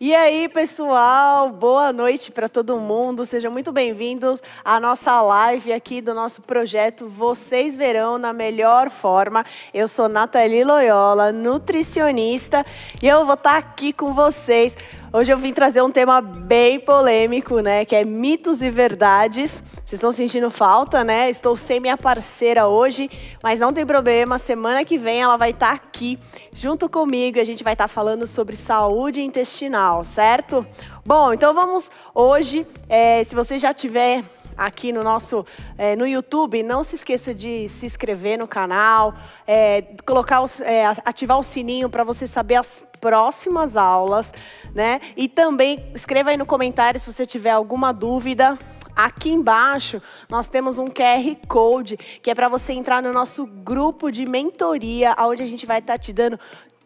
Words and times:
E 0.00 0.14
aí, 0.14 0.48
pessoal, 0.48 1.50
boa 1.50 1.92
noite 1.92 2.30
para 2.30 2.48
todo 2.48 2.78
mundo. 2.78 3.24
Sejam 3.24 3.50
muito 3.50 3.72
bem-vindos 3.72 4.40
à 4.64 4.78
nossa 4.78 5.20
live 5.20 5.72
aqui 5.72 6.00
do 6.00 6.14
nosso 6.14 6.40
projeto 6.40 7.08
Vocês 7.08 7.74
Verão 7.74 8.16
na 8.16 8.32
Melhor 8.32 8.90
Forma. 8.90 9.44
Eu 9.74 9.88
sou 9.88 10.08
Nathalie 10.08 10.62
Loyola, 10.62 11.32
nutricionista, 11.32 12.64
e 13.02 13.08
eu 13.08 13.24
vou 13.24 13.34
estar 13.34 13.56
aqui 13.56 13.92
com 13.92 14.14
vocês. 14.14 14.76
Hoje 15.10 15.32
eu 15.32 15.38
vim 15.38 15.54
trazer 15.54 15.80
um 15.80 15.90
tema 15.90 16.20
bem 16.20 16.78
polêmico, 16.78 17.60
né, 17.60 17.82
que 17.86 17.96
é 17.96 18.04
mitos 18.04 18.60
e 18.60 18.68
verdades. 18.68 19.64
Vocês 19.76 19.94
estão 19.94 20.12
sentindo 20.12 20.50
falta, 20.50 21.02
né? 21.02 21.30
Estou 21.30 21.56
sem 21.56 21.80
minha 21.80 21.96
parceira 21.96 22.68
hoje, 22.68 23.10
mas 23.42 23.58
não 23.58 23.72
tem 23.72 23.86
problema. 23.86 24.36
Semana 24.36 24.84
que 24.84 24.98
vem 24.98 25.22
ela 25.22 25.38
vai 25.38 25.50
estar 25.50 25.72
aqui 25.72 26.18
junto 26.52 26.90
comigo 26.90 27.38
e 27.38 27.40
a 27.40 27.44
gente 27.44 27.64
vai 27.64 27.72
estar 27.72 27.88
falando 27.88 28.26
sobre 28.26 28.54
saúde 28.54 29.22
intestinal, 29.22 30.04
certo? 30.04 30.66
Bom, 31.06 31.32
então 31.32 31.54
vamos 31.54 31.90
hoje. 32.14 32.66
É, 32.86 33.24
se 33.24 33.34
você 33.34 33.58
já 33.58 33.72
tiver 33.72 34.22
aqui 34.58 34.92
no 34.92 35.02
nosso 35.02 35.46
é, 35.78 35.96
no 35.96 36.06
YouTube, 36.06 36.62
não 36.62 36.82
se 36.82 36.96
esqueça 36.96 37.32
de 37.32 37.66
se 37.68 37.86
inscrever 37.86 38.38
no 38.38 38.46
canal, 38.46 39.14
é, 39.46 39.82
colocar 40.04 40.42
é, 40.60 40.84
ativar 41.02 41.38
o 41.38 41.42
sininho 41.42 41.88
para 41.88 42.04
você 42.04 42.26
saber 42.26 42.56
as 42.56 42.84
próximas 43.00 43.76
aulas, 43.76 44.32
né? 44.74 45.00
E 45.16 45.28
também 45.28 45.90
escreva 45.94 46.30
aí 46.30 46.36
no 46.36 46.46
comentário 46.46 46.98
se 46.98 47.06
você 47.06 47.26
tiver 47.26 47.50
alguma 47.50 47.92
dúvida. 47.92 48.58
Aqui 48.94 49.30
embaixo 49.30 50.02
nós 50.28 50.48
temos 50.48 50.76
um 50.76 50.86
QR 50.86 51.36
Code 51.46 51.96
que 52.20 52.30
é 52.30 52.34
para 52.34 52.48
você 52.48 52.72
entrar 52.72 53.00
no 53.00 53.12
nosso 53.12 53.46
grupo 53.46 54.10
de 54.10 54.26
mentoria, 54.26 55.14
onde 55.20 55.40
a 55.40 55.46
gente 55.46 55.64
vai 55.64 55.78
estar 55.78 55.92
tá 55.92 55.98
te 55.98 56.12
dando 56.12 56.38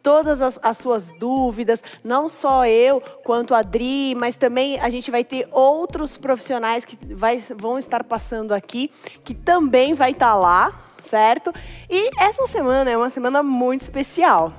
todas 0.02 0.42
as, 0.42 0.58
as, 0.62 0.76
suas 0.78 1.12
dúvidas, 1.12 1.82
não 2.02 2.28
só 2.28 2.66
eu 2.66 3.00
quanto 3.24 3.54
a 3.54 3.62
Dri, 3.62 4.14
mas 4.14 4.34
também 4.34 4.78
a 4.80 4.90
gente 4.90 5.10
vai 5.10 5.24
ter 5.24 5.48
outros 5.52 6.16
profissionais 6.16 6.84
que 6.84 6.98
vai, 7.14 7.38
vão 7.56 7.78
estar 7.78 8.02
passando 8.02 8.52
aqui, 8.52 8.90
que 9.24 9.32
também 9.32 9.94
vai 9.94 10.10
estar 10.10 10.32
tá 10.32 10.34
lá, 10.34 10.82
certo? 11.02 11.52
E 11.88 12.10
essa 12.18 12.46
semana 12.46 12.90
é 12.90 12.96
uma 12.96 13.10
semana 13.10 13.42
muito 13.42 13.82
especial. 13.82 14.52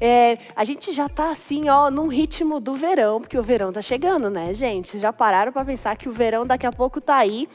É, 0.00 0.38
a 0.56 0.64
gente 0.64 0.92
já 0.92 1.06
está 1.06 1.30
assim, 1.30 1.68
ó, 1.68 1.90
num 1.90 2.08
ritmo 2.08 2.58
do 2.58 2.74
verão, 2.74 3.20
porque 3.20 3.38
o 3.38 3.42
verão 3.42 3.68
está 3.68 3.82
chegando, 3.82 4.30
né, 4.30 4.54
gente? 4.54 4.98
Já 4.98 5.12
pararam 5.12 5.52
para 5.52 5.64
pensar 5.64 5.96
que 5.96 6.08
o 6.08 6.12
verão 6.12 6.46
daqui 6.46 6.66
a 6.66 6.72
pouco 6.72 6.98
está 6.98 7.16
aí. 7.16 7.48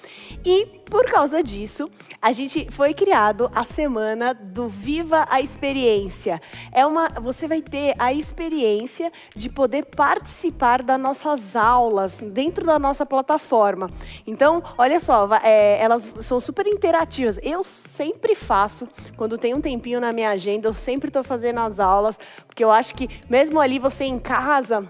E 0.45 0.65
por 0.89 1.05
causa 1.05 1.41
disso, 1.41 1.89
a 2.21 2.31
gente 2.31 2.67
foi 2.71 2.93
criado 2.93 3.49
a 3.53 3.63
semana 3.63 4.33
do 4.33 4.67
Viva 4.67 5.25
a 5.29 5.41
Experiência. 5.41 6.39
É 6.71 6.85
uma, 6.85 7.09
você 7.19 7.47
vai 7.47 7.61
ter 7.61 7.95
a 7.97 8.13
experiência 8.13 9.11
de 9.35 9.49
poder 9.49 9.85
participar 9.85 10.83
das 10.83 10.99
nossas 10.99 11.55
aulas 11.55 12.19
dentro 12.19 12.63
da 12.65 12.77
nossa 12.77 13.05
plataforma. 13.05 13.89
Então, 14.27 14.63
olha 14.77 14.99
só, 14.99 15.27
é, 15.41 15.81
elas 15.81 16.11
são 16.21 16.39
super 16.39 16.67
interativas. 16.67 17.39
Eu 17.41 17.63
sempre 17.63 18.35
faço, 18.35 18.87
quando 19.17 19.37
tem 19.37 19.53
um 19.53 19.61
tempinho 19.61 19.99
na 19.99 20.11
minha 20.11 20.29
agenda, 20.29 20.67
eu 20.67 20.73
sempre 20.73 21.07
estou 21.07 21.23
fazendo 21.23 21.59
as 21.61 21.79
aulas 21.79 22.19
porque 22.47 22.63
eu 22.63 22.71
acho 22.71 22.93
que 22.95 23.09
mesmo 23.29 23.59
ali 23.59 23.79
você 23.79 24.05
em 24.05 24.19
casa, 24.19 24.89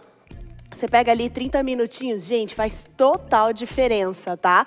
você 0.72 0.88
pega 0.88 1.12
ali 1.12 1.30
30 1.30 1.64
minutinhos, 1.64 2.24
gente, 2.24 2.54
faz 2.54 2.86
total 2.98 3.54
diferença, 3.54 4.36
tá? 4.36 4.66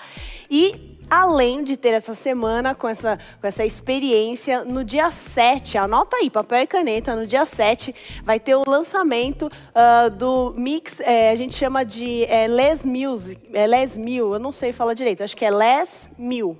E 0.50 0.98
além 1.10 1.64
de 1.64 1.76
ter 1.76 1.90
essa 1.90 2.14
semana 2.14 2.74
com 2.74 2.88
essa, 2.88 3.18
com 3.40 3.46
essa 3.46 3.64
experiência, 3.64 4.64
no 4.64 4.84
dia 4.84 5.10
7, 5.10 5.78
anota 5.78 6.16
aí, 6.16 6.30
papel 6.30 6.62
e 6.62 6.66
caneta, 6.66 7.16
no 7.16 7.26
dia 7.26 7.44
7 7.44 7.94
vai 8.24 8.38
ter 8.38 8.54
o 8.54 8.62
lançamento 8.66 9.46
uh, 9.46 10.10
do 10.10 10.54
Mix, 10.56 11.00
é, 11.00 11.30
a 11.30 11.36
gente 11.36 11.54
chama 11.54 11.84
de 11.84 12.24
é, 12.24 12.46
Les 12.46 12.84
Music, 12.84 13.40
é 13.52 13.66
Les 13.66 13.96
Mil, 13.96 14.32
eu 14.32 14.38
não 14.38 14.52
sei 14.52 14.72
falar 14.72 14.94
direito, 14.94 15.22
acho 15.22 15.36
que 15.36 15.44
é 15.44 15.50
Les 15.50 16.10
Mil. 16.18 16.56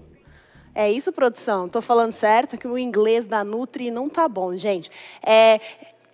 É 0.74 0.88
isso, 0.92 1.12
produção? 1.12 1.66
Estou 1.66 1.82
falando 1.82 2.12
certo 2.12 2.56
que 2.56 2.68
o 2.68 2.78
inglês 2.78 3.26
da 3.26 3.42
Nutri 3.42 3.90
não 3.90 4.08
tá 4.08 4.28
bom, 4.28 4.54
gente. 4.56 4.88
É, 5.26 5.60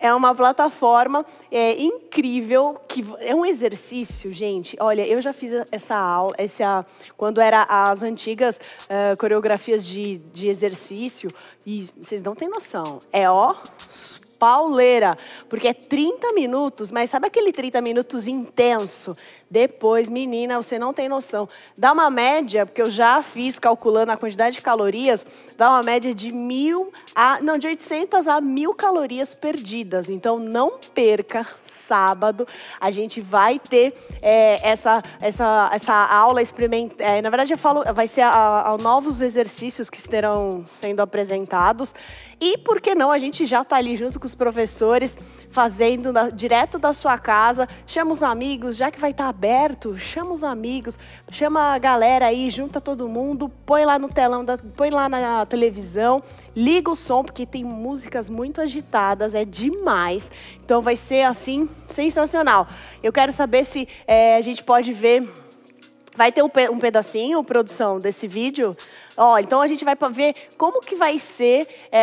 é 0.05 0.13
uma 0.13 0.35
plataforma 0.35 1.25
é, 1.51 1.81
incrível, 1.81 2.79
que 2.87 3.03
é 3.19 3.33
um 3.33 3.45
exercício, 3.45 4.33
gente. 4.33 4.77
Olha, 4.79 5.05
eu 5.07 5.19
já 5.19 5.33
fiz 5.33 5.51
essa 5.71 5.95
aula, 5.95 6.33
essa, 6.37 6.85
quando 7.17 7.41
era 7.41 7.63
as 7.63 8.03
antigas 8.03 8.57
uh, 8.83 9.17
coreografias 9.17 9.85
de, 9.85 10.17
de 10.33 10.47
exercício, 10.47 11.29
e 11.65 11.89
vocês 11.99 12.21
não 12.21 12.35
têm 12.35 12.47
noção. 12.47 12.99
É 13.11 13.29
ó, 13.29 13.55
pauleira, 14.45 15.17
porque 15.49 15.67
é 15.67 15.73
30 15.73 16.31
minutos, 16.33 16.91
mas 16.91 17.09
sabe 17.09 17.25
aquele 17.25 17.51
30 17.51 17.81
minutos 17.81 18.27
intenso? 18.27 19.17
Depois, 19.49 20.07
menina, 20.07 20.61
você 20.61 20.77
não 20.77 20.93
tem 20.93 21.09
noção. 21.09 21.49
Dá 21.75 21.91
uma 21.91 22.11
média, 22.11 22.63
porque 22.63 22.83
eu 22.83 22.91
já 22.91 23.23
fiz 23.23 23.57
calculando 23.57 24.11
a 24.11 24.17
quantidade 24.17 24.57
de 24.57 24.61
calorias, 24.61 25.25
dá 25.57 25.71
uma 25.71 25.81
média 25.81 26.13
de 26.13 26.31
mil 26.31 26.93
a, 27.15 27.41
não, 27.41 27.57
de 27.57 27.65
800 27.65 28.27
a 28.27 28.39
mil 28.39 28.75
calorias 28.75 29.33
perdidas. 29.33 30.09
Então, 30.09 30.35
não 30.35 30.77
perca 30.93 31.47
sábado 31.87 32.47
a 32.79 32.91
gente 32.91 33.21
vai 33.21 33.59
ter 33.59 33.93
é, 34.21 34.59
essa, 34.67 35.01
essa, 35.19 35.69
essa 35.73 35.93
aula 35.93 36.41
experimental. 36.41 36.95
É, 36.99 37.21
na 37.21 37.29
verdade, 37.29 37.53
eu 37.53 37.57
falo, 37.57 37.83
vai 37.93 38.07
ser 38.07 38.21
a, 38.21 38.69
a 38.69 38.77
novos 38.77 39.21
exercícios 39.21 39.89
que 39.89 39.97
estarão 39.97 40.63
sendo 40.65 41.01
apresentados. 41.01 41.93
E 42.39 42.57
por 42.57 42.81
que 42.81 42.93
não? 42.93 43.11
A 43.11 43.17
gente 43.17 43.45
já 43.45 43.61
está 43.61 43.77
ali 43.77 43.95
junto 43.95 44.19
com 44.19 44.25
os 44.25 44.35
professores, 44.35 45.17
fazendo 45.49 46.11
na, 46.11 46.29
direto 46.29 46.77
da 46.77 46.91
sua 46.91 47.17
casa. 47.17 47.67
Chama 47.87 48.11
os 48.11 48.21
amigos, 48.21 48.75
já 48.75 48.91
que 48.91 48.99
vai 48.99 49.11
estar 49.11 49.23
tá 49.23 49.29
aberto, 49.29 49.97
chama 49.97 50.33
os 50.33 50.43
amigos, 50.43 50.99
chama 51.31 51.73
a 51.73 51.77
galera 51.77 52.27
aí, 52.27 52.49
junta 52.49 52.81
todo 52.81 53.07
mundo, 53.07 53.49
põe 53.65 53.85
lá 53.85 53.97
no 53.97 54.09
telão, 54.09 54.43
da, 54.43 54.57
põe 54.57 54.89
lá 54.89 55.07
na 55.07 55.45
televisão, 55.45 56.21
liga 56.53 56.91
o 56.91 56.95
som, 56.95 57.23
porque 57.23 57.45
tem 57.45 57.63
músicas 57.63 58.29
muito 58.29 58.59
agitadas, 58.59 59.33
é 59.33 59.45
demais. 59.45 60.29
Então 60.63 60.81
vai 60.81 60.97
ser 60.97 61.23
assim, 61.23 61.69
sensacional. 61.87 62.67
Eu 63.03 63.11
quero 63.11 63.31
saber 63.31 63.65
se 63.65 63.87
é, 64.07 64.35
a 64.35 64.41
gente 64.41 64.63
pode 64.63 64.91
ver. 64.93 65.27
Vai 66.15 66.31
ter 66.31 66.41
um, 66.41 66.49
pedacinho, 66.79 67.43
produção, 67.43 67.99
desse 67.99 68.25
vídeo 68.25 68.75
Ó, 69.17 69.39
então 69.39 69.61
a 69.61 69.67
gente 69.67 69.85
vai 69.85 69.95
ver 70.11 70.35
como 70.57 70.81
que 70.81 70.95
vai 70.95 71.17
ser 71.17 71.67
é, 71.89 71.99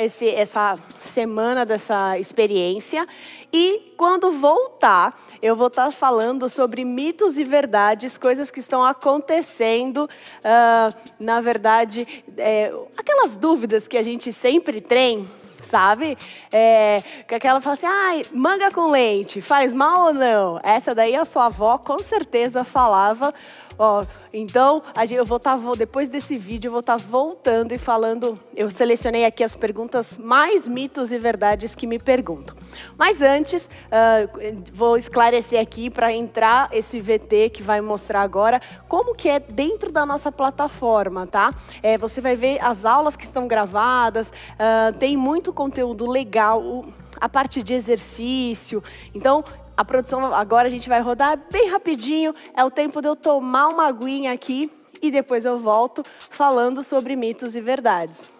é, 0.00 0.04
esse, 0.04 0.28
essa 0.28 0.78
semana 0.98 1.66
dessa 1.66 2.18
experiência. 2.18 3.04
E 3.52 3.92
quando 3.96 4.32
voltar, 4.32 5.20
eu 5.42 5.54
vou 5.54 5.66
estar 5.66 5.90
falando 5.90 6.48
sobre 6.48 6.84
mitos 6.84 7.38
e 7.38 7.44
verdades, 7.44 8.16
coisas 8.16 8.50
que 8.50 8.60
estão 8.60 8.82
acontecendo. 8.82 10.08
Uh, 10.38 10.96
na 11.20 11.40
verdade, 11.40 12.24
é, 12.38 12.72
aquelas 12.96 13.36
dúvidas 13.36 13.86
que 13.86 13.96
a 13.96 14.02
gente 14.02 14.32
sempre 14.32 14.80
tem, 14.80 15.28
sabe? 15.66 16.16
É, 16.52 16.98
que 17.26 17.34
aquela 17.34 17.60
fala 17.60 17.74
assim, 17.74 17.86
ah, 17.86 18.22
manga 18.32 18.70
com 18.70 18.90
leite, 18.90 19.40
faz 19.40 19.74
mal 19.74 20.06
ou 20.06 20.14
não? 20.14 20.60
Essa 20.62 20.94
daí 20.94 21.14
a 21.14 21.24
sua 21.24 21.46
avó 21.46 21.76
com 21.78 21.98
certeza 21.98 22.64
falava. 22.64 23.34
Ó, 23.78 24.04
então, 24.32 24.82
eu 25.10 25.24
vou 25.24 25.36
estar, 25.36 25.58
tá, 25.58 25.72
depois 25.76 26.08
desse 26.08 26.36
vídeo, 26.36 26.68
eu 26.68 26.72
vou 26.72 26.80
estar 26.80 26.98
tá 26.98 27.04
voltando 27.08 27.72
e 27.72 27.78
falando. 27.78 28.38
Eu 28.54 28.68
selecionei 28.70 29.24
aqui 29.24 29.42
as 29.42 29.54
perguntas 29.54 30.18
mais 30.18 30.68
mitos 30.68 31.12
e 31.12 31.18
verdades 31.18 31.74
que 31.74 31.86
me 31.86 31.98
perguntam. 31.98 32.56
Mas 32.98 33.22
antes, 33.22 33.66
uh, 33.66 34.62
vou 34.72 34.96
esclarecer 34.96 35.60
aqui 35.60 35.88
para 35.88 36.12
entrar 36.12 36.68
esse 36.72 37.00
VT 37.00 37.50
que 37.50 37.62
vai 37.62 37.80
mostrar 37.80 38.20
agora 38.20 38.60
como 38.88 39.14
que 39.14 39.28
é 39.28 39.40
dentro 39.40 39.90
da 39.90 40.04
nossa 40.04 40.30
plataforma, 40.30 41.26
tá? 41.26 41.50
É, 41.82 41.96
você 41.96 42.20
vai 42.20 42.36
ver 42.36 42.58
as 42.62 42.84
aulas 42.84 43.16
que 43.16 43.24
estão 43.24 43.46
gravadas, 43.46 44.28
uh, 44.28 44.96
tem 44.98 45.16
muito 45.16 45.52
conteúdo 45.52 46.06
legal. 46.06 46.84
a 47.18 47.30
parte 47.30 47.62
de 47.62 47.72
exercício. 47.72 48.82
Então, 49.14 49.42
a 49.76 49.84
produção 49.84 50.24
agora 50.34 50.66
a 50.66 50.70
gente 50.70 50.88
vai 50.88 51.00
rodar 51.00 51.38
bem 51.50 51.68
rapidinho. 51.68 52.34
É 52.54 52.64
o 52.64 52.70
tempo 52.70 53.02
de 53.02 53.08
eu 53.08 53.14
tomar 53.14 53.68
uma 53.68 53.86
aguinha 53.86 54.32
aqui 54.32 54.70
e 55.02 55.10
depois 55.10 55.44
eu 55.44 55.58
volto 55.58 56.02
falando 56.30 56.82
sobre 56.82 57.14
mitos 57.14 57.54
e 57.54 57.60
verdades. 57.60 58.34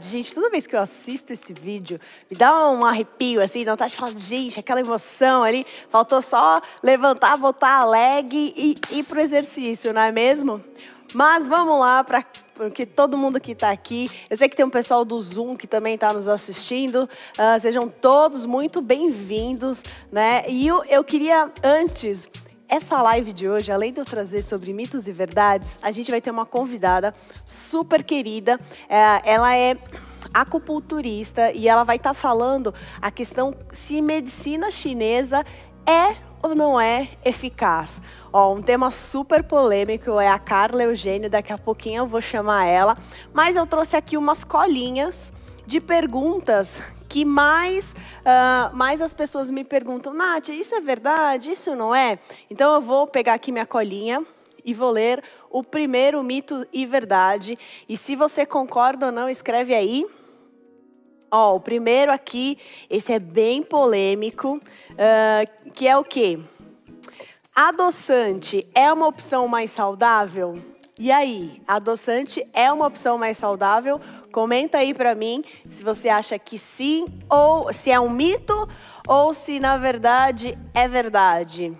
Gente, 0.00 0.34
toda 0.34 0.50
vez 0.50 0.66
que 0.66 0.76
eu 0.76 0.80
assisto 0.80 1.32
esse 1.32 1.54
vídeo, 1.54 1.98
me 2.30 2.36
dá 2.36 2.68
um 2.68 2.84
arrepio, 2.84 3.40
assim, 3.40 3.64
dá 3.64 3.70
vontade 3.70 3.92
de 3.92 3.96
falar, 3.96 4.12
gente, 4.18 4.60
aquela 4.60 4.80
emoção 4.80 5.42
ali, 5.42 5.64
faltou 5.88 6.20
só 6.20 6.60
levantar, 6.82 7.38
botar 7.38 7.78
a 7.78 7.84
leg 7.86 8.28
e 8.34 8.76
ir 8.90 9.04
pro 9.04 9.20
exercício, 9.20 9.94
não 9.94 10.02
é 10.02 10.12
mesmo? 10.12 10.62
Mas 11.14 11.46
vamos 11.46 11.80
lá 11.80 12.04
para 12.04 12.22
porque 12.68 12.86
todo 12.86 13.18
mundo 13.18 13.40
que 13.40 13.52
está 13.52 13.70
aqui, 13.70 14.08
eu 14.30 14.36
sei 14.36 14.48
que 14.48 14.56
tem 14.56 14.64
um 14.64 14.70
pessoal 14.70 15.04
do 15.04 15.18
Zoom 15.20 15.56
que 15.56 15.66
também 15.66 15.94
está 15.94 16.12
nos 16.12 16.28
assistindo, 16.28 17.08
uh, 17.38 17.60
sejam 17.60 17.88
todos 17.88 18.46
muito 18.46 18.80
bem-vindos, 18.80 19.82
né? 20.10 20.44
E 20.48 20.66
eu, 20.66 20.84
eu 20.84 21.02
queria 21.02 21.50
antes 21.62 22.28
essa 22.68 23.02
live 23.02 23.32
de 23.32 23.50
hoje, 23.50 23.70
além 23.70 23.92
de 23.92 24.00
eu 24.00 24.04
trazer 24.04 24.42
sobre 24.42 24.72
mitos 24.72 25.08
e 25.08 25.12
verdades, 25.12 25.78
a 25.82 25.90
gente 25.90 26.10
vai 26.10 26.20
ter 26.20 26.30
uma 26.30 26.46
convidada 26.46 27.12
super 27.44 28.02
querida. 28.02 28.58
É, 28.88 29.20
ela 29.24 29.54
é 29.56 29.76
acupunturista 30.32 31.50
e 31.52 31.68
ela 31.68 31.82
vai 31.82 31.96
estar 31.96 32.14
tá 32.14 32.14
falando 32.14 32.72
a 33.00 33.10
questão 33.10 33.54
se 33.72 34.00
medicina 34.00 34.70
chinesa 34.70 35.44
é 35.84 36.14
ou 36.42 36.54
não 36.54 36.80
é 36.80 37.08
eficaz. 37.24 38.00
Ó, 38.32 38.54
um 38.54 38.62
tema 38.62 38.90
super 38.90 39.42
polêmico 39.42 40.18
é 40.18 40.26
a 40.26 40.38
Carla 40.38 40.84
Eugênio, 40.84 41.28
daqui 41.28 41.52
a 41.52 41.58
pouquinho 41.58 41.98
eu 41.98 42.06
vou 42.06 42.22
chamar 42.22 42.64
ela, 42.64 42.96
mas 43.30 43.56
eu 43.56 43.66
trouxe 43.66 43.94
aqui 43.94 44.16
umas 44.16 44.42
colinhas 44.42 45.30
de 45.66 45.78
perguntas 45.78 46.80
que 47.10 47.26
mais, 47.26 47.92
uh, 47.92 48.74
mais 48.74 49.02
as 49.02 49.12
pessoas 49.12 49.50
me 49.50 49.64
perguntam, 49.64 50.14
Nath, 50.14 50.48
isso 50.48 50.74
é 50.74 50.80
verdade? 50.80 51.50
Isso 51.50 51.76
não 51.76 51.94
é? 51.94 52.18
Então 52.50 52.72
eu 52.72 52.80
vou 52.80 53.06
pegar 53.06 53.34
aqui 53.34 53.52
minha 53.52 53.66
colinha 53.66 54.24
e 54.64 54.72
vou 54.72 54.90
ler 54.90 55.22
o 55.50 55.62
primeiro 55.62 56.22
mito 56.22 56.66
e 56.72 56.86
verdade. 56.86 57.58
E 57.86 57.98
se 57.98 58.16
você 58.16 58.46
concorda 58.46 59.06
ou 59.06 59.12
não, 59.12 59.28
escreve 59.28 59.74
aí. 59.74 60.06
Ó, 61.30 61.56
o 61.56 61.60
primeiro 61.60 62.10
aqui, 62.10 62.56
esse 62.88 63.12
é 63.12 63.18
bem 63.18 63.62
polêmico, 63.62 64.56
uh, 64.56 65.70
que 65.72 65.86
é 65.86 65.96
o 65.98 66.04
quê? 66.04 66.38
Adoçante 67.54 68.66
é 68.74 68.90
uma 68.90 69.06
opção 69.06 69.46
mais 69.46 69.70
saudável? 69.70 70.54
E 70.98 71.12
aí, 71.12 71.60
adoçante 71.68 72.42
é 72.54 72.72
uma 72.72 72.86
opção 72.86 73.18
mais 73.18 73.36
saudável? 73.36 74.00
Comenta 74.32 74.78
aí 74.78 74.94
para 74.94 75.14
mim 75.14 75.44
se 75.66 75.84
você 75.84 76.08
acha 76.08 76.38
que 76.38 76.58
sim 76.58 77.04
ou 77.28 77.70
se 77.70 77.90
é 77.90 78.00
um 78.00 78.08
mito 78.08 78.66
ou 79.06 79.34
se 79.34 79.60
na 79.60 79.76
verdade 79.76 80.58
é 80.72 80.88
verdade. 80.88 81.76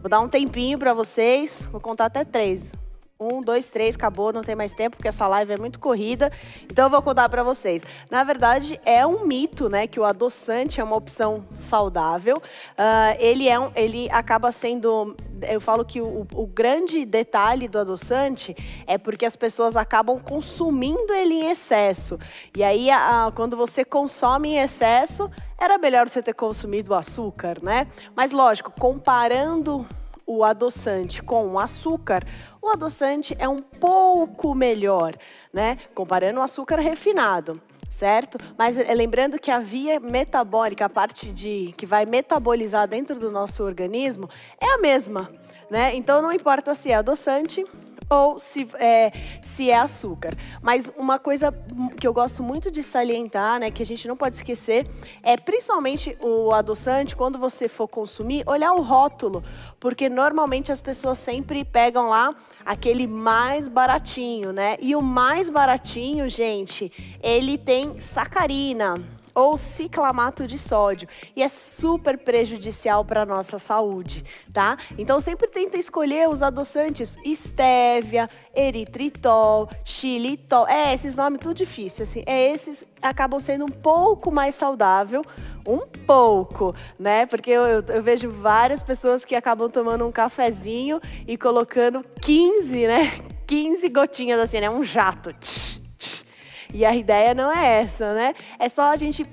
Vou 0.00 0.10
dar 0.10 0.18
um 0.18 0.28
tempinho 0.28 0.76
para 0.76 0.92
vocês, 0.92 1.68
vou 1.70 1.80
contar 1.80 2.06
até 2.06 2.24
três. 2.24 2.72
Um, 3.20 3.42
dois, 3.42 3.68
três, 3.68 3.96
acabou, 3.96 4.32
não 4.32 4.42
tem 4.42 4.54
mais 4.54 4.70
tempo, 4.70 4.96
porque 4.96 5.08
essa 5.08 5.26
live 5.26 5.52
é 5.52 5.56
muito 5.58 5.80
corrida. 5.80 6.30
Então 6.70 6.84
eu 6.84 6.90
vou 6.90 7.02
contar 7.02 7.28
para 7.28 7.42
vocês. 7.42 7.82
Na 8.08 8.22
verdade, 8.22 8.80
é 8.84 9.04
um 9.04 9.26
mito, 9.26 9.68
né, 9.68 9.88
que 9.88 9.98
o 9.98 10.04
adoçante 10.04 10.80
é 10.80 10.84
uma 10.84 10.96
opção 10.96 11.44
saudável. 11.56 12.36
Uh, 12.36 13.16
ele 13.18 13.48
é 13.48 13.58
um, 13.58 13.72
ele 13.74 14.08
acaba 14.12 14.52
sendo 14.52 15.16
eu 15.48 15.60
falo 15.60 15.84
que 15.84 16.00
o, 16.00 16.26
o, 16.34 16.46
grande 16.46 17.04
detalhe 17.04 17.68
do 17.68 17.78
adoçante 17.78 18.56
é 18.86 18.98
porque 18.98 19.24
as 19.24 19.36
pessoas 19.36 19.76
acabam 19.76 20.18
consumindo 20.20 21.12
ele 21.12 21.34
em 21.34 21.50
excesso. 21.50 22.18
E 22.56 22.62
aí, 22.62 22.88
quando 23.34 23.56
você 23.56 23.84
consome 23.84 24.50
em 24.50 24.58
excesso, 24.58 25.30
era 25.56 25.78
melhor 25.78 26.08
você 26.08 26.22
ter 26.22 26.34
consumido 26.34 26.92
o 26.92 26.94
açúcar, 26.94 27.58
né? 27.62 27.86
Mas 28.16 28.32
lógico, 28.32 28.72
comparando 28.80 29.86
o 30.28 30.44
adoçante 30.44 31.22
com 31.22 31.48
o 31.48 31.58
açúcar, 31.58 32.22
o 32.68 32.72
adoçante 32.72 33.34
é 33.38 33.48
um 33.48 33.58
pouco 33.58 34.54
melhor, 34.54 35.16
né? 35.52 35.78
Comparando 35.94 36.40
o 36.40 36.42
açúcar 36.42 36.78
refinado 36.78 37.60
certo? 37.90 38.38
Mas 38.56 38.78
é, 38.78 38.94
lembrando 38.94 39.40
que 39.40 39.50
a 39.50 39.58
via 39.58 39.98
metabólica, 39.98 40.84
a 40.84 40.88
parte 40.88 41.32
de 41.32 41.74
que 41.76 41.84
vai 41.84 42.06
metabolizar 42.06 42.86
dentro 42.86 43.18
do 43.18 43.28
nosso 43.28 43.64
organismo, 43.64 44.30
é 44.60 44.72
a 44.74 44.78
mesma, 44.78 45.28
né? 45.68 45.96
Então 45.96 46.22
não 46.22 46.30
importa 46.30 46.76
se 46.76 46.92
é 46.92 46.94
adoçante 46.94 47.64
ou 48.10 48.38
se 48.38 48.68
é, 48.74 49.12
se 49.42 49.70
é 49.70 49.78
açúcar. 49.78 50.36
Mas 50.62 50.90
uma 50.96 51.18
coisa 51.18 51.52
que 52.00 52.06
eu 52.06 52.12
gosto 52.12 52.42
muito 52.42 52.70
de 52.70 52.82
salientar, 52.82 53.60
né, 53.60 53.70
que 53.70 53.82
a 53.82 53.86
gente 53.86 54.08
não 54.08 54.16
pode 54.16 54.36
esquecer, 54.36 54.88
é 55.22 55.36
principalmente 55.36 56.16
o 56.22 56.52
adoçante, 56.52 57.14
quando 57.14 57.38
você 57.38 57.68
for 57.68 57.88
consumir, 57.88 58.44
olhar 58.46 58.72
o 58.72 58.82
rótulo, 58.82 59.42
porque 59.78 60.08
normalmente 60.08 60.72
as 60.72 60.80
pessoas 60.80 61.18
sempre 61.18 61.64
pegam 61.64 62.08
lá 62.08 62.34
aquele 62.64 63.06
mais 63.06 63.68
baratinho, 63.68 64.52
né? 64.52 64.76
E 64.80 64.94
o 64.94 65.02
mais 65.02 65.48
baratinho, 65.48 66.28
gente, 66.28 66.92
ele 67.22 67.58
tem 67.58 68.00
sacarina 68.00 68.94
ou 69.38 69.56
ciclamato 69.56 70.48
de 70.48 70.58
sódio 70.58 71.08
e 71.36 71.44
é 71.44 71.48
super 71.48 72.18
prejudicial 72.18 73.04
para 73.04 73.22
a 73.22 73.26
nossa 73.26 73.56
saúde, 73.56 74.24
tá? 74.52 74.76
Então 74.98 75.20
sempre 75.20 75.48
tenta 75.48 75.78
escolher 75.78 76.28
os 76.28 76.42
adoçantes 76.42 77.16
estévia, 77.24 78.28
eritritol, 78.52 79.68
xilitol, 79.84 80.66
é 80.66 80.92
esses 80.92 81.14
nomes 81.14 81.40
tudo 81.40 81.54
difícil, 81.54 82.02
assim, 82.02 82.24
é 82.26 82.50
esses 82.52 82.84
acabam 83.00 83.38
sendo 83.38 83.64
um 83.64 83.68
pouco 83.68 84.32
mais 84.32 84.56
saudável, 84.56 85.24
um 85.68 85.86
pouco, 85.86 86.74
né? 86.98 87.24
Porque 87.26 87.50
eu, 87.52 87.62
eu, 87.62 87.84
eu, 87.94 88.02
vejo 88.02 88.28
várias 88.30 88.82
pessoas 88.82 89.24
que 89.24 89.36
acabam 89.36 89.70
tomando 89.70 90.04
um 90.04 90.10
cafezinho 90.10 91.00
e 91.28 91.36
colocando 91.38 92.04
15, 92.20 92.86
né? 92.88 93.20
15 93.46 93.88
gotinhas 93.88 94.40
assim, 94.40 94.60
né? 94.60 94.68
Um 94.68 94.82
jato. 94.82 95.32
Tch, 95.34 95.78
tch. 95.96 96.27
E 96.72 96.84
a 96.84 96.94
ideia 96.94 97.34
não 97.34 97.50
é 97.50 97.80
essa, 97.82 98.12
né? 98.12 98.34
É 98.58 98.68
só 98.68 98.82
a 98.82 98.96
gente 98.96 99.24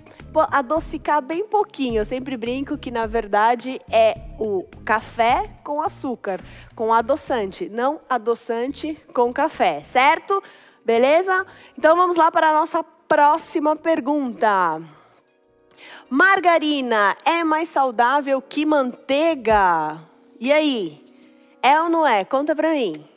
adocicar 0.51 1.21
bem 1.21 1.45
pouquinho. 1.45 2.01
Eu 2.01 2.05
sempre 2.05 2.35
brinco 2.35 2.77
que, 2.77 2.91
na 2.91 3.05
verdade, 3.05 3.79
é 3.89 4.15
o 4.39 4.63
café 4.83 5.49
com 5.63 5.81
açúcar, 5.81 6.41
com 6.75 6.93
adoçante, 6.93 7.69
não 7.69 8.01
adoçante 8.09 8.95
com 9.13 9.31
café, 9.31 9.83
certo? 9.83 10.41
Beleza? 10.83 11.45
Então 11.77 11.95
vamos 11.95 12.17
lá 12.17 12.31
para 12.31 12.49
a 12.49 12.53
nossa 12.53 12.83
próxima 12.83 13.75
pergunta. 13.75 14.81
Margarina 16.09 17.15
é 17.25 17.43
mais 17.43 17.67
saudável 17.69 18.41
que 18.41 18.65
manteiga? 18.65 19.97
E 20.39 20.51
aí? 20.51 21.03
É 21.61 21.81
ou 21.81 21.89
não 21.89 22.05
é? 22.05 22.23
Conta 22.23 22.55
pra 22.55 22.71
mim. 22.71 23.14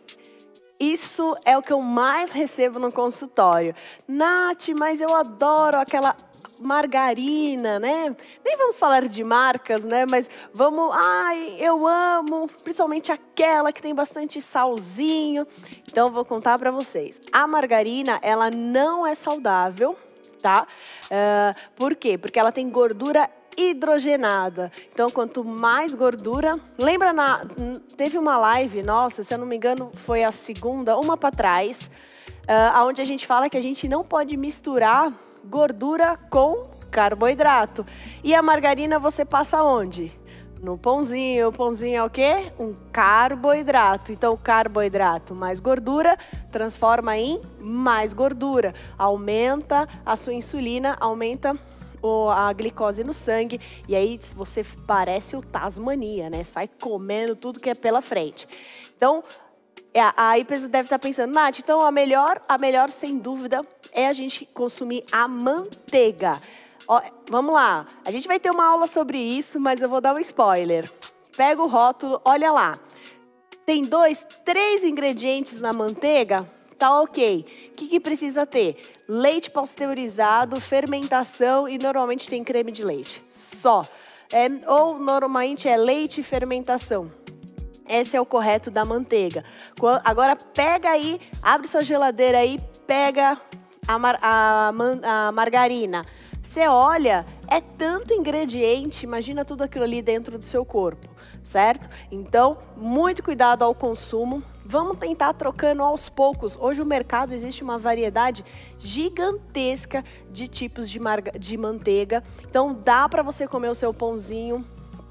Isso 0.79 1.35
é 1.45 1.59
o 1.59 1.63
que 1.63 1.73
eu 1.73 1.81
mais 1.81 2.31
recebo 2.31 2.79
no 2.79 2.93
consultório. 2.93 3.75
Nath, 4.07 4.69
mas 4.79 5.01
eu 5.01 5.13
adoro 5.15 5.81
aquela 5.81 6.15
margarina, 6.61 7.79
né? 7.79 8.15
Nem 8.45 8.57
vamos 8.57 8.79
falar 8.79 9.09
de 9.09 9.25
marcas, 9.25 9.83
né? 9.83 10.07
Mas 10.09 10.31
vamos, 10.53 10.91
ai, 10.95 11.57
eu 11.59 11.87
amo, 11.87 12.49
principalmente 12.63 13.11
aquela 13.11 13.73
que 13.73 13.83
tem 13.83 13.95
bastante 13.95 14.41
salzinho. 14.41 15.47
Então 15.89 16.11
vou 16.11 16.25
contar 16.25 16.59
para 16.59 16.71
vocês. 16.71 17.21
A 17.33 17.47
margarina, 17.47 18.19
ela 18.23 18.51
não 18.51 19.07
é 19.07 19.15
saudável, 19.15 19.97
tá? 20.41 20.67
Uh, 21.05 21.61
por 21.75 21.97
quê? 21.97 22.17
Porque 22.17 22.39
ela 22.39 22.53
tem 22.53 22.69
gordura 22.71 23.29
hidrogenada. 23.59 24.71
Então, 24.93 25.11
quanto 25.11 25.45
mais 25.45 25.93
gordura. 25.93 26.57
Lembra 26.79 27.13
na. 27.13 27.45
Teve 27.97 28.17
uma 28.17 28.39
live, 28.39 28.83
nossa, 28.85 29.25
se 29.25 29.35
eu 29.35 29.39
não 29.39 29.47
me 29.47 29.57
engano, 29.57 29.91
foi 29.93 30.23
a 30.23 30.31
segunda, 30.31 30.97
uma 30.97 31.17
para 31.17 31.35
trás, 31.35 31.91
uh, 32.45 32.79
onde 32.87 33.03
a 33.03 33.05
gente 33.05 33.27
fala 33.27 33.51
que 33.51 33.59
a 33.59 33.61
gente 33.61 33.89
não 33.89 34.05
pode 34.05 34.37
misturar 34.37 35.13
gordura 35.45 36.17
com 36.31 36.71
carboidrato. 36.89 37.85
E 38.23 38.35
a 38.35 38.41
margarina 38.41 38.99
você 38.99 39.25
passa 39.25 39.63
onde? 39.63 40.13
No 40.63 40.77
pãozinho. 40.77 41.49
O 41.49 41.53
pãozinho 41.53 41.97
é 41.97 42.05
o 42.05 42.11
quê? 42.11 42.53
Um 42.59 42.75
carboidrato. 42.93 44.13
Então, 44.13 44.37
carboidrato 44.37 45.35
mais 45.35 45.61
gordura 45.61 46.17
transforma 46.51 47.17
em 47.17 47.41
mais 47.61 48.13
gordura. 48.13 48.75
Aumenta 48.97 49.89
a 50.05 50.17
sua 50.17 50.35
insulina, 50.35 50.97
aumenta 51.01 51.57
a 52.31 52.53
glicose 52.53 53.03
no 53.03 53.13
sangue 53.13 53.61
e 53.89 53.97
aí 53.97 54.19
você 54.35 54.65
parece 54.87 55.37
o 55.37 55.43
Tasmania, 55.43 56.31
né? 56.31 56.45
Sai 56.45 56.69
comendo 56.69 57.35
tudo 57.35 57.61
que 57.61 57.71
é 57.71 57.75
pela 57.75 58.01
frente. 58.01 58.47
Então, 58.97 59.23
é, 59.93 60.01
aí 60.17 60.45
você 60.45 60.69
deve 60.69 60.87
estar 60.87 60.99
pensando, 60.99 61.33
Nath, 61.33 61.59
então 61.59 61.81
a 61.81 61.91
melhor, 61.91 62.41
a 62.49 62.59
melhor 62.59 62.91
sem 62.91 63.19
dúvida 63.19 63.63
é 63.93 64.07
a 64.07 64.13
gente 64.13 64.47
consumir 64.47 65.05
a 65.11 65.27
manteiga. 65.27 66.33
Ó, 66.87 67.01
vamos 67.29 67.53
lá, 67.53 67.87
a 68.07 68.11
gente 68.11 68.29
vai 68.29 68.39
ter 68.39 68.51
uma 68.51 68.67
aula 68.67 68.87
sobre 68.87 69.19
isso, 69.19 69.59
mas 69.59 69.83
eu 69.83 69.89
vou 69.89 70.01
dar 70.01 70.15
um 70.15 70.19
spoiler. 70.19 70.91
Pega 71.37 71.63
o 71.63 71.67
rótulo, 71.67 72.21
olha 72.25 72.51
lá. 72.51 72.79
Tem 73.65 73.83
dois, 73.83 74.25
três 74.45 74.83
ingredientes 74.83 75.61
na 75.61 75.73
manteiga 75.73 76.47
tá 76.79 77.01
ok. 77.01 77.45
O 77.71 77.75
que, 77.75 77.89
que 77.89 78.01
precisa 78.01 78.47
ter? 78.47 78.81
Leite 79.09 79.51
pasteurizado, 79.51 80.61
fermentação 80.61 81.69
e 81.69 81.77
normalmente 81.77 82.29
tem 82.29 82.45
creme 82.45 82.71
de 82.71 82.85
leite. 82.85 83.23
Só. 83.29 83.83
É, 84.33 84.47
ou 84.71 84.99
normalmente 84.99 85.69
é 85.69 85.77
leite 85.77 86.21
e 86.21 86.25
fermentação. 86.25 87.11
Esse 87.89 88.17
é 88.17 88.21
o 88.21 88.27
correto 88.27 88.71
da 88.71 88.85
manteiga. 88.85 89.43
Agora 90.05 90.37
pega 90.37 90.91
aí, 90.91 91.19
abre 91.43 91.67
sua 91.67 91.81
geladeira 91.81 92.39
aí, 92.39 92.59
pega 92.87 93.41
a, 93.87 93.99
mar, 93.99 94.19
a, 94.21 94.73
a 95.03 95.33
margarina. 95.33 96.03
Você 96.43 96.67
olha, 96.69 97.25
é 97.47 97.61
tanto 97.61 98.13
ingrediente, 98.13 99.05
imagina 99.05 99.45
tudo 99.45 99.65
aquilo 99.65 99.85
ali 99.85 100.03
dentro 100.03 100.39
do 100.39 100.45
seu 100.45 100.65
corpo, 100.65 101.09
certo? 101.43 101.89
Então, 102.11 102.59
muito 102.77 103.23
cuidado 103.23 103.63
ao 103.65 103.75
consumo. 103.75 104.43
Vamos 104.71 104.99
tentar 104.99 105.33
trocando 105.33 105.83
aos 105.83 106.11
poucos. 106.11 106.55
Hoje 106.61 106.83
o 106.83 106.85
mercado 106.85 107.33
existe 107.33 107.63
uma 107.63 107.79
variedade 107.79 108.45
gigantesca 108.79 110.05
de 110.31 110.47
tipos 110.47 110.91
de, 110.91 111.01
de 111.39 111.57
manteiga. 111.57 112.23
Então 112.47 112.75
dá 112.75 113.09
para 113.09 113.23
você 113.23 113.49
comer 113.49 113.71
o 113.71 113.75
seu 113.75 113.95
pãozinho 113.95 114.63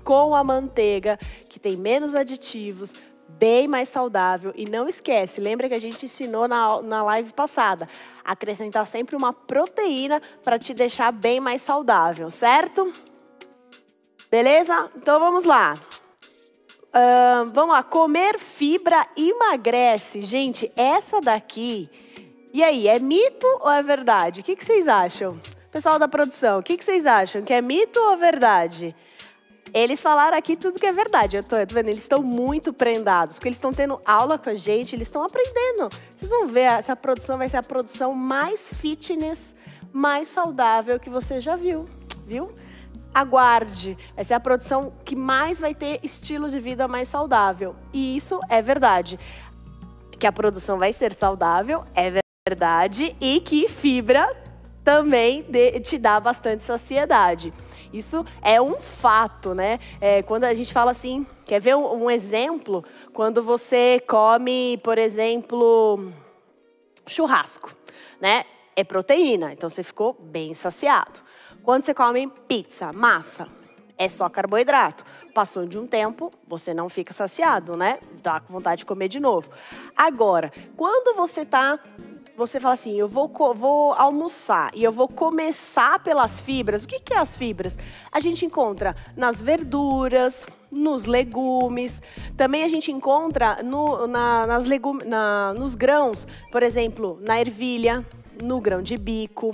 com 0.04 0.36
a 0.36 0.44
manteiga, 0.44 1.18
que 1.50 1.60
tem 1.60 1.76
menos 1.76 2.14
aditivos, 2.14 2.94
bem 3.28 3.68
mais 3.68 3.90
saudável. 3.90 4.54
E 4.56 4.70
não 4.70 4.88
esquece, 4.88 5.42
lembra 5.42 5.68
que 5.68 5.74
a 5.74 5.82
gente 5.82 6.06
ensinou 6.06 6.48
na, 6.48 6.80
na 6.84 7.02
live 7.02 7.34
passada, 7.34 7.90
acrescentar 8.24 8.86
sempre 8.86 9.16
uma 9.16 9.34
proteína 9.34 10.22
para 10.44 10.60
te 10.60 10.72
deixar 10.72 11.12
bem 11.12 11.40
mais 11.40 11.64
saudável, 11.64 12.30
certo? 12.30 12.94
Beleza? 14.30 14.92
Então 14.96 15.20
vamos 15.20 15.46
lá. 15.46 15.74
Vamos 17.54 17.76
lá, 17.76 17.84
comer 17.84 18.40
fibra 18.40 19.08
emagrece. 19.16 20.24
Gente, 20.24 20.72
essa 20.76 21.20
daqui. 21.22 21.90
E 22.54 22.64
aí, 22.64 22.88
é 22.88 22.98
mito 23.00 23.46
ou 23.62 23.72
é 23.72 23.84
verdade? 23.84 24.42
O 24.42 24.44
que, 24.44 24.56
que 24.56 24.66
vocês 24.66 24.88
acham? 24.88 25.40
Pessoal 25.72 26.00
da 26.00 26.08
produção, 26.08 26.60
o 26.60 26.64
que, 26.64 26.78
que 26.78 26.84
vocês 26.84 27.06
acham? 27.06 27.44
Que 27.44 27.54
é 27.54 27.62
mito 27.62 28.00
ou 28.00 28.18
verdade? 28.18 28.96
Eles 29.74 30.02
falaram 30.02 30.38
aqui 30.38 30.56
tudo 30.56 30.80
que 30.80 30.86
é 30.86 30.92
verdade. 30.92 31.38
Eu 31.38 31.44
tô, 31.44 31.56
eu 31.56 31.68
tô 31.68 31.76
vendo, 31.76 31.90
eles 31.90 32.02
estão 32.02 32.24
muito 32.24 32.74
prendados, 32.74 33.36
porque 33.36 33.50
eles 33.50 33.58
estão 33.58 33.72
tendo 33.72 34.00
aula 34.06 34.40
com 34.40 34.50
a 34.50 34.56
gente, 34.56 34.96
eles 34.96 35.08
estão 35.08 35.24
aprendendo. 35.24 35.90
Vocês 36.16 36.32
vão 36.32 36.48
ver, 36.48 36.62
essa 36.62 36.96
produção 36.96 37.38
vai 37.38 37.50
ser 37.50 37.58
a 37.58 37.64
produção 37.64 38.14
mais 38.14 38.70
fitness, 38.70 39.56
mais 39.92 40.28
saudável 40.30 41.00
que 41.00 41.10
você 41.10 41.40
já 41.40 41.56
viu, 41.56 41.88
viu? 42.26 42.50
Aguarde, 43.14 43.98
vai 44.16 44.24
ser 44.24 44.34
a 44.34 44.40
produção 44.40 44.94
que 45.04 45.16
mais 45.16 45.60
vai 45.60 45.74
ter 45.74 46.00
estilo 46.04 46.50
de 46.50 46.60
vida 46.60 46.88
mais 46.88 47.08
saudável. 47.08 47.76
E 47.94 48.16
isso 48.16 48.40
é 48.50 48.62
verdade. 48.62 49.20
Que 50.20 50.28
a 50.28 50.32
produção 50.32 50.78
vai 50.78 50.94
ser 50.94 51.14
saudável, 51.14 51.84
é 51.96 52.20
verdade, 52.48 53.16
e 53.20 53.40
que 53.40 53.68
fibra 53.68 54.36
também 54.84 55.46
te 55.84 55.98
dá 55.98 56.18
bastante 56.18 56.64
saciedade. 56.64 57.54
Isso 57.92 58.26
é 58.42 58.62
um 58.62 58.80
fato, 58.80 59.54
né? 59.54 59.80
É, 60.00 60.24
quando 60.24 60.46
a 60.46 60.54
gente 60.54 60.72
fala 60.72 60.92
assim, 60.92 61.26
quer 61.46 61.60
ver 61.60 61.76
um, 61.76 62.04
um 62.04 62.10
exemplo? 62.10 62.86
Quando 63.14 63.44
você 63.44 64.02
come, 64.08 64.78
por 64.84 64.98
exemplo, 64.98 66.12
churrasco, 67.06 67.76
né? 68.22 68.46
É 68.78 68.84
proteína, 68.84 69.52
então 69.52 69.70
você 69.70 69.84
ficou 69.84 70.14
bem 70.14 70.54
saciado. 70.54 71.20
Quando 71.68 71.84
você 71.84 71.94
come 71.94 72.32
pizza, 72.48 72.94
massa, 72.94 73.46
é 73.98 74.08
só 74.08 74.30
carboidrato. 74.30 75.04
Passou 75.34 75.66
de 75.66 75.78
um 75.78 75.86
tempo, 75.86 76.32
você 76.48 76.74
não 76.74 76.88
fica 76.88 77.12
saciado, 77.12 77.76
né? 77.76 78.00
Dá 78.24 78.42
vontade 78.50 78.80
de 78.80 78.86
comer 78.86 79.10
de 79.10 79.20
novo. 79.20 79.50
Agora, 79.94 80.50
quando 80.78 81.14
você 81.14 81.42
está 81.42 81.78
você 82.38 82.58
fala 82.58 82.76
assim, 82.76 82.98
eu 82.98 83.06
vou, 83.06 83.30
vou 83.54 83.92
almoçar 83.92 84.72
e 84.74 84.82
eu 84.82 84.94
vou 84.94 85.10
começar 85.10 86.00
pelas 86.00 86.40
fibras. 86.40 86.86
O 86.86 86.88
que, 86.88 87.02
que 87.02 87.14
é 87.14 87.18
as 87.18 87.36
fibras? 87.36 87.78
A 88.14 88.22
gente 88.22 88.46
encontra 88.46 88.96
nas 89.14 89.42
verduras, 89.42 90.46
nos 90.72 91.04
legumes. 91.04 92.02
Também 92.38 92.64
a 92.64 92.70
gente 92.70 92.94
encontra 92.94 93.62
no, 93.62 94.08
na, 94.08 94.48
nas 94.48 94.64
legum, 94.64 95.00
na, 95.06 95.54
nos 95.54 95.76
grãos, 95.76 96.26
por 96.50 96.64
exemplo, 96.64 97.20
na 97.20 97.42
ervilha, 97.42 98.06
no 98.42 98.62
grão 98.62 98.82
de 98.82 98.96
bico. 98.96 99.52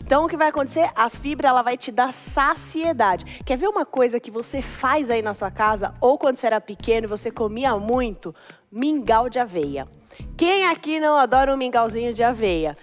Então, 0.00 0.24
o 0.24 0.28
que 0.28 0.36
vai 0.36 0.48
acontecer? 0.48 0.90
As 0.94 1.16
fibras, 1.16 1.50
ela 1.50 1.62
vai 1.62 1.76
te 1.76 1.92
dar 1.92 2.12
saciedade. 2.12 3.24
Quer 3.44 3.56
ver 3.56 3.68
uma 3.68 3.84
coisa 3.84 4.18
que 4.18 4.30
você 4.30 4.62
faz 4.62 5.10
aí 5.10 5.22
na 5.22 5.34
sua 5.34 5.50
casa, 5.50 5.94
ou 6.00 6.18
quando 6.18 6.36
você 6.36 6.46
era 6.46 6.60
pequeno 6.60 7.06
e 7.06 7.08
você 7.08 7.30
comia 7.30 7.76
muito? 7.76 8.34
Mingau 8.70 9.28
de 9.28 9.38
aveia. 9.38 9.86
Quem 10.36 10.66
aqui 10.66 10.98
não 10.98 11.16
adora 11.16 11.52
um 11.52 11.56
mingauzinho 11.56 12.12
de 12.12 12.22
aveia? 12.22 12.76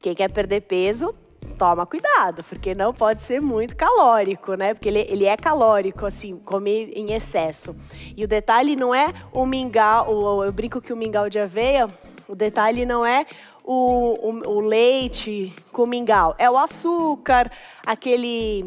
Quem 0.00 0.14
quer 0.14 0.30
perder 0.30 0.62
peso, 0.62 1.14
toma 1.58 1.84
cuidado, 1.84 2.44
porque 2.44 2.74
não 2.74 2.94
pode 2.94 3.20
ser 3.22 3.40
muito 3.40 3.76
calórico, 3.76 4.54
né? 4.54 4.72
Porque 4.72 4.88
ele, 4.88 5.00
ele 5.00 5.24
é 5.24 5.36
calórico, 5.36 6.06
assim, 6.06 6.36
comer 6.38 6.92
em 6.94 7.12
excesso. 7.12 7.74
E 8.16 8.24
o 8.24 8.28
detalhe 8.28 8.76
não 8.76 8.94
é 8.94 9.12
o 9.32 9.44
mingau, 9.44 10.44
eu 10.44 10.52
brinco 10.52 10.80
que 10.80 10.92
o 10.92 10.96
mingau 10.96 11.28
de 11.28 11.38
aveia, 11.38 11.88
o 12.28 12.34
detalhe 12.34 12.86
não 12.86 13.04
é 13.04 13.26
o, 13.70 14.14
o, 14.30 14.48
o 14.48 14.60
leite 14.60 15.54
com 15.70 15.84
mingau, 15.84 16.34
é 16.38 16.50
o 16.50 16.56
açúcar, 16.56 17.52
aquele 17.84 18.64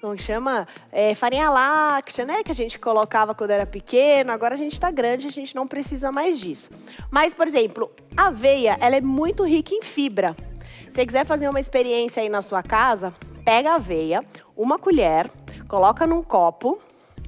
como 0.00 0.18
chama? 0.18 0.68
É, 0.92 1.14
farinha 1.14 1.48
láctea, 1.48 2.26
né? 2.26 2.42
Que 2.42 2.50
a 2.50 2.54
gente 2.54 2.78
colocava 2.78 3.34
quando 3.34 3.52
era 3.52 3.64
pequeno. 3.64 4.32
Agora 4.32 4.54
a 4.54 4.58
gente 4.58 4.74
está 4.74 4.90
grande, 4.90 5.26
a 5.26 5.30
gente 5.30 5.54
não 5.54 5.66
precisa 5.66 6.12
mais 6.12 6.38
disso. 6.38 6.68
Mas, 7.10 7.32
por 7.32 7.46
exemplo, 7.46 7.90
a 8.14 8.26
aveia, 8.26 8.76
ela 8.80 8.96
é 8.96 9.00
muito 9.00 9.44
rica 9.44 9.74
em 9.74 9.80
fibra. 9.80 10.36
Se 10.90 10.96
você 10.96 11.06
quiser 11.06 11.24
fazer 11.24 11.48
uma 11.48 11.58
experiência 11.58 12.22
aí 12.22 12.28
na 12.28 12.42
sua 12.42 12.62
casa, 12.62 13.14
pega 13.46 13.70
a 13.70 13.74
aveia, 13.76 14.20
uma 14.54 14.78
colher, 14.78 15.30
coloca 15.68 16.06
num 16.06 16.22
copo 16.22 16.78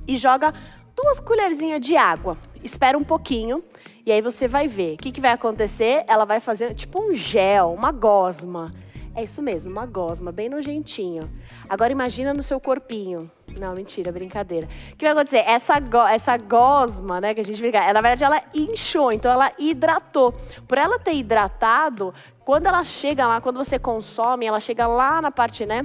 e 0.07 0.19
joga 0.19 0.53
duas 0.95 1.19
colherzinhas 1.19 1.81
de 1.81 1.97
água. 1.97 2.37
Espera 2.63 2.99
um 2.99 3.05
pouquinho 3.05 3.65
e 4.07 4.13
aí 4.13 4.23
você 4.23 4.47
vai 4.47 4.69
ver. 4.69 4.95
O 4.95 4.99
que, 4.99 5.11
que 5.11 5.21
vai 5.21 5.33
acontecer? 5.33 6.05
Ela 6.07 6.25
vai 6.25 6.39
fazer 6.39 6.73
tipo 6.75 7.03
um 7.03 7.13
gel, 7.13 7.75
uma 7.75 7.91
gosma. 7.91 8.73
É 9.17 9.25
isso 9.25 9.43
mesmo, 9.43 9.73
uma 9.73 9.85
gosma, 9.85 10.31
bem 10.31 10.49
nojentinho. 10.49 11.29
Agora 11.69 11.91
imagina 11.91 12.33
no 12.33 12.43
seu 12.43 12.61
corpinho. 12.61 13.29
Não, 13.59 13.75
mentira, 13.75 14.13
brincadeira. 14.13 14.69
O 14.93 14.97
que 14.97 15.05
vai 15.05 15.13
acontecer? 15.13 15.39
Essa, 15.39 15.81
go 15.81 16.07
essa 16.07 16.37
gosma, 16.37 17.21
né, 17.21 17.35
que 17.35 17.41
a 17.41 17.45
gente 17.45 17.61
fica, 17.61 17.93
na 17.93 18.01
verdade 18.01 18.23
ela 18.23 18.43
inchou, 18.55 19.11
então 19.11 19.33
ela 19.33 19.51
hidratou. 19.59 20.33
Por 20.69 20.79
ela 20.79 21.01
ter 21.01 21.15
hidratado, 21.15 22.15
quando 22.45 22.67
ela 22.67 22.85
chega 22.85 23.27
lá, 23.27 23.41
quando 23.41 23.57
você 23.57 23.77
consome, 23.77 24.47
ela 24.47 24.61
chega 24.61 24.87
lá 24.87 25.21
na 25.21 25.33
parte, 25.33 25.67
né, 25.67 25.85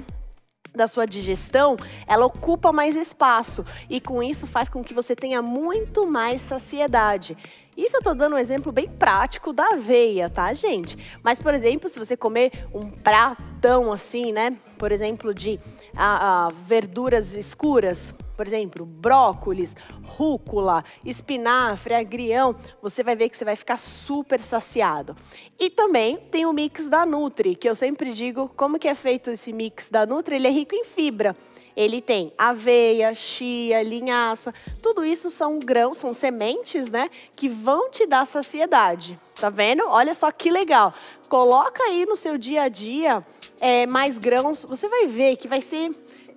da 0.75 0.87
sua 0.87 1.05
digestão, 1.05 1.75
ela 2.07 2.25
ocupa 2.25 2.71
mais 2.71 2.95
espaço 2.95 3.65
e 3.89 3.99
com 3.99 4.21
isso 4.23 4.47
faz 4.47 4.69
com 4.69 4.83
que 4.83 4.93
você 4.93 5.15
tenha 5.15 5.41
muito 5.41 6.07
mais 6.07 6.41
saciedade. 6.41 7.37
Isso 7.81 7.95
eu 7.95 7.99
estou 7.99 8.13
dando 8.13 8.35
um 8.35 8.37
exemplo 8.37 8.71
bem 8.71 8.87
prático 8.87 9.51
da 9.51 9.69
aveia, 9.69 10.29
tá, 10.29 10.53
gente? 10.53 10.95
Mas, 11.23 11.39
por 11.39 11.51
exemplo, 11.51 11.89
se 11.89 11.97
você 11.97 12.15
comer 12.15 12.51
um 12.71 12.91
pratão 12.91 13.91
assim, 13.91 14.31
né? 14.31 14.55
Por 14.77 14.91
exemplo, 14.91 15.33
de 15.33 15.59
a, 15.97 16.45
a, 16.45 16.49
verduras 16.67 17.33
escuras, 17.33 18.13
por 18.37 18.45
exemplo, 18.45 18.85
brócolis, 18.85 19.75
rúcula, 20.03 20.85
espinafre, 21.03 21.95
agrião, 21.95 22.55
você 22.83 23.01
vai 23.01 23.15
ver 23.15 23.29
que 23.29 23.37
você 23.37 23.45
vai 23.45 23.55
ficar 23.55 23.77
super 23.77 24.39
saciado. 24.39 25.15
E 25.59 25.67
também 25.67 26.17
tem 26.17 26.45
o 26.45 26.53
mix 26.53 26.87
da 26.87 27.03
Nutri, 27.03 27.55
que 27.55 27.67
eu 27.67 27.73
sempre 27.73 28.13
digo, 28.13 28.47
como 28.55 28.77
que 28.77 28.87
é 28.87 28.93
feito 28.93 29.31
esse 29.31 29.51
mix 29.51 29.89
da 29.89 30.05
Nutri? 30.05 30.35
Ele 30.35 30.47
é 30.47 30.51
rico 30.51 30.75
em 30.75 30.83
fibra. 30.83 31.35
Ele 31.75 32.01
tem 32.01 32.33
aveia, 32.37 33.13
chia, 33.13 33.81
linhaça, 33.81 34.53
tudo 34.81 35.05
isso 35.05 35.29
são 35.29 35.59
grãos, 35.59 35.97
são 35.97 36.13
sementes, 36.13 36.89
né, 36.89 37.09
que 37.35 37.47
vão 37.47 37.89
te 37.89 38.05
dar 38.05 38.25
saciedade. 38.25 39.19
Tá 39.39 39.49
vendo? 39.49 39.83
Olha 39.87 40.13
só 40.13 40.31
que 40.31 40.51
legal. 40.51 40.91
Coloca 41.27 41.83
aí 41.83 42.05
no 42.05 42.15
seu 42.15 42.37
dia 42.37 42.63
a 42.63 42.67
dia 42.67 43.25
é, 43.59 43.85
mais 43.85 44.17
grãos, 44.17 44.65
você 44.67 44.87
vai 44.87 45.05
ver 45.05 45.37
que 45.37 45.47
vai 45.47 45.61
ser 45.61 45.91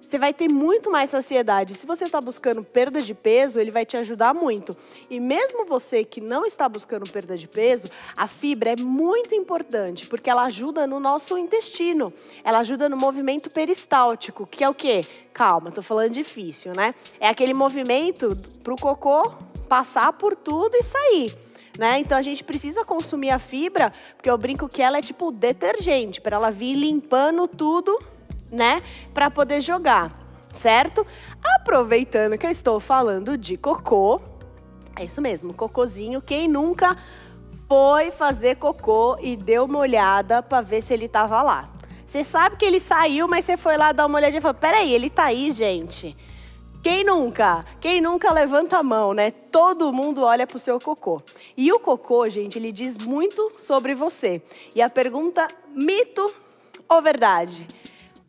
você 0.08 0.18
vai 0.18 0.32
ter 0.32 0.48
muito 0.48 0.90
mais 0.90 1.10
saciedade. 1.10 1.74
Se 1.74 1.86
você 1.86 2.04
está 2.04 2.20
buscando 2.20 2.62
perda 2.62 3.00
de 3.00 3.14
peso, 3.14 3.58
ele 3.58 3.70
vai 3.70 3.86
te 3.86 3.96
ajudar 3.96 4.34
muito. 4.34 4.76
E 5.08 5.18
mesmo 5.18 5.64
você 5.64 6.04
que 6.04 6.20
não 6.20 6.44
está 6.44 6.68
buscando 6.68 7.08
perda 7.10 7.36
de 7.36 7.48
peso, 7.48 7.88
a 8.16 8.28
fibra 8.28 8.72
é 8.72 8.76
muito 8.76 9.34
importante, 9.34 10.06
porque 10.06 10.28
ela 10.28 10.44
ajuda 10.44 10.86
no 10.86 11.00
nosso 11.00 11.38
intestino. 11.38 12.12
Ela 12.42 12.58
ajuda 12.58 12.88
no 12.88 12.96
movimento 12.96 13.50
peristáltico, 13.50 14.46
que 14.46 14.62
é 14.62 14.68
o 14.68 14.74
quê? 14.74 15.00
Calma, 15.32 15.70
estou 15.70 15.82
falando 15.82 16.12
difícil, 16.12 16.72
né? 16.76 16.94
É 17.18 17.28
aquele 17.28 17.54
movimento 17.54 18.30
para 18.62 18.74
o 18.74 18.76
cocô 18.76 19.32
passar 19.68 20.12
por 20.12 20.36
tudo 20.36 20.76
e 20.76 20.82
sair. 20.82 21.36
Né? 21.76 21.98
Então 21.98 22.16
a 22.16 22.22
gente 22.22 22.44
precisa 22.44 22.84
consumir 22.84 23.30
a 23.30 23.38
fibra, 23.38 23.92
porque 24.16 24.30
eu 24.30 24.38
brinco 24.38 24.68
que 24.68 24.80
ela 24.80 24.98
é 24.98 25.02
tipo 25.02 25.32
detergente, 25.32 26.20
para 26.20 26.36
ela 26.36 26.50
vir 26.50 26.74
limpando 26.74 27.48
tudo 27.48 27.98
né, 28.54 28.82
para 29.12 29.30
poder 29.30 29.60
jogar, 29.60 30.12
certo? 30.54 31.06
Aproveitando 31.42 32.38
que 32.38 32.46
eu 32.46 32.50
estou 32.50 32.80
falando 32.80 33.36
de 33.36 33.56
cocô, 33.56 34.20
é 34.96 35.04
isso 35.04 35.20
mesmo, 35.20 35.52
cocôzinho. 35.52 36.22
Quem 36.22 36.48
nunca 36.48 36.96
foi 37.68 38.10
fazer 38.10 38.56
cocô 38.56 39.16
e 39.20 39.36
deu 39.36 39.64
uma 39.64 39.80
olhada 39.80 40.42
para 40.42 40.60
ver 40.60 40.80
se 40.80 40.94
ele 40.94 41.06
estava 41.06 41.42
lá? 41.42 41.68
Você 42.06 42.22
sabe 42.22 42.56
que 42.56 42.64
ele 42.64 42.78
saiu, 42.78 43.26
mas 43.26 43.44
você 43.44 43.56
foi 43.56 43.76
lá 43.76 43.90
dar 43.90 44.06
uma 44.06 44.18
olhadinha 44.18 44.38
e 44.38 44.42
falou: 44.42 44.54
peraí, 44.54 44.92
ele 44.92 45.10
tá 45.10 45.24
aí, 45.24 45.50
gente. 45.50 46.16
Quem 46.80 47.02
nunca? 47.02 47.64
Quem 47.80 48.00
nunca 48.00 48.32
levanta 48.32 48.76
a 48.76 48.82
mão, 48.82 49.14
né? 49.14 49.30
Todo 49.30 49.92
mundo 49.92 50.22
olha 50.22 50.46
pro 50.46 50.58
seu 50.58 50.78
cocô. 50.78 51.22
E 51.56 51.72
o 51.72 51.80
cocô, 51.80 52.28
gente, 52.28 52.58
ele 52.58 52.70
diz 52.70 52.98
muito 52.98 53.58
sobre 53.58 53.94
você. 53.94 54.42
E 54.76 54.82
a 54.82 54.88
pergunta: 54.88 55.48
mito 55.74 56.24
ou 56.88 57.02
verdade? 57.02 57.66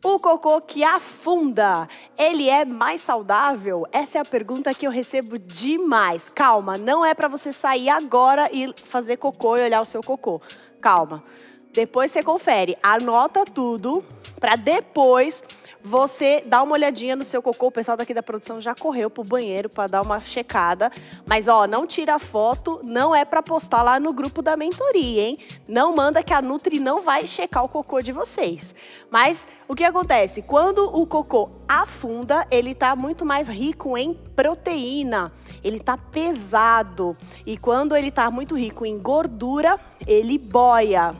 O 0.08 0.20
cocô 0.20 0.60
que 0.60 0.84
afunda, 0.84 1.88
ele 2.16 2.48
é 2.48 2.64
mais 2.64 3.00
saudável? 3.00 3.84
Essa 3.90 4.18
é 4.18 4.20
a 4.20 4.24
pergunta 4.24 4.72
que 4.72 4.86
eu 4.86 4.90
recebo 4.92 5.36
demais. 5.36 6.30
Calma, 6.32 6.78
não 6.78 7.04
é 7.04 7.12
para 7.12 7.26
você 7.26 7.52
sair 7.52 7.88
agora 7.88 8.48
e 8.52 8.72
fazer 8.84 9.16
cocô 9.16 9.56
e 9.56 9.62
olhar 9.62 9.80
o 9.80 9.84
seu 9.84 10.00
cocô. 10.00 10.40
Calma. 10.80 11.24
Depois 11.72 12.12
você 12.12 12.22
confere, 12.22 12.78
anota 12.80 13.44
tudo 13.44 14.04
para 14.38 14.54
depois 14.54 15.42
você 15.86 16.42
dá 16.44 16.64
uma 16.64 16.72
olhadinha 16.72 17.14
no 17.14 17.22
seu 17.22 17.40
cocô. 17.40 17.68
O 17.68 17.70
pessoal 17.70 17.96
daqui 17.96 18.12
da 18.12 18.22
produção 18.22 18.60
já 18.60 18.74
correu 18.74 19.08
pro 19.08 19.22
banheiro 19.22 19.68
para 19.68 19.86
dar 19.86 20.02
uma 20.02 20.18
checada. 20.20 20.90
Mas, 21.28 21.46
ó, 21.46 21.64
não 21.68 21.86
tira 21.86 22.18
foto, 22.18 22.80
não 22.84 23.14
é 23.14 23.24
para 23.24 23.40
postar 23.40 23.82
lá 23.82 24.00
no 24.00 24.12
grupo 24.12 24.42
da 24.42 24.56
mentoria, 24.56 25.22
hein? 25.22 25.38
Não 25.68 25.94
manda 25.94 26.24
que 26.24 26.34
a 26.34 26.42
Nutri 26.42 26.80
não 26.80 27.02
vai 27.02 27.24
checar 27.28 27.64
o 27.64 27.68
cocô 27.68 28.00
de 28.00 28.10
vocês. 28.10 28.74
Mas 29.08 29.46
o 29.68 29.76
que 29.76 29.84
acontece? 29.84 30.42
Quando 30.42 30.84
o 30.84 31.06
cocô 31.06 31.50
afunda, 31.68 32.44
ele 32.50 32.72
está 32.72 32.96
muito 32.96 33.24
mais 33.24 33.46
rico 33.46 33.96
em 33.96 34.12
proteína, 34.12 35.32
ele 35.62 35.76
está 35.76 35.96
pesado. 35.96 37.16
E 37.46 37.56
quando 37.56 37.94
ele 37.94 38.08
está 38.08 38.28
muito 38.28 38.56
rico 38.56 38.84
em 38.84 38.98
gordura, 38.98 39.78
ele 40.04 40.36
boia. 40.36 41.14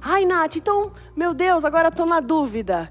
Ai, 0.00 0.24
Nath, 0.24 0.56
então, 0.56 0.92
meu 1.14 1.34
Deus, 1.34 1.66
agora 1.66 1.88
estou 1.88 2.06
na 2.06 2.20
dúvida. 2.20 2.90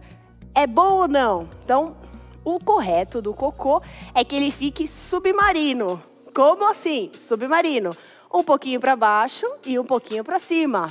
É 0.56 0.66
bom 0.66 1.02
ou 1.02 1.08
não? 1.08 1.48
Então, 1.64 1.96
o 2.44 2.58
correto 2.58 3.22
do 3.22 3.34
cocô 3.34 3.82
é 4.14 4.24
que 4.24 4.36
ele 4.36 4.50
fique 4.50 4.88
submarino. 4.88 6.02
Como 6.34 6.68
assim? 6.70 7.12
Submarino. 7.14 7.90
Um 8.34 8.44
pouquinho 8.44 8.80
para 8.80 8.96
baixo 8.96 9.46
e 9.66 9.78
um 9.78 9.84
pouquinho 9.86 10.24
para 10.24 10.40
cima 10.40 10.88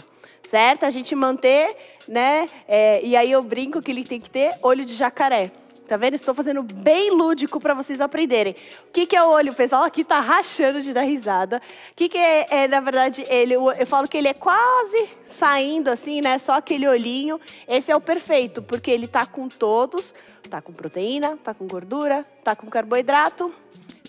certo? 0.49 0.85
A 0.85 0.91
gente 0.91 1.15
manter, 1.17 1.75
né? 2.07 2.47
É, 2.69 3.05
e 3.05 3.17
aí 3.17 3.33
eu 3.33 3.43
brinco 3.43 3.83
que 3.83 3.91
ele 3.91 4.05
tem 4.05 4.21
que 4.21 4.31
ter 4.31 4.51
olho 4.63 4.85
de 4.85 4.95
jacaré. 4.95 5.51
Tá 5.87 5.99
vendo? 5.99 6.15
Estou 6.15 6.35
fazendo 6.35 6.63
bem 6.63 7.11
lúdico 7.11 7.61
para 7.61 7.75
vocês 7.75 8.01
aprenderem. 8.01 8.55
O 8.89 8.93
que, 8.93 9.05
que 9.05 9.15
é 9.15 9.23
o 9.23 9.29
olho? 9.29 9.53
O 9.53 9.55
pessoal 9.55 9.85
aqui 9.85 10.03
tá 10.03 10.19
rachando 10.19 10.81
de 10.81 10.95
dar 10.95 11.03
risada. 11.03 11.61
O 11.93 11.95
que, 11.95 12.09
que 12.09 12.17
é, 12.17 12.47
é, 12.51 12.69
na 12.69 12.81
verdade, 12.81 13.23
ele? 13.29 13.55
Eu 13.55 13.87
falo 13.87 14.09
que 14.09 14.17
ele 14.17 14.29
é 14.29 14.35
quase 14.35 15.11
saindo 15.23 15.91
assim, 15.91 16.23
né? 16.23 16.39
Só 16.39 16.55
aquele 16.55 16.89
olhinho. 16.89 17.39
Esse 17.69 17.93
é 17.93 17.97
o 17.97 18.01
perfeito, 18.01 18.63
porque 18.63 18.91
ele 18.91 19.07
tá 19.07 19.27
com 19.27 19.47
todos. 19.47 20.15
Tá 20.49 20.61
com 20.61 20.73
proteína, 20.73 21.39
tá 21.43 21.55
com 21.55 21.67
gordura, 21.67 22.25
tá 22.45 22.55
com 22.55 22.67
carboidrato, 22.67 23.53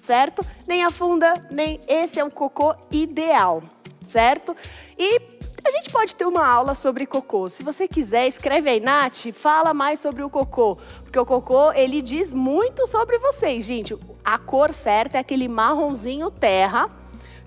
certo? 0.04 0.46
Nem 0.68 0.84
afunda, 0.84 1.34
nem. 1.50 1.80
Esse 1.88 2.20
é 2.20 2.24
um 2.24 2.30
cocô 2.30 2.76
ideal, 2.92 3.64
certo? 4.02 4.56
E 4.98 5.35
a 5.66 5.72
gente 5.72 5.90
pode 5.90 6.16
ter 6.16 6.26
uma 6.26 6.46
aula 6.46 6.76
sobre 6.76 7.08
cocô. 7.08 7.50
Se 7.50 7.64
você 7.64 7.88
quiser, 7.88 8.28
escreve 8.28 8.70
aí, 8.70 8.80
Nath, 8.80 9.32
fala 9.34 9.74
mais 9.74 10.00
sobre 10.00 10.24
o 10.24 10.30
cocô. 10.30 10.78
Porque 11.04 11.18
o 11.18 11.26
cocô, 11.26 11.72
ele 11.72 12.04
diz 12.04 12.32
muito 12.32 12.86
sobre 12.86 13.18
vocês, 13.18 13.66
gente. 13.66 13.98
A 14.24 14.38
cor 14.38 14.72
certa 14.72 15.18
é 15.18 15.22
aquele 15.22 15.48
marronzinho 15.48 16.30
terra, 16.30 16.92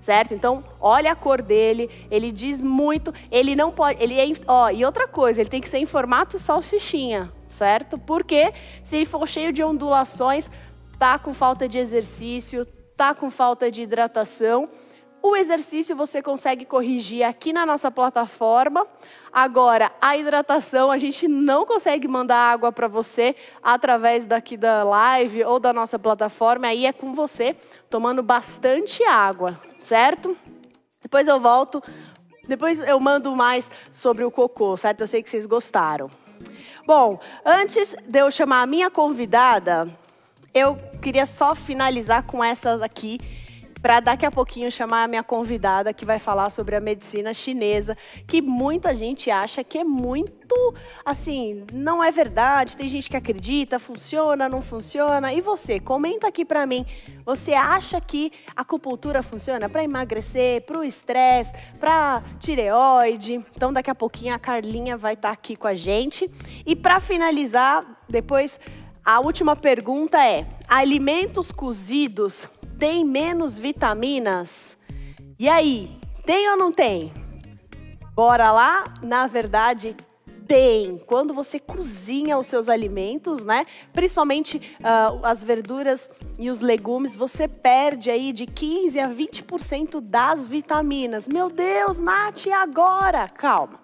certo? 0.01 0.33
Então, 0.33 0.65
olha 0.81 1.13
a 1.13 1.15
cor 1.15 1.41
dele, 1.41 1.89
ele 2.11 2.29
diz 2.29 2.61
muito, 2.61 3.13
ele 3.31 3.55
não 3.55 3.71
pode, 3.71 4.03
ele 4.03 4.19
é, 4.19 4.25
ó, 4.45 4.69
e 4.69 4.83
outra 4.83 5.07
coisa, 5.07 5.39
ele 5.39 5.49
tem 5.49 5.61
que 5.61 5.69
ser 5.69 5.77
em 5.77 5.85
formato 5.85 6.37
salsichinha, 6.37 7.31
certo? 7.47 7.97
Porque 7.97 8.53
se 8.83 8.97
ele 8.97 9.05
for 9.05 9.25
cheio 9.27 9.53
de 9.53 9.63
ondulações, 9.63 10.51
tá 10.97 11.17
com 11.17 11.33
falta 11.33 11.69
de 11.69 11.77
exercício, 11.77 12.65
tá 12.97 13.15
com 13.15 13.31
falta 13.31 13.71
de 13.71 13.81
hidratação, 13.81 14.67
o 15.21 15.35
exercício 15.35 15.95
você 15.95 16.21
consegue 16.21 16.65
corrigir 16.65 17.23
aqui 17.23 17.51
na 17.51 17.65
nossa 17.65 17.91
plataforma. 17.91 18.87
Agora, 19.31 19.91
a 20.01 20.17
hidratação, 20.17 20.89
a 20.91 20.97
gente 20.97 21.27
não 21.27 21.65
consegue 21.65 22.07
mandar 22.07 22.37
água 22.37 22.71
para 22.71 22.87
você 22.87 23.35
através 23.61 24.25
daqui 24.25 24.57
da 24.57 24.83
live 24.83 25.43
ou 25.43 25.59
da 25.59 25.73
nossa 25.73 25.99
plataforma. 25.99 26.67
Aí 26.67 26.85
é 26.85 26.93
com 26.93 27.13
você, 27.13 27.55
tomando 27.89 28.23
bastante 28.23 29.03
água, 29.03 29.59
certo? 29.79 30.35
Depois 31.01 31.27
eu 31.27 31.39
volto, 31.39 31.83
depois 32.47 32.79
eu 32.79 32.99
mando 32.99 33.35
mais 33.35 33.69
sobre 33.91 34.23
o 34.23 34.31
cocô, 34.31 34.75
certo? 34.77 35.01
Eu 35.01 35.07
sei 35.07 35.21
que 35.21 35.29
vocês 35.29 35.45
gostaram. 35.45 36.09
Bom, 36.85 37.19
antes 37.45 37.95
de 38.07 38.19
eu 38.19 38.31
chamar 38.31 38.63
a 38.63 38.65
minha 38.65 38.89
convidada, 38.89 39.87
eu 40.53 40.75
queria 41.01 41.25
só 41.25 41.53
finalizar 41.53 42.23
com 42.23 42.43
essas 42.43 42.81
aqui 42.81 43.19
para 43.81 43.99
daqui 43.99 44.25
a 44.25 44.31
pouquinho 44.31 44.71
chamar 44.71 45.03
a 45.03 45.07
minha 45.07 45.23
convidada 45.23 45.93
que 45.93 46.05
vai 46.05 46.19
falar 46.19 46.49
sobre 46.49 46.75
a 46.75 46.79
medicina 46.79 47.33
chinesa, 47.33 47.97
que 48.27 48.41
muita 48.41 48.93
gente 48.93 49.31
acha 49.31 49.63
que 49.63 49.77
é 49.77 49.83
muito 49.83 50.29
assim, 51.05 51.63
não 51.71 52.03
é 52.03 52.11
verdade, 52.11 52.75
tem 52.75 52.87
gente 52.87 53.09
que 53.09 53.15
acredita, 53.15 53.79
funciona, 53.79 54.49
não 54.49 54.61
funciona. 54.61 55.33
E 55.33 55.41
você, 55.41 55.79
comenta 55.79 56.27
aqui 56.27 56.43
para 56.43 56.65
mim, 56.65 56.85
você 57.23 57.53
acha 57.53 58.01
que 58.01 58.31
acupuntura 58.55 59.21
funciona 59.21 59.69
para 59.69 59.83
emagrecer, 59.83 60.61
para 60.63 60.79
o 60.79 60.83
estresse, 60.83 61.53
para 61.79 62.23
tireoide? 62.39 63.45
Então 63.55 63.71
daqui 63.71 63.89
a 63.89 63.95
pouquinho 63.95 64.33
a 64.33 64.39
Carlinha 64.39 64.97
vai 64.97 65.13
estar 65.13 65.29
tá 65.29 65.33
aqui 65.33 65.55
com 65.55 65.67
a 65.67 65.75
gente. 65.75 66.29
E 66.65 66.75
para 66.75 66.99
finalizar, 66.99 67.85
depois 68.09 68.59
a 69.05 69.19
última 69.19 69.55
pergunta 69.55 70.23
é: 70.23 70.45
alimentos 70.67 71.51
cozidos 71.51 72.49
tem 72.79 73.03
menos 73.03 73.57
vitaminas? 73.57 74.77
E 75.37 75.49
aí, 75.49 75.99
tem 76.25 76.49
ou 76.49 76.57
não 76.57 76.71
tem? 76.71 77.11
Bora 78.15 78.51
lá? 78.53 78.85
Na 79.03 79.27
verdade, 79.27 79.95
tem. 80.47 80.97
Quando 80.97 81.33
você 81.33 81.59
cozinha 81.59 82.37
os 82.37 82.47
seus 82.47 82.69
alimentos, 82.69 83.43
né? 83.43 83.65
Principalmente 83.91 84.57
uh, 84.79 85.25
as 85.25 85.43
verduras 85.43 86.09
e 86.37 86.49
os 86.49 86.61
legumes, 86.61 87.17
você 87.17 87.49
perde 87.49 88.09
aí 88.09 88.31
de 88.31 88.45
15 88.45 88.97
a 88.97 89.09
20% 89.09 89.99
das 89.99 90.47
vitaminas. 90.47 91.27
Meu 91.27 91.49
Deus, 91.49 91.99
Nath, 91.99 92.45
e 92.45 92.51
agora? 92.51 93.27
Calma, 93.27 93.79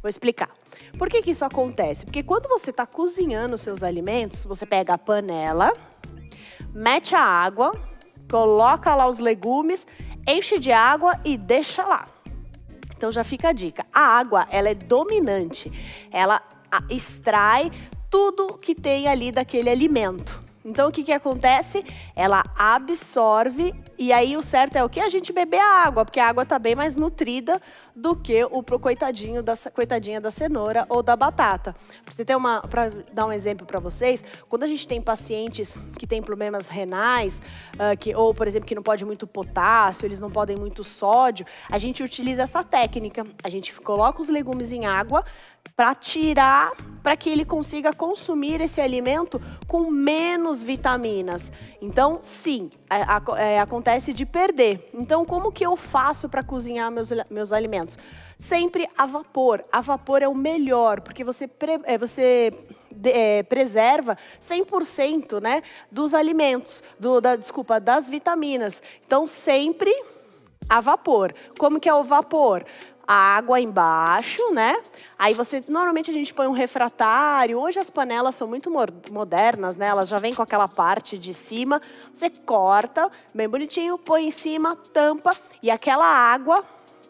vou 0.00 0.08
explicar. 0.08 0.50
Por 0.96 1.10
que, 1.10 1.20
que 1.20 1.32
isso 1.32 1.44
acontece? 1.44 2.04
Porque 2.04 2.22
quando 2.22 2.48
você 2.48 2.70
está 2.70 2.86
cozinhando 2.86 3.56
os 3.56 3.60
seus 3.60 3.82
alimentos, 3.82 4.44
você 4.44 4.64
pega 4.64 4.94
a 4.94 4.98
panela, 4.98 5.72
mete 6.72 7.14
a 7.14 7.20
água, 7.20 7.72
coloca 8.30 8.94
lá 8.94 9.08
os 9.08 9.18
legumes, 9.18 9.86
enche 10.26 10.58
de 10.58 10.72
água 10.72 11.18
e 11.24 11.36
deixa 11.36 11.84
lá. 11.84 12.08
Então 12.96 13.12
já 13.12 13.22
fica 13.22 13.48
a 13.48 13.52
dica. 13.52 13.84
A 13.92 14.00
água, 14.00 14.46
ela 14.50 14.68
é 14.68 14.74
dominante. 14.74 15.70
Ela 16.10 16.42
extrai 16.90 17.70
tudo 18.10 18.58
que 18.58 18.74
tem 18.74 19.06
ali 19.06 19.30
daquele 19.30 19.68
alimento. 19.68 20.45
Então 20.66 20.88
o 20.88 20.92
que, 20.92 21.04
que 21.04 21.12
acontece? 21.12 21.84
Ela 22.16 22.42
absorve 22.58 23.72
e 23.96 24.12
aí 24.12 24.36
o 24.36 24.42
certo 24.42 24.76
é 24.76 24.84
o 24.84 24.88
que? 24.88 24.98
A 24.98 25.08
gente 25.08 25.32
beber 25.32 25.60
a 25.60 25.84
água, 25.84 26.04
porque 26.04 26.18
a 26.18 26.28
água 26.28 26.42
está 26.42 26.58
bem 26.58 26.74
mais 26.74 26.96
nutrida 26.96 27.62
do 27.94 28.16
que 28.16 28.44
o 28.44 28.62
pro 28.62 28.78
coitadinho 28.78 29.44
da, 29.44 29.54
coitadinha 29.72 30.20
da 30.20 30.30
cenoura 30.30 30.84
ou 30.88 31.04
da 31.04 31.14
batata. 31.14 31.74
Para 32.04 32.14
você 32.14 32.24
ter 32.24 32.34
uma, 32.34 32.60
para 32.62 32.90
dar 33.12 33.26
um 33.26 33.32
exemplo 33.32 33.64
para 33.64 33.78
vocês, 33.78 34.24
quando 34.48 34.64
a 34.64 34.66
gente 34.66 34.88
tem 34.88 35.00
pacientes 35.00 35.74
que 35.96 36.06
têm 36.06 36.20
problemas 36.20 36.66
renais, 36.66 37.40
uh, 37.74 37.96
que, 37.96 38.14
ou 38.14 38.34
por 38.34 38.48
exemplo 38.48 38.66
que 38.66 38.74
não 38.74 38.82
pode 38.82 39.04
muito 39.04 39.26
potássio, 39.26 40.04
eles 40.04 40.18
não 40.18 40.30
podem 40.30 40.56
muito 40.56 40.82
sódio, 40.82 41.46
a 41.70 41.78
gente 41.78 42.02
utiliza 42.02 42.42
essa 42.42 42.64
técnica. 42.64 43.24
A 43.42 43.48
gente 43.48 43.72
coloca 43.72 44.20
os 44.20 44.28
legumes 44.28 44.72
em 44.72 44.84
água, 44.84 45.24
para 45.74 45.94
tirar, 45.94 46.72
para 47.02 47.16
que 47.16 47.30
ele 47.30 47.44
consiga 47.44 47.92
consumir 47.92 48.60
esse 48.60 48.80
alimento 48.80 49.40
com 49.66 49.90
menos 49.90 50.62
vitaminas. 50.62 51.52
Então, 51.80 52.18
sim, 52.20 52.70
é, 53.38 53.58
acontece 53.58 54.12
de 54.12 54.26
perder. 54.26 54.90
Então, 54.92 55.24
como 55.24 55.52
que 55.52 55.64
eu 55.64 55.76
faço 55.76 56.28
para 56.28 56.42
cozinhar 56.42 56.90
meus, 56.90 57.10
meus 57.30 57.52
alimentos? 57.52 57.98
Sempre 58.38 58.88
a 58.96 59.06
vapor. 59.06 59.64
A 59.72 59.80
vapor 59.80 60.22
é 60.22 60.28
o 60.28 60.34
melhor, 60.34 61.00
porque 61.00 61.24
você, 61.24 61.46
pre, 61.46 61.80
é, 61.84 61.96
você 61.96 62.52
é, 63.04 63.42
preserva 63.42 64.18
100% 64.40 65.40
né, 65.40 65.62
dos 65.90 66.12
alimentos, 66.12 66.82
do, 66.98 67.20
da, 67.20 67.36
desculpa, 67.36 67.80
das 67.80 68.08
vitaminas. 68.08 68.82
Então, 69.06 69.26
sempre 69.26 69.92
a 70.68 70.80
vapor. 70.80 71.34
Como 71.58 71.80
que 71.80 71.88
é 71.88 71.94
o 71.94 72.02
vapor? 72.02 72.64
A 73.06 73.36
água 73.36 73.60
embaixo, 73.60 74.42
né? 74.52 74.76
Aí 75.18 75.32
você, 75.32 75.60
normalmente 75.68 76.10
a 76.10 76.12
gente 76.12 76.34
põe 76.34 76.46
um 76.46 76.52
refratário. 76.52 77.58
Hoje 77.58 77.78
as 77.78 77.88
panelas 77.88 78.34
são 78.34 78.48
muito 78.48 78.70
modernas, 79.10 79.76
né? 79.76 79.86
Elas 79.86 80.08
já 80.08 80.16
vêm 80.16 80.34
com 80.34 80.42
aquela 80.42 80.66
parte 80.66 81.16
de 81.16 81.32
cima. 81.32 81.80
Você 82.12 82.28
corta, 82.28 83.10
bem 83.34 83.48
bonitinho, 83.48 83.96
põe 83.96 84.26
em 84.26 84.30
cima, 84.30 84.76
tampa 84.92 85.30
e 85.62 85.70
aquela 85.70 86.06
água 86.06 86.64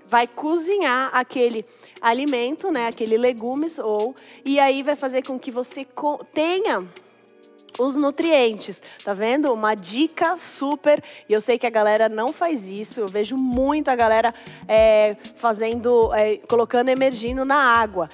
vai 0.07 0.27
cozinhar 0.27 1.11
aquele 1.13 1.65
alimento, 2.01 2.71
né? 2.71 2.89
Aquele 2.89 3.17
legumes 3.17 3.79
ou 3.79 4.15
e 4.45 4.61
aí 4.61 4.83
vai 4.83 4.95
fazer 4.95 5.27
com 5.27 5.39
que 5.39 5.51
você 5.51 5.87
tenha 6.33 6.87
os 7.79 7.97
nutrientes. 7.97 8.83
Tá 9.05 9.15
vendo? 9.15 9.53
Uma 9.53 9.75
dica 9.75 10.37
super. 10.37 11.03
E 11.29 11.33
eu 11.33 11.41
sei 11.41 11.59
que 11.59 11.67
a 11.67 11.71
galera 11.71 12.09
não 12.09 12.33
faz 12.33 12.69
isso. 12.69 13.01
Eu 13.01 13.07
vejo 13.07 13.37
muita 13.37 13.95
galera 13.95 14.35
é, 14.67 15.17
fazendo, 15.37 16.13
é, 16.15 16.37
colocando 16.49 16.89
emergindo 16.89 17.45
na 17.45 17.57
água. 17.57 18.11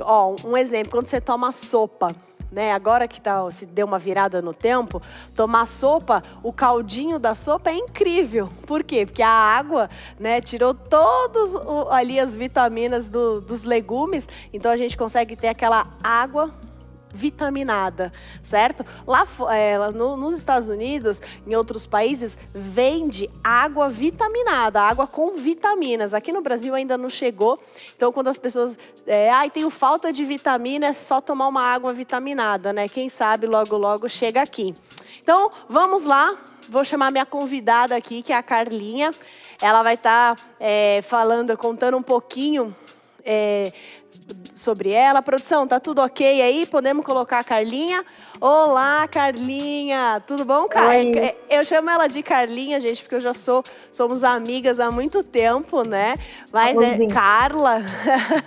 Ó, 0.00 0.34
um 0.44 0.56
exemplo, 0.56 0.90
quando 0.90 1.06
você 1.06 1.20
toma 1.20 1.52
sopa, 1.52 2.08
né? 2.54 2.72
Agora 2.72 3.08
que 3.08 3.20
tá, 3.20 3.50
se 3.50 3.66
deu 3.66 3.84
uma 3.84 3.98
virada 3.98 4.40
no 4.40 4.54
tempo, 4.54 5.02
tomar 5.34 5.66
sopa, 5.66 6.22
o 6.42 6.52
caldinho 6.52 7.18
da 7.18 7.34
sopa 7.34 7.70
é 7.70 7.74
incrível. 7.74 8.48
Por 8.66 8.84
quê? 8.84 9.04
Porque 9.04 9.22
a 9.22 9.28
água, 9.28 9.88
né, 10.18 10.40
tirou 10.40 10.72
todos 10.72 11.56
ali 11.90 12.20
as 12.20 12.34
vitaminas 12.34 13.06
do, 13.06 13.40
dos 13.40 13.64
legumes, 13.64 14.28
então 14.52 14.70
a 14.70 14.76
gente 14.76 14.96
consegue 14.96 15.34
ter 15.34 15.48
aquela 15.48 15.88
água 16.02 16.54
vitaminada, 17.14 18.12
certo? 18.42 18.84
Lá 19.06 19.26
é, 19.52 19.78
no, 19.92 20.16
nos 20.16 20.36
Estados 20.36 20.68
Unidos, 20.68 21.22
em 21.46 21.54
outros 21.54 21.86
países, 21.86 22.36
vende 22.52 23.30
água 23.42 23.88
vitaminada, 23.88 24.82
água 24.82 25.06
com 25.06 25.36
vitaminas. 25.36 26.12
Aqui 26.12 26.32
no 26.32 26.42
Brasil 26.42 26.74
ainda 26.74 26.98
não 26.98 27.08
chegou. 27.08 27.58
Então, 27.96 28.12
quando 28.12 28.28
as 28.28 28.38
pessoas, 28.38 28.76
é, 29.06 29.30
ai, 29.30 29.48
tenho 29.48 29.70
falta 29.70 30.12
de 30.12 30.24
vitamina, 30.24 30.86
é 30.86 30.92
só 30.92 31.20
tomar 31.20 31.46
uma 31.46 31.64
água 31.64 31.92
vitaminada, 31.92 32.72
né? 32.72 32.88
Quem 32.88 33.08
sabe 33.08 33.46
logo 33.46 33.76
logo 33.76 34.08
chega 34.08 34.42
aqui. 34.42 34.74
Então, 35.22 35.50
vamos 35.68 36.04
lá. 36.04 36.34
Vou 36.68 36.84
chamar 36.84 37.12
minha 37.12 37.24
convidada 37.24 37.94
aqui, 37.94 38.22
que 38.22 38.32
é 38.32 38.36
a 38.36 38.42
Carlinha. 38.42 39.10
Ela 39.62 39.82
vai 39.82 39.94
estar 39.94 40.34
tá, 40.34 40.42
é, 40.58 41.00
falando, 41.02 41.56
contando 41.56 41.96
um 41.96 42.02
pouquinho 42.02 42.74
é, 43.24 43.72
sobre 44.54 44.92
ela. 44.92 45.20
Produção, 45.20 45.66
tá 45.66 45.78
tudo 45.78 46.00
ok 46.00 46.40
aí? 46.40 46.66
Podemos 46.66 47.04
colocar 47.04 47.38
a 47.38 47.44
Carlinha? 47.44 48.04
Olá, 48.40 49.06
Carlinha! 49.06 50.22
Tudo 50.26 50.44
bom, 50.44 50.66
Carlinha? 50.66 51.20
É, 51.20 51.36
eu 51.50 51.62
chamo 51.64 51.90
ela 51.90 52.06
de 52.06 52.22
Carlinha, 52.22 52.80
gente, 52.80 53.02
porque 53.02 53.14
eu 53.14 53.20
já 53.20 53.34
sou, 53.34 53.62
somos 53.92 54.24
amigas 54.24 54.80
há 54.80 54.90
muito 54.90 55.22
tempo, 55.22 55.86
né? 55.86 56.14
Mas 56.52 56.78
é 56.80 57.06
Carla. 57.08 57.82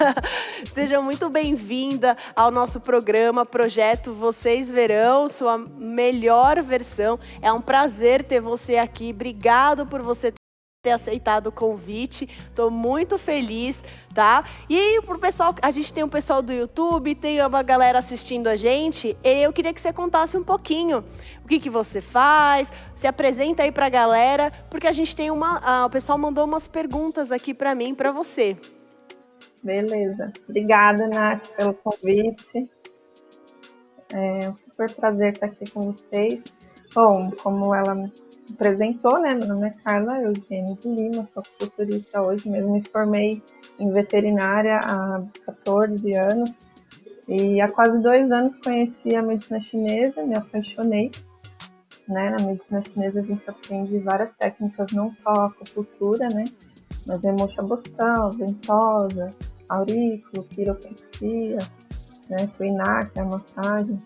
Seja 0.74 1.00
muito 1.02 1.30
bem-vinda 1.30 2.18
ao 2.36 2.52
nosso 2.52 2.80
programa, 2.80 3.46
Projeto 3.46 4.13
Vocês 4.13 4.70
Verão, 4.70 5.28
sua 5.30 5.58
melhor 5.58 6.62
versão. 6.62 7.20
É 7.42 7.52
um 7.52 7.62
prazer 7.62 8.24
ter 8.24 8.42
você 8.42 8.78
aqui. 8.78 9.12
Obrigado 9.12 9.86
por 9.86 10.02
você 10.02 10.34
ter 10.88 10.91
aceitado 10.91 11.47
o 11.47 11.52
convite. 11.52 12.30
Estou 12.50 12.71
muito 12.71 13.17
feliz, 13.17 13.84
tá? 14.13 14.43
E 14.69 15.02
pro 15.02 15.19
pessoal, 15.19 15.54
a 15.62 15.69
gente 15.69 15.91
tem 15.91 16.04
um 16.04 16.10
pessoal 16.10 16.41
do 16.41 16.54
YouTube, 16.54 17.13
tem 17.13 17.45
uma 17.45 17.62
galera 17.62 18.00
assistindo 18.00 18.47
a 18.47 18.56
gente. 18.56 19.17
eu 19.21 19.52
queria 19.52 19.73
que 19.73 19.82
você 19.82 19.91
contasse 19.91 20.38
um 20.38 20.43
pouquinho 20.43 21.04
o 21.43 21.47
que, 21.47 21.60
que 21.60 21.69
você 21.69 22.00
faz, 22.00 22.71
se 22.95 23.06
apresenta 23.06 23.63
aí 23.63 23.71
para 23.71 23.88
a 23.88 23.89
galera, 23.89 24.52
porque 24.69 24.88
a 24.88 24.91
gente 24.93 25.15
tem 25.15 25.30
uma, 25.30 25.60
a, 25.60 25.86
o 25.86 25.89
pessoal 25.89 26.17
mandou 26.17 26.45
umas 26.45 26.67
perguntas 26.67 27.32
aqui 27.32 27.54
para 27.54 27.76
mim, 27.76 27.93
para 27.93 28.12
você. 28.12 28.58
Beleza. 29.62 30.32
Obrigada, 30.47 31.08
Nath, 31.08 31.47
pelo 31.58 31.73
convite. 31.73 32.69
É 34.13 34.50
um 34.50 34.58
super 34.58 34.89
prazer 34.95 35.34
estar 35.34 35.47
aqui 35.47 35.69
com 35.69 35.91
vocês. 35.91 36.41
Bom, 36.95 37.30
como 37.43 37.76
ela 37.76 38.10
apresentou, 38.52 39.20
né? 39.20 39.36
Meu 39.36 39.48
nome 39.48 39.68
é 39.68 39.74
Carla 39.84 40.22
Eugênio 40.22 40.76
de 40.76 40.88
Lima, 40.90 41.28
sou 41.34 41.44
futurista 41.60 42.22
hoje 42.22 42.50
mesmo, 42.50 42.74
me 42.74 42.84
formei 42.84 43.42
em 43.80 43.92
veterinária 43.92 44.80
há 44.80 45.24
14 45.46 46.16
anos 46.16 46.54
e 47.28 47.60
há 47.60 47.68
quase 47.68 48.00
dois 48.02 48.32
anos 48.32 48.56
conheci 48.64 49.16
a 49.16 49.22
medicina 49.22 49.60
chinesa, 49.62 50.24
me 50.24 50.38
apaixonei. 50.38 51.12
Né? 52.08 52.30
Na 52.30 52.46
medicina 52.46 52.82
chinesa 52.86 53.20
a 53.20 53.24
gente 53.24 53.50
aprende 53.50 54.00
várias 54.00 54.34
técnicas, 54.38 54.92
não 54.94 55.12
só 55.22 55.48
acupuntura, 55.48 56.30
né? 56.34 56.46
Mas 57.06 57.22
hemoxabostão, 57.22 58.32
ventosa, 58.32 59.30
aurículo, 59.68 60.46
quiropraxia, 60.46 61.58
né? 62.30 62.50
Suinac, 62.56 63.20
a 63.20 63.26
massagem. 63.26 64.02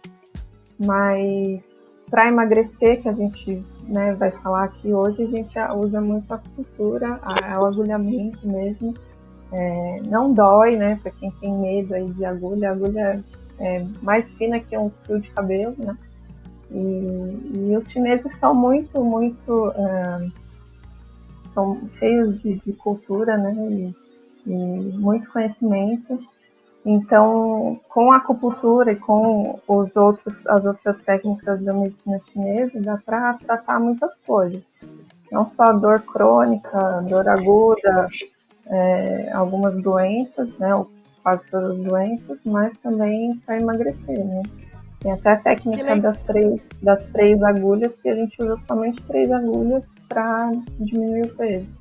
Mas 0.84 1.62
para 2.12 2.28
emagrecer, 2.28 3.02
que 3.02 3.08
a 3.08 3.14
gente 3.14 3.64
né, 3.88 4.14
vai 4.16 4.32
falar 4.32 4.66
aqui 4.66 4.94
hoje, 4.94 5.24
a 5.24 5.28
gente 5.28 5.58
usa 5.78 6.02
muito 6.02 6.32
a 6.34 6.38
cultura, 6.38 7.20
o 7.58 7.66
agulhamento 7.66 8.46
mesmo. 8.46 8.94
É, 9.54 10.02
não 10.08 10.34
dói, 10.34 10.76
né? 10.76 11.00
Para 11.02 11.12
quem 11.12 11.32
tem 11.32 11.58
medo 11.58 11.94
aí 11.94 12.10
de 12.12 12.26
agulha, 12.26 12.70
a 12.70 12.74
agulha 12.74 13.24
é 13.60 13.86
mais 14.02 14.30
fina 14.32 14.60
que 14.60 14.78
um 14.78 14.92
fio 15.06 15.20
de 15.20 15.30
cabelo, 15.32 15.76
né? 15.78 15.98
E, 16.70 17.58
e 17.58 17.76
os 17.76 17.90
chineses 17.90 18.34
são 18.40 18.54
muito, 18.54 19.04
muito 19.04 19.70
uh, 19.70 20.32
são 21.54 21.82
cheios 21.98 22.42
de, 22.42 22.56
de 22.66 22.74
cultura, 22.74 23.38
né? 23.38 23.54
E, 23.56 23.96
e 24.48 24.54
muito 24.98 25.32
conhecimento. 25.32 26.20
Então, 26.86 27.80
com 27.90 28.12
a 28.12 28.18
acupuntura 28.18 28.92
e 28.92 28.96
com 28.96 29.60
os 29.68 29.96
outros, 29.96 30.36
as 30.48 30.66
outras 30.66 31.02
técnicas 31.04 31.62
da 31.62 31.74
medicina 31.74 32.20
chinesa, 32.32 32.82
dá 32.82 32.98
para 33.06 33.34
tratar 33.36 33.80
muitas 33.80 34.16
coisas. 34.26 34.62
Não 35.32 35.50
só 35.52 35.72
dor 35.74 36.02
crônica, 36.02 37.02
dor 37.08 37.28
aguda, 37.30 38.08
é, 38.68 39.32
algumas 39.32 39.82
doenças, 39.82 40.58
né, 40.58 40.74
ou 40.74 40.90
quase 41.24 41.44
todas 41.52 41.78
as 41.78 41.84
doenças, 41.86 42.40
mas 42.44 42.76
também 42.80 43.38
para 43.46 43.60
emagrecer, 43.60 44.26
né. 44.26 44.42
Tem 45.00 45.12
até 45.12 45.32
a 45.32 45.38
técnica 45.38 45.96
das 45.96 46.18
três, 46.24 46.62
das 46.82 47.04
três 47.06 47.42
agulhas, 47.44 47.92
que 48.02 48.10
a 48.10 48.14
gente 48.14 48.42
usa 48.42 48.56
somente 48.68 49.02
três 49.04 49.32
agulhas 49.32 49.84
para 50.08 50.52
diminuir 50.80 51.26
o 51.26 51.36
peso. 51.36 51.81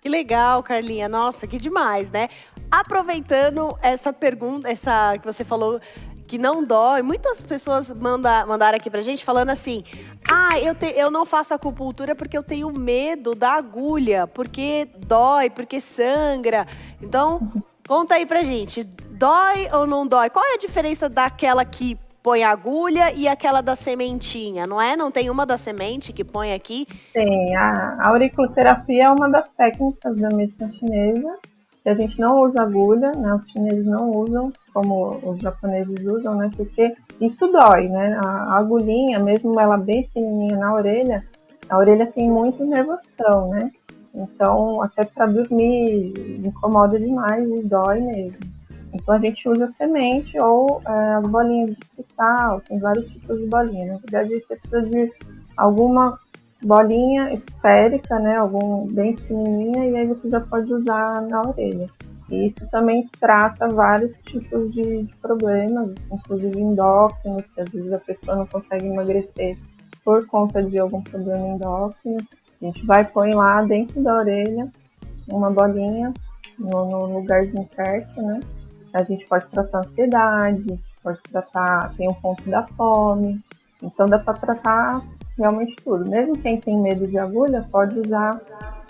Que 0.00 0.08
legal, 0.08 0.62
Carlinha. 0.62 1.08
Nossa, 1.08 1.46
que 1.46 1.58
demais, 1.58 2.10
né? 2.10 2.28
Aproveitando 2.70 3.76
essa 3.82 4.12
pergunta, 4.12 4.70
essa 4.70 5.16
que 5.18 5.24
você 5.24 5.44
falou 5.44 5.80
que 6.28 6.38
não 6.38 6.62
dói. 6.62 7.02
Muitas 7.02 7.40
pessoas 7.40 7.90
manda, 7.92 8.46
mandaram 8.46 8.76
aqui 8.76 8.90
pra 8.90 9.00
gente 9.00 9.24
falando 9.24 9.50
assim: 9.50 9.82
ah, 10.30 10.58
eu, 10.60 10.74
te, 10.74 10.86
eu 10.86 11.10
não 11.10 11.24
faço 11.26 11.54
acupuntura 11.54 12.14
porque 12.14 12.36
eu 12.36 12.42
tenho 12.42 12.70
medo 12.70 13.34
da 13.34 13.52
agulha, 13.52 14.26
porque 14.26 14.88
dói, 14.98 15.50
porque 15.50 15.80
sangra. 15.80 16.66
Então, 17.02 17.50
conta 17.88 18.14
aí 18.14 18.26
pra 18.26 18.44
gente: 18.44 18.84
dói 18.84 19.68
ou 19.72 19.86
não 19.86 20.06
dói? 20.06 20.30
Qual 20.30 20.44
é 20.44 20.54
a 20.54 20.58
diferença 20.58 21.08
daquela 21.08 21.64
que 21.64 21.98
põe 22.22 22.42
a 22.42 22.50
agulha 22.50 23.12
e 23.12 23.26
aquela 23.26 23.60
da 23.60 23.74
sementinha, 23.74 24.66
não 24.66 24.80
é? 24.80 24.96
Não 24.96 25.10
tem 25.10 25.30
uma 25.30 25.46
da 25.46 25.56
semente 25.56 26.12
que 26.12 26.24
põe 26.24 26.52
aqui? 26.52 26.86
Tem. 27.12 27.56
A 27.56 28.08
auriculoterapia 28.08 29.04
é 29.04 29.10
uma 29.10 29.28
das 29.28 29.48
técnicas 29.54 30.16
da 30.16 30.28
medicina 30.28 30.72
chinesa 30.72 31.38
que 31.82 31.88
a 31.88 31.94
gente 31.94 32.18
não 32.20 32.42
usa 32.42 32.62
agulha, 32.62 33.12
né? 33.12 33.34
Os 33.34 33.50
chineses 33.50 33.86
não 33.86 34.10
usam, 34.10 34.52
como 34.74 35.18
os 35.22 35.38
japoneses 35.40 36.04
usam, 36.04 36.34
né? 36.36 36.50
Porque 36.56 36.94
isso 37.20 37.46
dói, 37.46 37.88
né? 37.88 38.18
A 38.24 38.58
agulhinha, 38.58 39.18
mesmo 39.18 39.58
ela 39.58 39.76
bem 39.76 40.02
pequenininha 40.02 40.56
na 40.56 40.74
orelha, 40.74 41.24
a 41.68 41.78
orelha 41.78 42.06
tem 42.06 42.30
muita 42.30 42.62
inervação, 42.62 43.50
né? 43.50 43.70
Então, 44.14 44.82
até 44.82 45.04
para 45.04 45.26
dormir, 45.26 46.12
incomoda 46.44 46.98
demais 46.98 47.48
e 47.48 47.62
dói 47.62 48.00
mesmo. 48.00 48.38
Então, 49.08 49.16
a 49.16 49.20
gente 49.20 49.48
usa 49.48 49.72
semente 49.78 50.38
ou 50.38 50.82
é, 50.86 51.14
as 51.14 51.26
bolinhas 51.26 51.70
de 51.70 51.76
cristal, 51.96 52.60
tem 52.60 52.78
vários 52.78 53.08
tipos 53.08 53.40
de 53.40 53.46
bolinha. 53.46 53.94
Na 53.94 53.98
verdade, 54.00 54.38
você 54.38 54.54
precisa 54.54 54.82
de 54.82 55.10
alguma 55.56 56.20
bolinha 56.62 57.32
esférica, 57.32 58.18
né, 58.18 58.36
algum 58.36 58.86
bem 58.86 59.16
pequenininha, 59.16 59.86
e 59.86 59.96
aí 59.96 60.06
você 60.06 60.28
já 60.28 60.40
pode 60.42 60.70
usar 60.70 61.22
na 61.22 61.40
orelha. 61.40 61.88
E 62.28 62.48
isso 62.48 62.68
também 62.70 63.08
trata 63.18 63.66
vários 63.68 64.12
tipos 64.26 64.70
de, 64.74 65.04
de 65.04 65.16
problemas, 65.22 65.94
inclusive 66.12 66.60
endócrinos, 66.60 67.46
que 67.54 67.62
às 67.62 67.70
vezes 67.70 67.90
a 67.90 67.98
pessoa 68.00 68.36
não 68.36 68.46
consegue 68.46 68.88
emagrecer 68.88 69.56
por 70.04 70.26
conta 70.26 70.62
de 70.62 70.78
algum 70.78 71.00
problema 71.00 71.48
endócrino. 71.48 72.18
A 72.60 72.64
gente 72.66 72.84
vai 72.84 73.06
põe 73.06 73.32
lá 73.32 73.62
dentro 73.62 74.02
da 74.02 74.18
orelha 74.18 74.68
uma 75.32 75.50
bolinha 75.50 76.12
no, 76.58 76.90
no 76.90 77.20
lugarzinho 77.20 77.66
certo, 77.74 78.20
né? 78.20 78.40
A 78.98 79.04
gente 79.04 79.24
pode 79.26 79.46
tratar 79.46 79.78
ansiedade, 79.78 80.80
pode 81.00 81.20
tratar, 81.30 81.94
tem 81.96 82.08
um 82.08 82.14
ponto 82.14 82.42
da 82.50 82.64
fome. 82.66 83.40
Então 83.80 84.06
dá 84.06 84.18
para 84.18 84.34
tratar 84.34 85.00
realmente 85.38 85.76
tudo. 85.84 86.04
Mesmo 86.10 86.36
quem 86.36 86.58
tem 86.58 86.76
medo 86.76 87.06
de 87.06 87.16
agulha 87.16 87.64
pode 87.70 88.00
usar, 88.00 88.40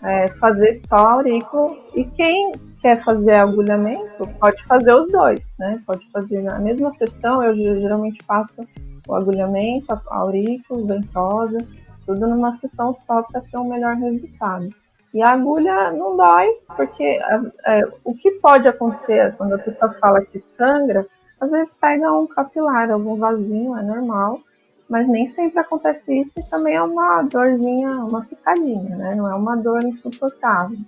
é, 0.03 0.29
fazer 0.29 0.81
só 0.89 0.97
aurículo. 0.97 1.77
E 1.95 2.05
quem 2.05 2.53
quer 2.81 3.05
fazer 3.05 3.35
agulhamento 3.35 4.27
pode 4.41 4.65
fazer 4.65 4.95
os 4.95 5.13
dois, 5.13 5.41
né? 5.59 5.79
Pode 5.87 6.09
fazer 6.11 6.41
na 6.41 6.59
mesma 6.59 6.91
sessão. 6.95 7.43
Eu 7.43 7.55
geralmente 7.55 8.25
faço 8.25 8.67
o 9.07 9.15
agulhamento, 9.15 10.01
aurículo, 10.07 10.87
ventosa, 10.87 11.59
tudo 12.07 12.27
numa 12.27 12.57
sessão 12.57 12.97
só 13.07 13.23
para 13.25 13.43
ter 13.43 13.59
um 13.59 13.69
melhor 13.69 13.95
resultado. 13.97 14.73
E 15.13 15.23
a 15.23 15.31
agulha 15.31 15.91
não 15.93 16.17
dói, 16.17 16.49
porque 16.77 17.03
é, 17.03 17.83
o 18.05 18.15
que 18.15 18.33
pode 18.33 18.69
acontecer 18.69 19.35
quando 19.37 19.55
a 19.55 19.59
pessoa 19.59 19.93
fala 19.95 20.21
que 20.21 20.39
sangra, 20.39 21.07
às 21.41 21.51
vezes 21.51 21.73
pega 21.81 22.13
um 22.13 22.27
capilar, 22.27 22.91
algum 22.91 23.17
vasinho, 23.17 23.77
é 23.77 23.83
normal, 23.83 24.41
mas 24.89 25.07
nem 25.09 25.29
sempre 25.29 25.61
acontece 25.61 26.21
isso 26.21 26.33
e 26.37 26.43
também 26.49 26.75
é 26.75 26.83
uma 26.83 27.23
dorzinha, 27.23 27.91
uma 27.93 28.25
picadinha, 28.25 28.97
né? 28.97 29.15
Não 29.15 29.31
é 29.31 29.35
uma 29.35 29.57
dor 29.57 29.85
insuportável. 29.85 30.79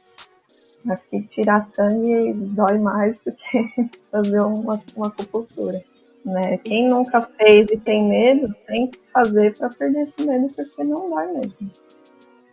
Acho 0.89 1.03
que 1.11 1.23
tirar 1.25 1.69
sangue 1.75 2.33
dói 2.33 2.79
mais 2.79 3.17
do 3.25 3.33
que 3.33 3.91
fazer 4.11 4.41
uma, 4.41 4.81
uma 4.97 5.07
acupuntura. 5.09 5.83
Né? 6.25 6.59
Quem 6.59 6.89
nunca 6.89 7.21
fez 7.21 7.71
e 7.71 7.77
tem 7.77 8.07
medo, 8.07 8.55
tem 8.67 8.87
que 8.87 8.99
fazer 9.13 9.57
para 9.57 9.69
perder 9.71 10.09
esse 10.09 10.27
medo, 10.27 10.47
porque 10.55 10.85
não 10.85 11.09
dói 11.11 11.27
mesmo. 11.27 11.71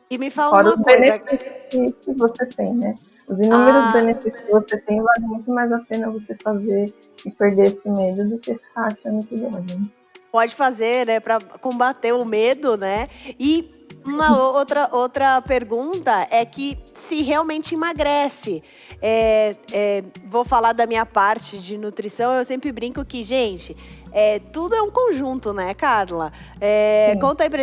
E 0.10 0.18
me 0.18 0.30
fala 0.30 0.56
Fora 0.56 0.76
uma 0.76 0.84
coisa. 0.84 1.00
benefícios 1.00 1.96
que 2.02 2.14
você 2.14 2.46
tem, 2.46 2.74
né? 2.74 2.94
Os 3.28 3.38
inúmeros 3.40 3.82
ah. 3.82 3.92
benefícios 3.92 4.40
que 4.40 4.52
você 4.52 4.78
tem, 4.78 5.02
vale 5.02 5.28
muito 5.28 5.52
mais 5.52 5.72
a 5.72 5.80
pena 5.80 6.10
você 6.10 6.34
fazer 6.36 6.94
e 7.26 7.32
perder 7.32 7.68
esse 7.68 7.90
medo 7.90 8.30
do 8.30 8.40
que 8.40 8.54
ficar 8.54 8.86
achando 8.86 9.26
que 9.26 9.36
dói. 9.36 9.50
Né? 9.52 9.88
Pode 10.32 10.56
fazer, 10.56 11.08
né, 11.08 11.20
para 11.20 11.40
combater 11.40 12.14
o 12.14 12.24
medo, 12.24 12.78
né? 12.78 13.08
E 13.38 13.70
uma 14.06 14.40
outra, 14.40 14.90
outra 14.94 15.42
pergunta 15.42 16.28
é 16.32 16.46
que 16.46 16.78
se 16.94 17.22
realmente 17.22 17.76
emagrece. 17.76 18.64
É, 19.02 19.52
é, 19.72 20.04
vou 20.26 20.46
falar 20.46 20.74
da 20.74 20.88
minha 20.88 21.06
parte 21.06 21.60
de 21.60 21.78
nutrição, 21.78 22.34
eu 22.34 22.44
sempre 22.46 22.72
brinco 22.72 23.04
que, 23.06 23.22
gente, 23.22 23.76
é, 24.20 24.40
tudo 24.40 24.74
é 24.74 24.82
um 24.82 24.90
conjunto, 24.90 25.54
né, 25.54 25.76
Carla? 25.76 26.34
É, 26.60 27.16
conta 27.22 27.44
aí 27.44 27.50
pra 27.52 27.62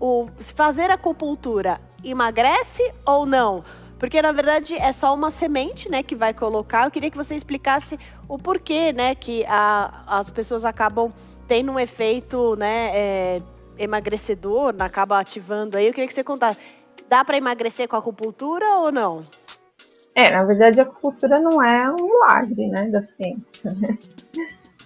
o, 0.00 0.22
o, 0.22 0.26
fazer 0.54 0.90
acupuntura 0.90 1.78
emagrece 2.02 2.90
ou 3.04 3.26
não? 3.26 3.62
Porque, 3.98 4.22
na 4.22 4.32
verdade, 4.32 4.74
é 4.76 4.92
só 4.92 5.14
uma 5.14 5.30
semente, 5.30 5.90
né, 5.90 6.02
que 6.02 6.16
vai 6.16 6.32
colocar. 6.32 6.86
Eu 6.86 6.90
queria 6.90 7.10
que 7.10 7.18
você 7.18 7.34
explicasse 7.34 7.98
o 8.26 8.38
porquê, 8.38 8.94
né, 8.94 9.14
que 9.14 9.44
a, 9.46 10.04
as 10.06 10.30
pessoas 10.30 10.64
acabam 10.64 11.12
tendo 11.46 11.70
um 11.70 11.78
efeito, 11.78 12.56
né, 12.56 12.92
é, 12.94 13.42
emagrecedor, 13.78 14.74
acaba 14.78 15.18
ativando 15.18 15.76
aí. 15.76 15.86
Eu 15.86 15.92
queria 15.92 16.08
que 16.08 16.14
você 16.14 16.24
contasse. 16.24 16.58
Dá 17.10 17.22
para 17.22 17.36
emagrecer 17.36 17.86
com 17.86 17.96
a 17.96 17.98
acupuntura 17.98 18.66
ou 18.76 18.90
não? 18.90 19.26
É, 20.14 20.30
na 20.30 20.44
verdade, 20.44 20.80
a 20.80 20.84
acupuntura 20.84 21.38
não 21.38 21.62
é 21.62 21.90
um 21.90 22.06
milagre, 22.06 22.68
né, 22.68 22.86
da 22.86 23.02
ciência, 23.04 23.70
né? 23.78 23.98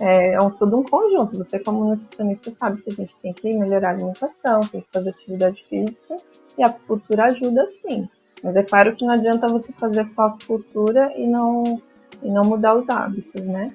É, 0.00 0.32
é 0.32 0.40
um, 0.40 0.50
todo 0.50 0.78
um 0.78 0.82
conjunto. 0.82 1.36
Você, 1.38 1.58
como 1.58 1.84
nutricionista, 1.84 2.50
sabe 2.58 2.82
que 2.82 2.90
a 2.90 2.94
gente 2.94 3.14
tem 3.22 3.32
que 3.32 3.52
melhorar 3.52 3.88
a 3.88 3.92
alimentação, 3.92 4.60
tem 4.60 4.80
que 4.80 4.88
fazer 4.92 5.10
atividade 5.10 5.64
física, 5.68 6.16
e 6.58 6.62
a 6.62 6.66
acupuntura 6.66 7.24
ajuda 7.24 7.68
sim. 7.82 8.08
Mas 8.42 8.56
é 8.56 8.62
claro 8.62 8.94
que 8.94 9.04
não 9.04 9.14
adianta 9.14 9.46
você 9.46 9.72
fazer 9.72 10.06
só 10.14 10.22
acupuntura 10.22 11.12
e 11.16 11.26
não, 11.26 11.80
e 12.22 12.30
não 12.30 12.42
mudar 12.42 12.74
os 12.74 12.88
hábitos, 12.88 13.42
né? 13.42 13.72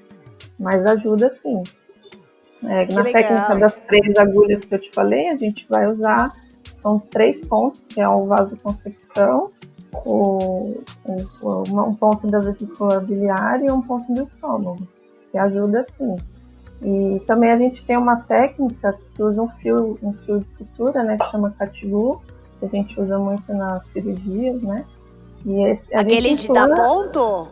Mas 0.60 0.86
ajuda 0.86 1.32
sim. 1.42 1.64
É, 2.64 2.94
na 2.94 3.02
legal. 3.02 3.22
técnica 3.22 3.56
das 3.56 3.76
três 3.88 4.18
agulhas 4.18 4.66
que 4.66 4.76
eu 4.76 4.80
te 4.80 4.92
falei, 4.94 5.30
a 5.30 5.38
gente 5.38 5.66
vai 5.70 5.90
usar, 5.90 6.34
são 6.82 7.00
três 7.00 7.40
pontos, 7.48 7.82
que 7.88 8.02
é 8.02 8.08
o 8.08 8.26
vasoconcepção, 8.26 9.52
o, 10.06 10.84
o, 11.42 11.64
um 11.88 11.96
ponto 11.96 12.28
da 12.28 12.40
vesícula 12.40 13.00
biliar 13.00 13.64
e 13.64 13.72
um 13.72 13.82
ponto 13.82 14.14
do 14.14 14.24
estômago 14.24 14.99
que 15.32 15.38
ajuda 15.38 15.86
sim. 15.98 16.18
E 16.82 17.22
também 17.28 17.52
a 17.52 17.58
gente 17.58 17.84
tem 17.86 17.98
uma 17.98 18.18
técnica 18.18 18.98
que 19.14 19.22
usa 19.22 19.42
um 19.42 19.50
fio, 19.50 20.00
um 20.02 20.14
fio 20.14 20.40
de 20.40 20.48
sutura, 20.58 21.04
né, 21.04 21.18
que 21.18 21.30
chama 21.30 21.54
catigu, 21.58 22.22
que 22.60 22.66
a 22.66 22.70
gente 22.70 23.00
usa 23.00 23.18
muito 23.18 23.54
nas 23.54 23.86
cirurgias, 23.88 24.62
né? 24.62 24.86
E 25.46 25.62
esse, 25.64 25.96
Aquele 25.96 26.36
de 26.36 26.48
dar 26.48 26.74
ponto? 26.74 27.48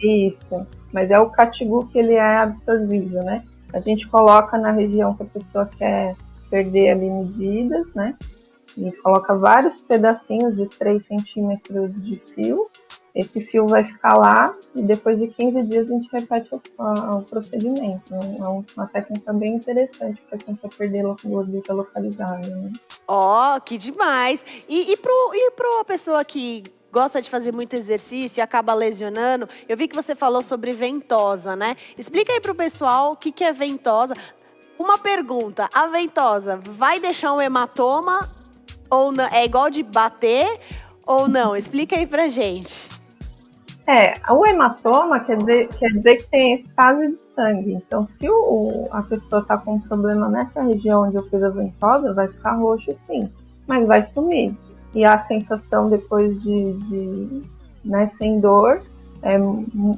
Isso, 0.00 0.66
mas 0.92 1.10
é 1.10 1.18
o 1.18 1.30
catigu 1.30 1.86
que 1.88 1.98
ele 1.98 2.14
é 2.14 2.38
absorvível, 2.38 3.22
né? 3.22 3.44
A 3.72 3.80
gente 3.80 4.06
coloca 4.08 4.58
na 4.58 4.72
região 4.72 5.14
que 5.14 5.22
a 5.22 5.26
pessoa 5.26 5.70
quer 5.78 6.16
perder 6.50 6.90
ali 6.90 7.08
medidas, 7.08 7.92
né? 7.94 8.14
E 8.76 8.90
coloca 8.92 9.34
vários 9.34 9.80
pedacinhos 9.82 10.56
de 10.56 10.66
3 10.66 11.04
centímetros 11.06 11.92
de 12.02 12.16
fio 12.18 12.66
esse 13.14 13.40
fio 13.42 13.66
vai 13.66 13.84
ficar 13.84 14.16
lá 14.16 14.54
e 14.74 14.82
depois 14.82 15.18
de 15.18 15.28
15 15.28 15.62
dias 15.64 15.90
a 15.90 15.92
gente 15.92 16.08
repete 16.10 16.48
o, 16.54 16.62
a, 16.78 17.16
o 17.16 17.22
procedimento. 17.22 18.14
É 18.14 18.48
uma 18.76 18.86
técnica 18.86 19.32
bem 19.32 19.56
interessante 19.56 20.22
para 20.28 20.38
quem 20.38 20.56
quer 20.56 20.70
perder 20.74 21.04
gordura 21.24 21.72
localizada. 21.72 22.48
Né? 22.48 22.72
Ó, 23.06 23.56
oh, 23.56 23.60
que 23.60 23.76
demais! 23.76 24.44
E, 24.68 24.92
e 24.92 24.96
para 24.96 25.12
pro 25.54 25.84
pessoa 25.84 26.24
que 26.24 26.62
gosta 26.90 27.20
de 27.20 27.28
fazer 27.28 27.52
muito 27.52 27.74
exercício 27.74 28.40
e 28.40 28.42
acaba 28.42 28.74
lesionando, 28.74 29.48
eu 29.68 29.76
vi 29.76 29.88
que 29.88 29.96
você 29.96 30.14
falou 30.14 30.42
sobre 30.42 30.72
ventosa, 30.72 31.56
né? 31.56 31.76
Explica 31.96 32.32
aí 32.32 32.40
para 32.40 32.52
o 32.52 32.54
pessoal 32.54 33.12
o 33.12 33.16
que, 33.16 33.32
que 33.32 33.44
é 33.44 33.52
ventosa. 33.52 34.14
Uma 34.78 34.98
pergunta, 34.98 35.68
a 35.72 35.86
ventosa 35.86 36.56
vai 36.62 37.00
deixar 37.00 37.32
um 37.32 37.40
hematoma 37.40 38.20
ou 38.90 39.10
não? 39.10 39.24
É 39.26 39.44
igual 39.44 39.70
de 39.70 39.82
bater 39.82 40.60
ou 41.06 41.28
não? 41.28 41.56
Explica 41.56 41.96
aí 41.96 42.06
pra 42.06 42.28
gente. 42.28 42.91
É, 43.92 44.14
o 44.32 44.46
hematoma 44.46 45.20
quer 45.20 45.36
dizer, 45.36 45.68
quer 45.68 45.88
dizer 45.88 46.16
que 46.16 46.30
tem 46.30 46.54
estase 46.54 47.08
de 47.08 47.18
sangue. 47.34 47.74
Então, 47.74 48.08
se 48.08 48.26
o, 48.26 48.88
a 48.90 49.02
pessoa 49.02 49.42
está 49.42 49.58
com 49.58 49.74
um 49.74 49.80
problema 49.80 50.30
nessa 50.30 50.62
região 50.62 51.02
onde 51.02 51.16
eu 51.16 51.28
fiz 51.28 51.42
a 51.42 51.50
ventosa, 51.50 52.14
vai 52.14 52.26
ficar 52.26 52.54
roxo 52.54 52.90
sim, 53.06 53.30
mas 53.66 53.86
vai 53.86 54.02
sumir. 54.04 54.54
E 54.94 55.04
a 55.04 55.18
sensação 55.26 55.90
depois 55.90 56.42
de, 56.42 56.72
de 56.72 57.42
né, 57.84 58.10
sem 58.16 58.40
dor 58.40 58.80
é, 59.22 59.34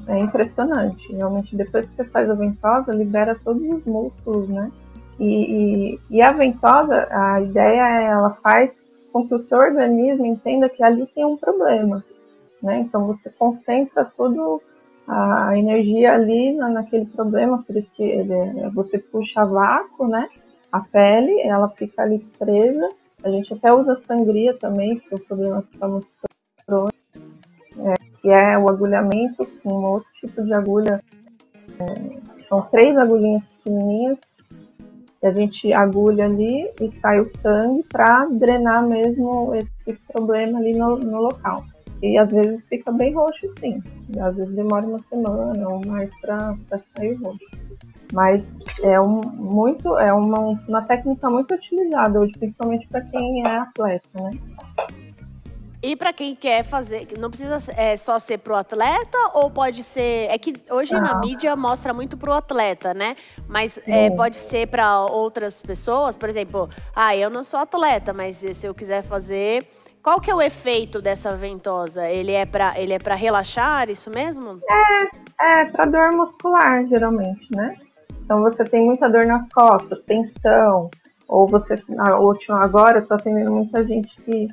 é 0.08 0.18
impressionante. 0.18 1.14
Realmente, 1.14 1.54
depois 1.54 1.86
que 1.86 1.94
você 1.94 2.04
faz 2.06 2.28
a 2.28 2.34
ventosa, 2.34 2.92
libera 2.92 3.38
todos 3.44 3.62
os 3.62 3.84
músculos, 3.84 4.48
né? 4.48 4.72
E, 5.20 5.94
e, 5.94 6.00
e 6.10 6.20
a 6.20 6.32
ventosa, 6.32 7.06
a 7.12 7.40
ideia 7.40 8.00
é 8.00 8.04
ela 8.06 8.30
faz 8.42 8.72
com 9.12 9.28
que 9.28 9.36
o 9.36 9.38
seu 9.38 9.58
organismo 9.58 10.26
entenda 10.26 10.68
que 10.68 10.82
ali 10.82 11.06
tem 11.14 11.24
um 11.24 11.36
problema 11.36 12.02
né? 12.64 12.78
Então 12.80 13.06
você 13.06 13.30
concentra 13.30 14.04
toda 14.04 14.58
a 15.06 15.56
energia 15.56 16.14
ali 16.14 16.54
naquele 16.56 17.04
problema, 17.04 17.62
por 17.62 17.76
isso 17.76 17.90
que 17.94 18.02
ele, 18.02 18.32
é, 18.32 18.70
você 18.70 18.98
puxa 18.98 19.44
vácuo, 19.44 20.08
né? 20.08 20.26
A 20.72 20.80
pele, 20.80 21.40
ela 21.42 21.68
fica 21.68 22.02
ali 22.02 22.18
presa. 22.38 22.88
A 23.22 23.30
gente 23.30 23.52
até 23.52 23.72
usa 23.72 23.96
sangria 23.96 24.54
também, 24.54 25.00
se 25.00 25.14
o 25.14 25.20
problema 25.20 25.62
fica 25.70 25.86
muito 25.86 26.08
crônico, 26.66 26.94
é, 27.80 27.94
que 28.20 28.28
é 28.30 28.58
o 28.58 28.68
agulhamento 28.68 29.46
com 29.62 29.74
um 29.74 29.84
outro 29.84 30.08
tipo 30.14 30.42
de 30.42 30.52
agulha. 30.54 31.02
É, 31.78 32.44
são 32.48 32.62
três 32.62 32.96
agulhinhas 32.96 33.42
pequenininhas 33.42 34.18
que 35.20 35.26
a 35.26 35.32
gente 35.32 35.72
agulha 35.72 36.26
ali 36.26 36.70
e 36.80 36.90
sai 37.00 37.20
o 37.20 37.28
sangue 37.38 37.82
para 37.90 38.26
drenar 38.26 38.86
mesmo 38.86 39.54
esse 39.54 39.98
problema 40.12 40.58
ali 40.58 40.74
no, 40.76 40.96
no 40.98 41.18
local. 41.18 41.64
E 42.04 42.18
às 42.18 42.30
vezes 42.30 42.62
fica 42.68 42.92
bem 42.92 43.14
roxo, 43.14 43.50
sim. 43.58 43.82
Às 44.20 44.36
vezes 44.36 44.54
demora 44.54 44.86
uma 44.86 44.98
semana 44.98 45.66
ou 45.66 45.80
mais 45.86 46.10
para 46.20 46.54
sair 46.94 47.14
roxo. 47.14 47.46
Mas 48.12 48.44
é 48.82 49.00
um, 49.00 49.22
muito, 49.22 49.96
é 49.98 50.12
uma, 50.12 50.50
uma 50.68 50.82
técnica 50.82 51.30
muito 51.30 51.54
utilizada 51.54 52.20
hoje, 52.20 52.32
principalmente 52.38 52.86
para 52.88 53.00
quem 53.00 53.46
é 53.46 53.56
atleta, 53.56 54.20
né? 54.20 54.32
E 55.82 55.96
para 55.96 56.12
quem 56.12 56.34
quer 56.34 56.62
fazer, 56.64 57.08
não 57.18 57.30
precisa 57.30 57.58
é, 57.74 57.96
só 57.96 58.18
ser 58.18 58.38
pro 58.38 58.54
atleta 58.54 59.18
ou 59.32 59.50
pode 59.50 59.82
ser. 59.82 60.28
É 60.30 60.36
que 60.36 60.52
hoje 60.70 60.94
ah. 60.94 61.00
na 61.00 61.20
mídia 61.20 61.56
mostra 61.56 61.94
muito 61.94 62.18
pro 62.18 62.32
atleta, 62.34 62.92
né? 62.92 63.16
Mas 63.48 63.80
é, 63.86 64.10
pode 64.10 64.36
ser 64.36 64.68
para 64.68 65.06
outras 65.06 65.58
pessoas, 65.58 66.16
por 66.16 66.28
exemplo, 66.28 66.68
ah, 66.94 67.16
eu 67.16 67.30
não 67.30 67.42
sou 67.42 67.58
atleta, 67.58 68.12
mas 68.12 68.36
se 68.36 68.66
eu 68.66 68.74
quiser 68.74 69.02
fazer, 69.02 69.66
qual 70.04 70.20
que 70.20 70.30
é 70.30 70.34
o 70.34 70.42
efeito 70.42 71.00
dessa 71.00 71.34
ventosa? 71.34 72.06
Ele 72.06 72.32
é 72.32 72.44
para 72.44 72.78
ele 72.78 72.92
é 72.92 72.98
para 72.98 73.14
relaxar, 73.14 73.88
isso 73.88 74.10
mesmo? 74.10 74.60
É, 75.40 75.62
é 75.62 75.64
para 75.64 75.86
dor 75.86 76.12
muscular, 76.12 76.86
geralmente, 76.86 77.48
né? 77.56 77.74
Então 78.22 78.42
você 78.42 78.62
tem 78.64 78.84
muita 78.84 79.08
dor 79.08 79.24
nas 79.24 79.48
costas, 79.48 80.02
tensão, 80.02 80.90
ou 81.26 81.48
você 81.48 81.82
agora 82.50 82.98
eu 82.98 83.06
tô 83.06 83.14
atendendo 83.14 83.52
muita 83.52 83.82
gente 83.82 84.14
que 84.22 84.46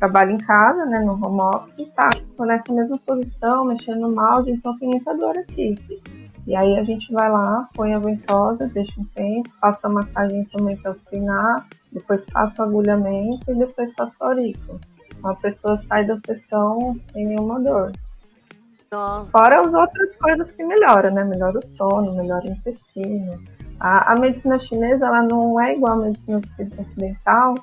trabalha 0.00 0.32
em 0.32 0.38
casa, 0.38 0.84
né, 0.86 1.00
no 1.00 1.12
home 1.12 1.40
office, 1.40 1.92
tá 1.94 2.10
nessa 2.40 2.72
mesma 2.72 2.98
posição, 2.98 3.64
mexendo 3.64 4.00
no 4.00 4.14
mouse, 4.14 4.50
então 4.50 4.76
tem 4.78 4.88
muita 4.88 5.16
dor 5.16 5.36
aqui. 5.36 5.76
E 6.46 6.56
aí 6.56 6.78
a 6.78 6.84
gente 6.84 7.12
vai 7.12 7.30
lá, 7.30 7.68
põe 7.74 7.94
a 7.94 7.98
ventosa, 7.98 8.66
deixa 8.68 9.00
um 9.00 9.04
tempo, 9.04 9.50
faça 9.60 9.86
a 9.86 9.90
massagem 9.90 10.44
também 10.46 10.76
para 10.76 10.94
treinar, 11.06 11.66
depois 11.92 12.24
faço 12.32 12.62
agulhamento 12.62 13.50
e 13.50 13.54
depois 13.54 13.92
faço 13.94 14.12
o 14.20 14.24
aurículo. 14.24 14.80
Então 15.16 15.30
a 15.30 15.34
pessoa 15.34 15.76
sai 15.78 16.04
da 16.04 16.18
sessão 16.26 16.98
sem 17.12 17.26
nenhuma 17.26 17.60
dor. 17.60 17.92
Nossa. 18.90 19.30
Fora 19.30 19.60
as 19.60 19.74
outras 19.74 20.16
coisas 20.16 20.50
que 20.52 20.64
melhoram, 20.64 21.12
né? 21.12 21.24
Melhora 21.24 21.58
o 21.58 21.76
sono, 21.76 22.14
melhora 22.14 22.46
o 22.46 22.50
intestino. 22.50 23.42
A, 23.78 24.12
a 24.12 24.18
medicina 24.18 24.58
chinesa, 24.58 25.06
ela 25.06 25.22
não 25.22 25.60
é 25.60 25.74
igual 25.74 25.94
à 25.94 26.04
medicina 26.06 26.40
ocidental, 26.78 27.54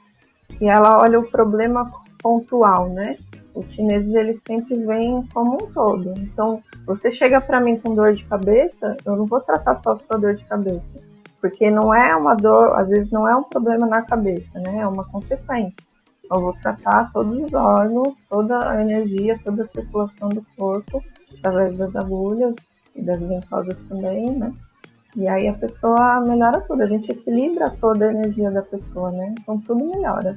e 0.61 0.67
ela 0.67 0.99
olha 1.01 1.19
o 1.19 1.29
problema 1.29 1.91
pontual, 2.21 2.89
né? 2.89 3.17
Os 3.53 3.65
chineses, 3.71 4.13
eles 4.13 4.39
sempre 4.45 4.75
vêm 4.85 5.25
como 5.33 5.55
um 5.55 5.71
todo. 5.71 6.13
Então, 6.17 6.61
você 6.85 7.11
chega 7.11 7.41
para 7.41 7.59
mim 7.59 7.77
com 7.77 7.95
dor 7.95 8.13
de 8.13 8.23
cabeça, 8.25 8.95
eu 9.05 9.15
não 9.15 9.25
vou 9.25 9.41
tratar 9.41 9.81
só 9.81 9.93
a 9.93 9.99
sua 9.99 10.17
dor 10.17 10.35
de 10.35 10.45
cabeça 10.45 11.14
porque 11.45 11.69
não 11.69 11.93
é 11.93 12.15
uma 12.15 12.34
dor, 12.34 12.75
às 12.79 12.88
vezes 12.88 13.12
não 13.12 13.27
é 13.27 13.36
um 13.36 13.43
problema 13.43 13.86
na 13.86 14.01
cabeça, 14.01 14.60
né? 14.60 14.79
É 14.79 14.88
uma 14.88 15.05
consequência. 15.05 15.75
Eu 16.31 16.41
vou 16.41 16.53
tratar 16.53 17.12
todos 17.13 17.38
os 17.38 17.53
órgãos, 17.53 18.15
toda 18.27 18.67
a 18.67 18.81
energia, 18.81 19.39
toda 19.43 19.63
a 19.63 19.67
circulação 19.67 20.29
do 20.29 20.43
corpo, 20.58 21.03
através 21.38 21.77
das 21.77 21.95
agulhas 21.95 22.55
e 22.95 23.03
das 23.03 23.19
ventosas 23.19 23.77
também, 23.88 24.31
né? 24.31 24.51
E 25.15 25.27
aí 25.27 25.47
a 25.47 25.53
pessoa 25.53 26.19
melhora 26.21 26.62
tudo, 26.62 26.81
a 26.81 26.88
gente 26.88 27.12
equilibra 27.12 27.69
toda 27.79 28.08
a 28.08 28.12
energia 28.12 28.49
da 28.49 28.63
pessoa, 28.63 29.12
né? 29.12 29.36
Então 29.39 29.60
tudo 29.62 29.86
melhora. 29.86 30.36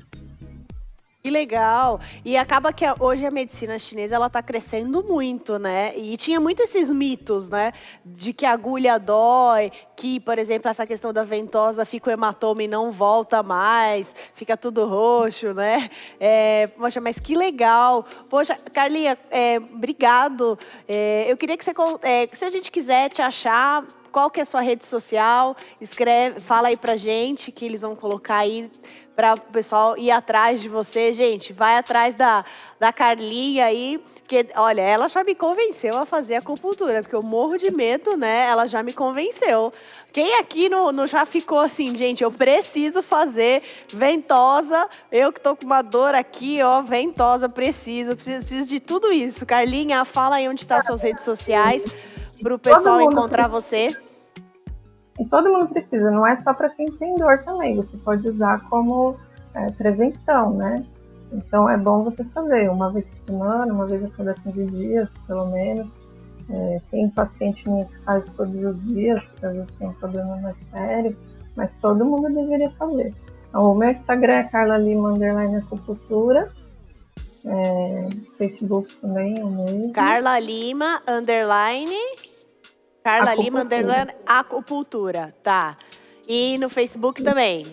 Que 1.21 1.31
legal. 1.31 2.01
E 2.25 2.37
acaba 2.37 2.73
que 2.73 2.85
hoje 3.01 3.27
a 3.27 3.31
medicina 3.31 3.77
chinesa 3.77 4.15
ela 4.15 4.29
está 4.29 4.41
crescendo 4.41 5.03
muito, 5.03 5.59
né? 5.59 5.93
E 5.97 6.17
tinha 6.17 6.39
muito 6.39 6.63
esses 6.63 6.93
mitos, 6.93 7.51
né? 7.51 7.73
De 8.05 8.33
que 8.33 8.47
a 8.47 8.53
agulha 8.53 8.99
dói, 8.99 9.73
que, 9.97 10.21
por 10.21 10.39
exemplo, 10.39 10.71
essa 10.71 10.87
questão 10.87 11.13
da 11.13 11.25
ventosa 11.25 11.85
fica 11.85 12.09
o 12.09 12.13
hematoma 12.13 12.63
e 12.63 12.69
não 12.69 12.93
volta 12.93 13.43
mais, 13.43 14.15
fica 14.33 14.57
tudo 14.57 14.87
roxo, 14.87 15.53
né? 15.53 15.91
É, 16.21 16.69
poxa, 16.69 17.01
mas 17.01 17.19
que 17.19 17.35
legal. 17.35 18.05
Poxa, 18.31 18.55
Carlinha, 18.73 19.19
é, 19.29 19.59
obrigado. 19.59 20.57
É, 20.87 21.31
eu 21.31 21.37
queria 21.37 21.57
que 21.57 21.65
você, 21.65 21.73
é, 22.03 22.27
se 22.27 22.45
a 22.45 22.51
gente 22.51 22.71
quiser 22.71 23.11
te 23.11 23.21
achar, 23.21 23.85
qual 24.13 24.31
que 24.31 24.39
é 24.39 24.43
a 24.45 24.47
sua 24.47 24.61
rede 24.61 24.85
social? 24.85 25.57
Escreve, 25.81 26.39
fala 26.39 26.69
aí 26.69 26.77
pra 26.77 26.97
gente 26.97 27.51
que 27.51 27.65
eles 27.65 27.83
vão 27.83 27.97
colocar 27.97 28.37
aí 28.37 28.71
para 29.19 29.35
o 29.35 29.41
pessoal 29.41 29.99
ir 29.99 30.13
atrás 30.13 30.61
de 30.61 30.69
você. 30.69 31.13
Gente, 31.13 31.53
vai 31.53 31.77
atrás 31.77 32.15
da, 32.15 32.45
da 32.79 32.93
Carlinha 32.93 33.65
aí, 33.65 34.01
porque, 34.15 34.47
olha, 34.55 34.81
ela 34.81 35.09
já 35.09 35.25
me 35.25 35.35
convenceu 35.35 35.99
a 35.99 36.07
fazer 36.07 36.37
acupuntura, 36.37 37.03
porque 37.03 37.17
eu 37.17 37.23
morro 37.23 37.57
de 37.57 37.69
medo, 37.69 38.17
né? 38.17 38.47
Ela 38.47 38.69
já 38.69 38.81
me 38.81 38.93
convenceu. 38.93 39.73
Quem 40.13 40.37
aqui 40.37 40.69
não, 40.69 40.93
não 40.93 41.05
já 41.05 41.25
ficou 41.25 41.59
assim, 41.59 41.97
gente, 41.97 42.23
eu 42.23 42.31
preciso 42.31 43.03
fazer 43.03 43.61
ventosa, 43.93 44.89
eu 45.11 45.33
que 45.33 45.41
tô 45.41 45.57
com 45.57 45.67
uma 45.67 45.83
dor 45.83 46.15
aqui, 46.15 46.63
ó, 46.63 46.81
ventosa, 46.81 47.49
preciso, 47.49 48.15
preciso, 48.15 48.47
preciso 48.47 48.69
de 48.69 48.79
tudo 48.79 49.11
isso. 49.11 49.45
Carlinha, 49.45 50.05
fala 50.05 50.37
aí 50.37 50.49
onde 50.49 50.65
tá 50.65 50.81
suas 50.81 51.03
redes 51.03 51.25
sociais, 51.25 51.97
para 52.41 52.55
o 52.55 52.59
pessoal 52.59 53.01
encontrar 53.01 53.49
você. 53.49 53.89
E 55.19 55.25
todo 55.25 55.51
mundo 55.51 55.69
precisa, 55.69 56.11
não 56.11 56.27
é 56.27 56.39
só 56.41 56.55
para 56.55 56.71
quem 56.71 56.87
tem 56.87 57.17
dor 57.17 57.39
também. 57.39 57.77
Você 57.77 57.97
pode 57.99 58.29
usar 58.29 58.63
como 58.69 59.17
é, 59.55 59.67
prevenção, 59.73 60.55
né? 60.55 60.85
Então 61.33 61.69
é 61.69 61.77
bom 61.77 62.05
você 62.05 62.25
fazer 62.25 62.71
uma 62.71 62.91
vez 62.91 63.05
por 63.05 63.27
semana, 63.27 63.73
uma 63.73 63.87
vez 63.87 64.05
a 64.05 64.09
cada 64.11 64.35
15 64.35 64.67
dias, 64.67 65.09
pelo 65.27 65.47
menos. 65.47 65.89
É, 66.51 66.81
tem 66.91 67.11
paciente 67.11 67.69
minha 67.69 67.85
que 67.85 67.99
faz 67.99 68.25
todos 68.35 68.65
os 68.65 68.83
dias, 68.87 69.23
porque 69.23 69.47
às 69.47 69.53
vezes 69.53 69.71
tem 69.79 69.89
um 69.89 69.93
problema 69.95 70.37
mais 70.39 70.57
sério, 70.71 71.15
mas 71.55 71.71
todo 71.83 72.05
mundo 72.05 72.33
deveria 72.33 72.71
fazer. 72.71 73.13
Então, 73.49 73.73
o 73.73 73.75
meu 73.75 73.91
Instagram 73.91 74.33
é 74.35 74.45
Carla 74.45 74.79
Lima 74.79 75.11
Underline 75.11 75.57
Acupuntura. 75.57 76.51
É, 77.45 78.09
Facebook 78.39 78.95
também 78.97 79.39
é 79.39 79.45
o 79.45 79.51
mesmo. 79.51 79.93
Carla 79.93 80.39
Lima 80.39 81.03
Underline 81.07 81.97
Carla 83.09 83.35
Lima, 83.35 83.63
underline, 83.63 84.13
acupuntura, 84.27 85.35
tá. 85.43 85.79
E 86.29 86.59
no 86.59 86.69
Facebook 86.69 87.23
também? 87.23 87.65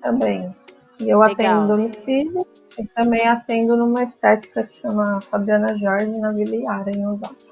Também. 0.00 0.56
E 0.98 1.10
eu 1.10 1.18
Legal. 1.18 1.32
atendo 1.32 1.68
domicílio 1.68 2.46
e 2.78 2.86
também 2.86 3.28
atendo 3.28 3.76
numa 3.76 4.02
estética 4.02 4.62
que 4.62 4.80
chama 4.80 5.20
Fabiana 5.20 5.76
Jorge, 5.76 6.18
na 6.18 6.32
Vila 6.32 6.56
Iara, 6.56 6.90
em 6.90 7.06
Osasco. 7.06 7.49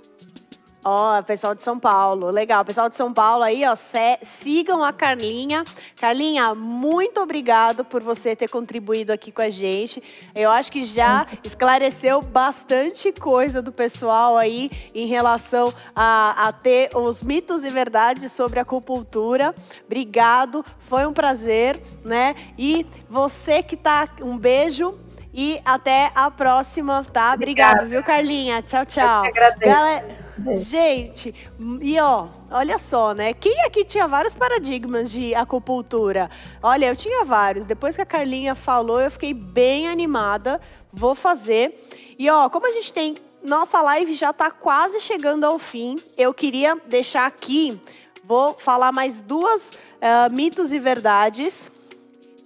Ó, 0.85 1.19
oh, 1.19 1.23
pessoal 1.25 1.57
de 1.57 1.63
São 1.63 1.79
Paulo, 1.79 2.31
legal. 2.31 2.65
Pessoal 2.65 2.89
de 2.89 2.95
São 2.95 3.13
Paulo 3.13 3.43
aí, 3.43 3.65
ó, 3.67 3.75
sigam 4.23 4.85
a 4.85 4.93
Carlinha. 4.93 5.65
Carlinha, 6.01 6.55
muito 6.55 7.21
obrigado 7.21 7.85
por 7.85 8.01
você 8.01 8.37
ter 8.37 8.49
contribuído 8.49 9.13
aqui 9.13 9.33
com 9.33 9.43
a 9.43 9.51
gente. 9.51 10.01
Eu 10.37 10.51
acho 10.51 10.71
que 10.71 10.85
já 10.85 11.27
esclareceu 11.43 12.21
bastante 12.21 13.11
coisa 13.11 13.61
do 13.61 13.73
pessoal 13.73 14.37
aí 14.37 14.71
em 14.95 15.07
relação 15.07 15.73
a, 15.97 16.47
a 16.49 16.53
ter 16.53 16.91
os 16.97 17.23
mitos 17.23 17.65
e 17.65 17.71
verdades 17.71 18.31
sobre 18.31 18.61
a 18.61 18.63
acupuntura. 18.63 19.53
Obrigado, 19.85 20.65
foi 20.89 21.05
um 21.07 21.13
prazer, 21.13 21.83
né? 22.05 22.37
E 22.57 22.87
você 23.11 23.65
que 23.65 23.77
tá, 23.77 24.09
um 24.23 24.39
beijo 24.39 24.97
e 25.41 25.63
até 25.65 26.11
a 26.17 26.29
próxima, 26.33 27.07
tá? 27.13 27.33
Obrigado, 27.33 27.87
viu, 27.87 28.03
Carlinha? 28.03 28.61
Tchau, 28.61 28.85
tchau. 28.85 29.25
Eu 29.25 29.33
que 29.33 29.39
agradeço. 29.39 29.73
Galera, 29.73 30.17
Gente, 30.57 31.33
e 31.81 31.97
ó, 32.01 32.27
olha 32.51 32.77
só, 32.77 33.15
né? 33.15 33.33
Quem 33.35 33.61
aqui 33.63 33.85
tinha 33.85 34.09
vários 34.09 34.35
paradigmas 34.35 35.13
de 35.13 35.37
acupuntura? 35.37 36.29
Olha, 36.61 36.87
eu 36.87 36.97
tinha 36.97 37.25
vários. 37.25 37.67
Depois 37.67 37.95
que 37.95 38.03
a 38.03 38.07
Carlinha 38.07 38.57
falou, 38.57 39.01
eu 39.01 39.13
fiquei 39.13 39.33
bem 39.33 39.87
animada. 39.87 40.61
Vou 40.93 41.15
fazer. 41.15 41.89
E 42.19 42.29
ó, 42.29 42.49
como 42.49 42.67
a 42.67 42.71
gente 42.71 42.93
tem. 42.93 43.15
Nossa 43.41 43.81
live 43.81 44.15
já 44.15 44.33
tá 44.33 44.51
quase 44.51 44.99
chegando 44.99 45.45
ao 45.45 45.57
fim. 45.57 45.95
Eu 46.17 46.35
queria 46.35 46.77
deixar 46.87 47.27
aqui. 47.27 47.81
Vou 48.25 48.55
falar 48.55 48.91
mais 48.91 49.21
duas 49.21 49.71
uh, 49.71 50.33
mitos 50.33 50.73
e 50.73 50.81
verdades. 50.81 51.71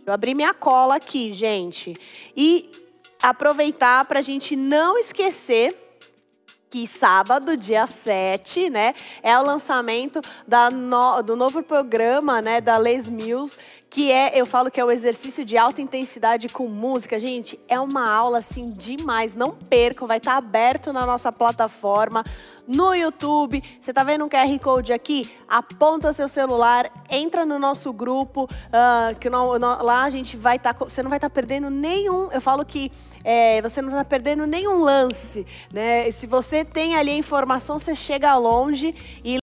Eu 0.04 0.12
abri 0.12 0.34
minha 0.34 0.52
cola 0.52 0.96
aqui, 0.96 1.32
gente. 1.32 1.94
E 2.36 2.70
aproveitar 3.22 4.04
para 4.04 4.18
a 4.18 4.22
gente 4.22 4.56
não 4.56 4.98
esquecer 4.98 5.78
que 6.68 6.86
sábado, 6.86 7.54
dia 7.54 7.86
7, 7.86 8.70
né, 8.70 8.94
é 9.22 9.38
o 9.38 9.42
lançamento 9.42 10.22
no, 10.72 11.20
do 11.20 11.36
novo 11.36 11.62
programa, 11.62 12.40
né, 12.40 12.62
da 12.62 12.78
Les 12.78 13.06
Mills, 13.06 13.58
que 13.92 14.10
é, 14.10 14.40
eu 14.40 14.46
falo 14.46 14.70
que 14.70 14.80
é 14.80 14.84
o 14.84 14.90
exercício 14.90 15.44
de 15.44 15.58
alta 15.58 15.82
intensidade 15.82 16.48
com 16.48 16.66
música. 16.66 17.20
Gente, 17.20 17.60
é 17.68 17.78
uma 17.78 18.10
aula 18.10 18.38
assim 18.38 18.70
demais. 18.70 19.34
Não 19.34 19.50
percam, 19.50 20.08
vai 20.08 20.16
estar 20.16 20.38
aberto 20.38 20.94
na 20.94 21.04
nossa 21.04 21.30
plataforma, 21.30 22.24
no 22.66 22.94
YouTube. 22.94 23.62
Você 23.78 23.92
tá 23.92 24.02
vendo 24.02 24.24
um 24.24 24.30
QR 24.30 24.58
Code 24.58 24.94
aqui? 24.94 25.30
Aponta 25.46 26.10
seu 26.14 26.26
celular, 26.26 26.90
entra 27.10 27.44
no 27.44 27.58
nosso 27.58 27.92
grupo, 27.92 28.44
uh, 28.44 29.18
que 29.20 29.28
no, 29.28 29.58
no, 29.58 29.82
lá 29.82 30.04
a 30.04 30.10
gente 30.10 30.38
vai 30.38 30.56
estar. 30.56 30.72
Tá, 30.72 30.86
você 30.86 31.02
não 31.02 31.10
vai 31.10 31.18
estar 31.18 31.28
tá 31.28 31.34
perdendo 31.34 31.68
nenhum. 31.68 32.30
Eu 32.32 32.40
falo 32.40 32.64
que 32.64 32.90
é, 33.24 33.60
você 33.62 33.80
não 33.80 33.88
está 33.88 34.04
perdendo 34.04 34.46
nenhum 34.46 34.78
lance, 34.78 35.46
né? 35.72 36.10
Se 36.10 36.26
você 36.26 36.64
tem 36.64 36.96
ali 36.96 37.10
a 37.10 37.16
informação, 37.16 37.78
você 37.78 37.94
chega 37.94 38.36
longe 38.36 38.94
e 39.24 39.38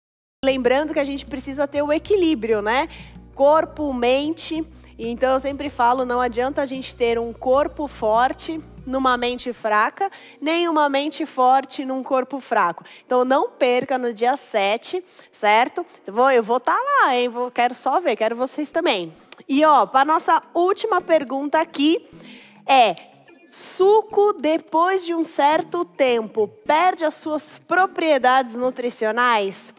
lembrando 0.43 0.93
que 0.93 0.99
a 0.99 1.03
gente 1.03 1.25
precisa 1.25 1.67
ter 1.67 1.81
o 1.81 1.91
equilíbrio, 1.91 2.61
né? 2.61 2.87
corpo, 3.35 3.91
mente. 3.93 4.65
Então 4.97 5.33
eu 5.33 5.39
sempre 5.39 5.69
falo, 5.69 6.05
não 6.05 6.21
adianta 6.21 6.61
a 6.61 6.65
gente 6.65 6.95
ter 6.95 7.19
um 7.19 7.33
corpo 7.33 7.85
forte 7.85 8.61
numa 8.85 9.17
mente 9.17 9.51
fraca, 9.51 10.09
nem 10.39 10.69
uma 10.69 10.87
mente 10.87 11.25
forte 11.25 11.83
num 11.83 12.01
corpo 12.01 12.39
fraco. 12.39 12.85
Então 13.05 13.25
não 13.25 13.49
perca 13.49 13.97
no 13.97 14.13
dia 14.13 14.37
7, 14.37 15.03
certo? 15.31 15.85
Eu 16.07 16.13
vou 16.13 16.31
eu 16.31 16.41
vou 16.41 16.57
estar 16.57 16.77
tá 16.77 16.79
lá, 16.81 17.15
hein? 17.15 17.27
Vou, 17.27 17.51
quero 17.51 17.75
só 17.75 17.99
ver, 17.99 18.15
quero 18.15 18.37
vocês 18.37 18.71
também. 18.71 19.13
E 19.49 19.65
ó, 19.65 19.85
para 19.85 20.05
nossa 20.05 20.41
última 20.53 21.01
pergunta 21.01 21.59
aqui 21.59 22.07
é: 22.65 22.95
suco 23.47 24.33
depois 24.33 25.05
de 25.05 25.13
um 25.13 25.23
certo 25.23 25.85
tempo 25.85 26.47
perde 26.47 27.05
as 27.05 27.15
suas 27.15 27.57
propriedades 27.59 28.55
nutricionais? 28.55 29.73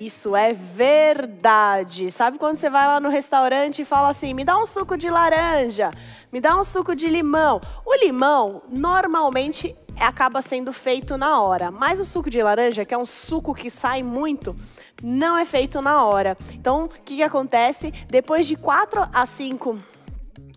Isso 0.00 0.34
é 0.34 0.54
verdade. 0.54 2.10
Sabe 2.10 2.38
quando 2.38 2.56
você 2.56 2.70
vai 2.70 2.86
lá 2.86 2.98
no 2.98 3.10
restaurante 3.10 3.82
e 3.82 3.84
fala 3.84 4.08
assim: 4.08 4.32
me 4.32 4.44
dá 4.44 4.56
um 4.58 4.64
suco 4.64 4.96
de 4.96 5.10
laranja, 5.10 5.90
me 6.32 6.40
dá 6.40 6.58
um 6.58 6.64
suco 6.64 6.96
de 6.96 7.06
limão. 7.06 7.60
O 7.84 7.94
limão 7.94 8.62
normalmente 8.68 9.76
acaba 9.98 10.40
sendo 10.40 10.72
feito 10.72 11.18
na 11.18 11.42
hora, 11.42 11.70
mas 11.70 12.00
o 12.00 12.04
suco 12.04 12.30
de 12.30 12.42
laranja, 12.42 12.84
que 12.86 12.94
é 12.94 12.98
um 12.98 13.04
suco 13.04 13.54
que 13.54 13.68
sai 13.68 14.02
muito, 14.02 14.56
não 15.02 15.36
é 15.36 15.44
feito 15.44 15.82
na 15.82 16.02
hora. 16.02 16.36
Então, 16.52 16.84
o 16.84 16.88
que, 16.88 17.16
que 17.16 17.22
acontece? 17.22 17.92
Depois 18.08 18.46
de 18.46 18.56
4 18.56 19.06
a 19.12 19.26
5 19.26 19.76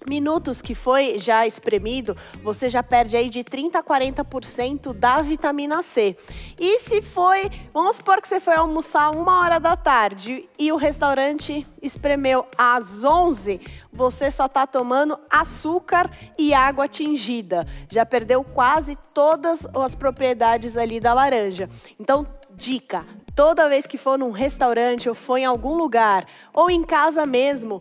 minutos 0.07 0.61
que 0.61 0.75
foi 0.75 1.17
já 1.17 1.45
espremido, 1.45 2.15
você 2.43 2.69
já 2.69 2.83
perde 2.83 3.15
aí 3.15 3.29
de 3.29 3.43
30 3.43 3.79
a 3.79 3.83
40% 3.83 4.93
da 4.93 5.21
vitamina 5.21 5.81
C. 5.81 6.15
E 6.59 6.79
se 6.79 7.01
foi, 7.01 7.49
vamos 7.73 7.97
supor 7.97 8.21
que 8.21 8.27
você 8.27 8.39
foi 8.39 8.55
almoçar 8.55 9.09
uma 9.15 9.39
hora 9.39 9.59
da 9.59 9.75
tarde 9.75 10.47
e 10.57 10.71
o 10.71 10.75
restaurante 10.75 11.65
espremeu 11.81 12.45
às 12.57 13.03
11, 13.03 13.59
você 13.91 14.31
só 14.31 14.45
está 14.45 14.65
tomando 14.65 15.19
açúcar 15.29 16.09
e 16.37 16.53
água 16.53 16.87
tingida. 16.87 17.65
Já 17.91 18.05
perdeu 18.05 18.43
quase 18.43 18.95
todas 19.13 19.67
as 19.75 19.95
propriedades 19.95 20.77
ali 20.77 20.99
da 20.99 21.13
laranja. 21.13 21.69
Então, 21.99 22.25
dica, 22.51 23.05
toda 23.35 23.69
vez 23.69 23.85
que 23.85 23.97
for 23.97 24.17
num 24.17 24.31
restaurante 24.31 25.09
ou 25.09 25.15
for 25.15 25.37
em 25.37 25.45
algum 25.45 25.75
lugar 25.75 26.25
ou 26.53 26.69
em 26.69 26.83
casa 26.83 27.25
mesmo, 27.25 27.79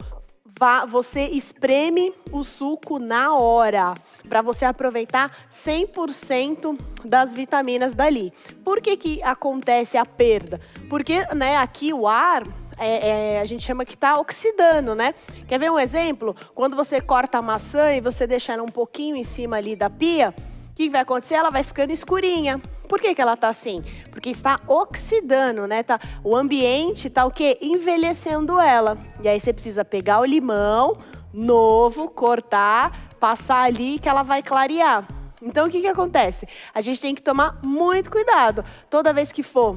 você 0.89 1.23
espreme 1.27 2.13
o 2.31 2.43
suco 2.43 2.99
na 2.99 3.35
hora, 3.35 3.95
para 4.29 4.43
você 4.43 4.65
aproveitar 4.65 5.31
100% 5.51 6.79
das 7.05 7.35
vitaminas 7.35 7.95
dali. 7.95 8.33
Por 8.65 8.81
que, 8.81 8.97
que 8.97 9.23
acontece 9.23 9.97
a 9.97 10.07
perda? 10.07 10.61
Porque 10.89 11.25
né, 11.35 11.57
aqui 11.57 11.93
o 11.93 12.07
ar 12.07 12.45
é, 12.79 13.37
é, 13.37 13.41
a 13.41 13.45
gente 13.45 13.63
chama 13.63 13.85
que 13.85 13.95
está 13.95 14.19
oxidando, 14.19 14.95
né? 14.95 15.15
Quer 15.47 15.59
ver 15.59 15.71
um 15.71 15.79
exemplo? 15.79 16.35
Quando 16.55 16.75
você 16.75 17.01
corta 17.01 17.39
a 17.39 17.43
maçã 17.43 17.93
e 17.93 18.01
você 18.01 18.27
deixa 18.27 18.53
ela 18.53 18.63
um 18.63 18.67
pouquinho 18.67 19.17
em 19.17 19.23
cima 19.23 19.57
ali 19.57 19.77
da 19.77 19.91
pia, 19.91 20.35
o 20.71 20.75
que 20.75 20.89
vai 20.89 21.03
acontecer? 21.03 21.35
Ela 21.35 21.51
vai 21.51 21.63
ficando 21.63 21.93
escurinha. 21.93 22.61
Por 22.89 23.01
que, 23.01 23.15
que 23.15 23.23
ela 23.23 23.35
está 23.35 23.49
assim? 23.49 23.83
Porque 24.11 24.31
está 24.31 24.61
oxidando, 24.67 25.67
né? 25.67 25.83
Tá, 25.83 25.99
o 26.23 26.37
ambiente 26.37 27.09
está 27.09 27.25
o 27.25 27.31
quê? 27.31 27.59
Envelhecendo 27.61 28.61
ela. 28.61 28.99
E 29.23 29.29
aí 29.29 29.41
você 29.41 29.53
precisa 29.53 29.85
pegar 29.85 30.21
o 30.21 30.25
limão 30.25 30.99
novo, 31.33 32.11
cortar, 32.11 33.09
passar 33.19 33.63
ali 33.63 33.99
que 33.99 34.09
ela 34.09 34.23
vai 34.23 34.43
clarear. 34.43 35.07
Então, 35.41 35.67
o 35.67 35.71
que, 35.71 35.81
que 35.81 35.87
acontece? 35.87 36.47
A 36.73 36.81
gente 36.81 37.01
tem 37.01 37.15
que 37.15 37.23
tomar 37.23 37.59
muito 37.65 38.11
cuidado. 38.11 38.65
Toda 38.89 39.13
vez 39.13 39.33
que 39.33 39.43
for 39.43 39.77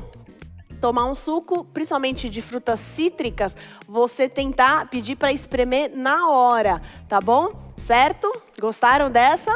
tomar 0.80 1.06
um 1.06 1.16
suco, 1.16 1.64
principalmente 1.66 2.30
de 2.30 2.42
frutas 2.42 2.80
cítricas, 2.80 3.56
você 3.88 4.30
tentar 4.30 4.88
pedir 4.90 5.16
para 5.16 5.32
espremer 5.32 5.90
na 5.96 6.30
hora, 6.30 6.82
tá 7.08 7.20
bom? 7.20 7.74
Certo? 7.78 8.32
Gostaram 8.60 9.10
dessa? 9.10 9.52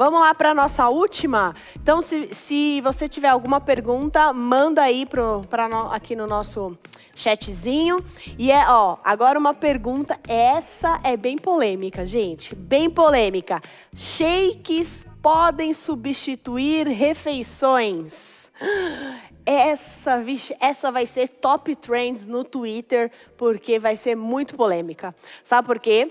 Vamos 0.00 0.18
lá 0.18 0.34
para 0.34 0.52
a 0.52 0.54
nossa 0.54 0.88
última. 0.88 1.54
Então, 1.76 2.00
se, 2.00 2.34
se 2.34 2.80
você 2.80 3.06
tiver 3.06 3.28
alguma 3.28 3.60
pergunta, 3.60 4.32
manda 4.32 4.80
aí 4.80 5.04
pro, 5.04 5.42
pra 5.50 5.68
no, 5.68 5.92
aqui 5.92 6.16
no 6.16 6.26
nosso 6.26 6.74
chatzinho. 7.14 7.98
E 8.38 8.50
é, 8.50 8.64
ó, 8.66 8.96
agora 9.04 9.38
uma 9.38 9.52
pergunta. 9.52 10.18
Essa 10.26 10.98
é 11.04 11.18
bem 11.18 11.36
polêmica, 11.36 12.06
gente. 12.06 12.54
Bem 12.54 12.88
polêmica. 12.88 13.60
Shakes 13.94 15.06
podem 15.20 15.74
substituir 15.74 16.88
refeições? 16.88 18.50
Essa, 19.44 20.18
vixe, 20.22 20.56
essa 20.60 20.90
vai 20.90 21.04
ser 21.04 21.28
top 21.28 21.76
trends 21.76 22.26
no 22.26 22.42
Twitter, 22.42 23.12
porque 23.36 23.78
vai 23.78 23.98
ser 23.98 24.14
muito 24.16 24.56
polêmica. 24.56 25.14
Sabe 25.44 25.66
por 25.66 25.78
quê? 25.78 26.10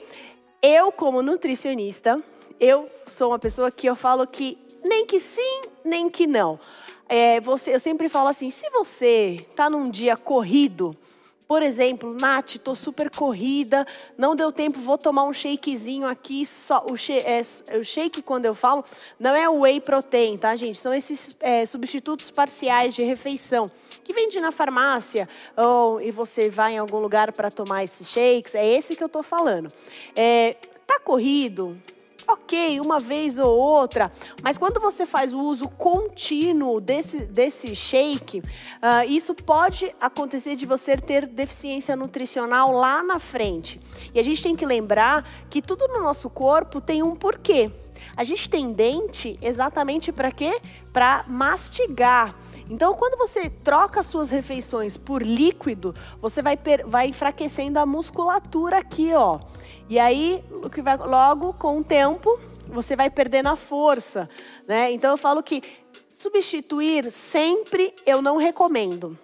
Eu, 0.62 0.92
como 0.92 1.24
nutricionista, 1.24 2.22
eu 2.60 2.89
sou 3.07 3.32
uma 3.32 3.39
pessoa 3.39 3.72
que 3.72 3.88
eu 3.88 3.95
falo 3.95 4.26
que 4.28 4.57
nem 4.84 5.05
que 5.05 5.20
sim, 5.20 5.62
nem 5.84 6.10
que 6.10 6.28
não. 6.28 6.60
É, 7.07 7.39
você, 7.39 7.74
eu 7.74 7.80
sempre 7.80 8.07
falo 8.07 8.28
assim, 8.28 8.49
se 8.49 8.70
você 8.70 9.38
está 9.49 9.70
num 9.70 9.89
dia 9.89 10.16
corrido, 10.16 10.95
por 11.49 11.64
exemplo, 11.64 12.16
Nath, 12.22 12.57
tô 12.64 12.76
super 12.76 13.10
corrida, 13.10 13.84
não 14.16 14.36
deu 14.36 14.51
tempo, 14.51 14.80
vou 14.80 14.99
tomar 14.99 15.24
um 15.24 15.34
shakezinho 15.34 16.05
aqui. 16.05 16.45
Só 16.45 16.86
o, 16.88 16.95
shake, 16.95 17.26
é, 17.28 17.41
o 17.76 17.84
shake, 17.84 18.22
quando 18.22 18.45
eu 18.45 18.53
falo, 18.53 18.86
não 19.20 19.34
é 19.36 19.49
whey 19.49 19.82
protein, 19.82 20.38
tá, 20.38 20.55
gente? 20.55 20.78
São 20.78 20.93
esses 20.93 21.36
é, 21.39 21.66
substitutos 21.66 22.30
parciais 22.30 22.93
de 22.93 23.03
refeição 23.03 23.72
que 24.03 24.14
vende 24.14 24.39
na 24.39 24.51
farmácia 24.51 25.28
ou 25.57 25.99
e 25.99 26.12
você 26.12 26.49
vai 26.51 26.74
em 26.74 26.78
algum 26.78 26.99
lugar 26.99 27.32
para 27.32 27.49
tomar 27.49 27.84
esses 27.84 28.12
shakes. 28.12 28.53
É 28.53 28.68
esse 28.68 28.95
que 28.95 29.03
eu 29.03 29.10
tô 29.10 29.24
falando. 29.24 29.74
É, 30.16 30.55
tá 30.86 30.99
corrido? 30.99 31.76
Ok, 32.34 32.80
uma 32.80 33.00
vez 33.00 33.40
ou 33.40 33.58
outra, 33.58 34.12
mas 34.44 34.58
quando 34.58 34.80
você 34.80 35.06
faz 35.06 35.34
o 35.34 35.40
uso 35.40 35.68
contínuo 35.70 36.80
desse, 36.80 37.20
desse 37.26 37.76
shake, 37.76 38.40
uh, 38.40 38.44
isso 39.08 39.34
pode 39.34 39.94
acontecer 40.00 40.56
de 40.56 40.66
você 40.66 40.96
ter 40.96 41.26
deficiência 41.26 41.96
nutricional 41.96 42.72
lá 42.72 43.02
na 43.02 43.20
frente. 43.20 43.80
E 44.14 44.20
a 44.20 44.24
gente 44.24 44.42
tem 44.42 44.56
que 44.56 44.66
lembrar 44.66 45.28
que 45.50 45.62
tudo 45.62 45.88
no 45.88 46.02
nosso 46.02 46.30
corpo 46.30 46.80
tem 46.80 47.04
um 47.04 47.16
porquê. 47.16 47.72
A 48.16 48.24
gente 48.24 48.50
tem 48.50 48.72
dente 48.72 49.38
exatamente 49.42 50.12
para 50.12 50.32
quê? 50.32 50.60
Para 50.92 51.26
mastigar. 51.28 52.36
Então, 52.70 52.93
quando 52.93 53.17
você 53.17 53.49
troca 53.49 54.03
suas 54.03 54.30
refeições 54.30 54.95
por 54.95 55.24
líquido, 55.24 55.93
você 56.22 56.41
vai, 56.41 56.57
vai 56.86 57.07
enfraquecendo 57.07 57.80
a 57.80 57.86
musculatura 57.86 58.78
aqui, 58.78 59.11
ó. 59.13 59.39
E 59.89 59.97
aí, 59.97 60.43
o 60.63 60.70
que 60.70 60.82
vai 60.82 60.95
logo 60.97 61.53
com 61.53 61.80
o 61.80 61.84
tempo, 61.84 62.39
você 62.67 62.95
vai 62.95 63.09
perdendo 63.09 63.49
a 63.49 63.55
força, 63.55 64.30
né? 64.67 64.91
Então 64.91 65.09
eu 65.09 65.17
falo 65.17 65.41
que 65.41 65.61
substituir 66.13 67.09
sempre 67.09 67.93
eu 68.05 68.22
não 68.22 68.38
recomendo 68.38 69.17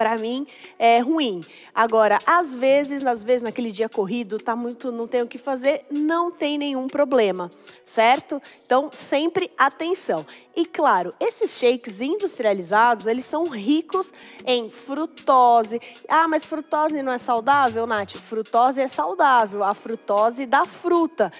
para 0.00 0.16
mim 0.16 0.46
é 0.78 0.98
ruim. 1.00 1.42
Agora, 1.74 2.18
às 2.24 2.54
vezes, 2.54 3.04
às 3.04 3.22
vezes 3.22 3.42
naquele 3.42 3.70
dia 3.70 3.86
corrido, 3.86 4.38
tá 4.38 4.56
muito, 4.56 4.90
não 4.90 5.06
tem 5.06 5.20
o 5.20 5.26
que 5.26 5.36
fazer, 5.36 5.84
não 5.90 6.30
tem 6.30 6.56
nenhum 6.56 6.86
problema, 6.86 7.50
certo? 7.84 8.40
Então, 8.64 8.88
sempre 8.90 9.50
atenção. 9.58 10.24
E 10.56 10.64
claro, 10.64 11.12
esses 11.20 11.50
shakes 11.58 12.00
industrializados, 12.00 13.06
eles 13.06 13.26
são 13.26 13.44
ricos 13.44 14.10
em 14.46 14.70
frutose. 14.70 15.78
Ah, 16.08 16.26
mas 16.26 16.46
frutose 16.46 17.02
não 17.02 17.12
é 17.12 17.18
saudável, 17.18 17.86
Nath? 17.86 18.16
Frutose 18.16 18.80
é 18.80 18.88
saudável, 18.88 19.62
a 19.62 19.74
frutose 19.74 20.46
da 20.46 20.64
fruta 20.64 21.30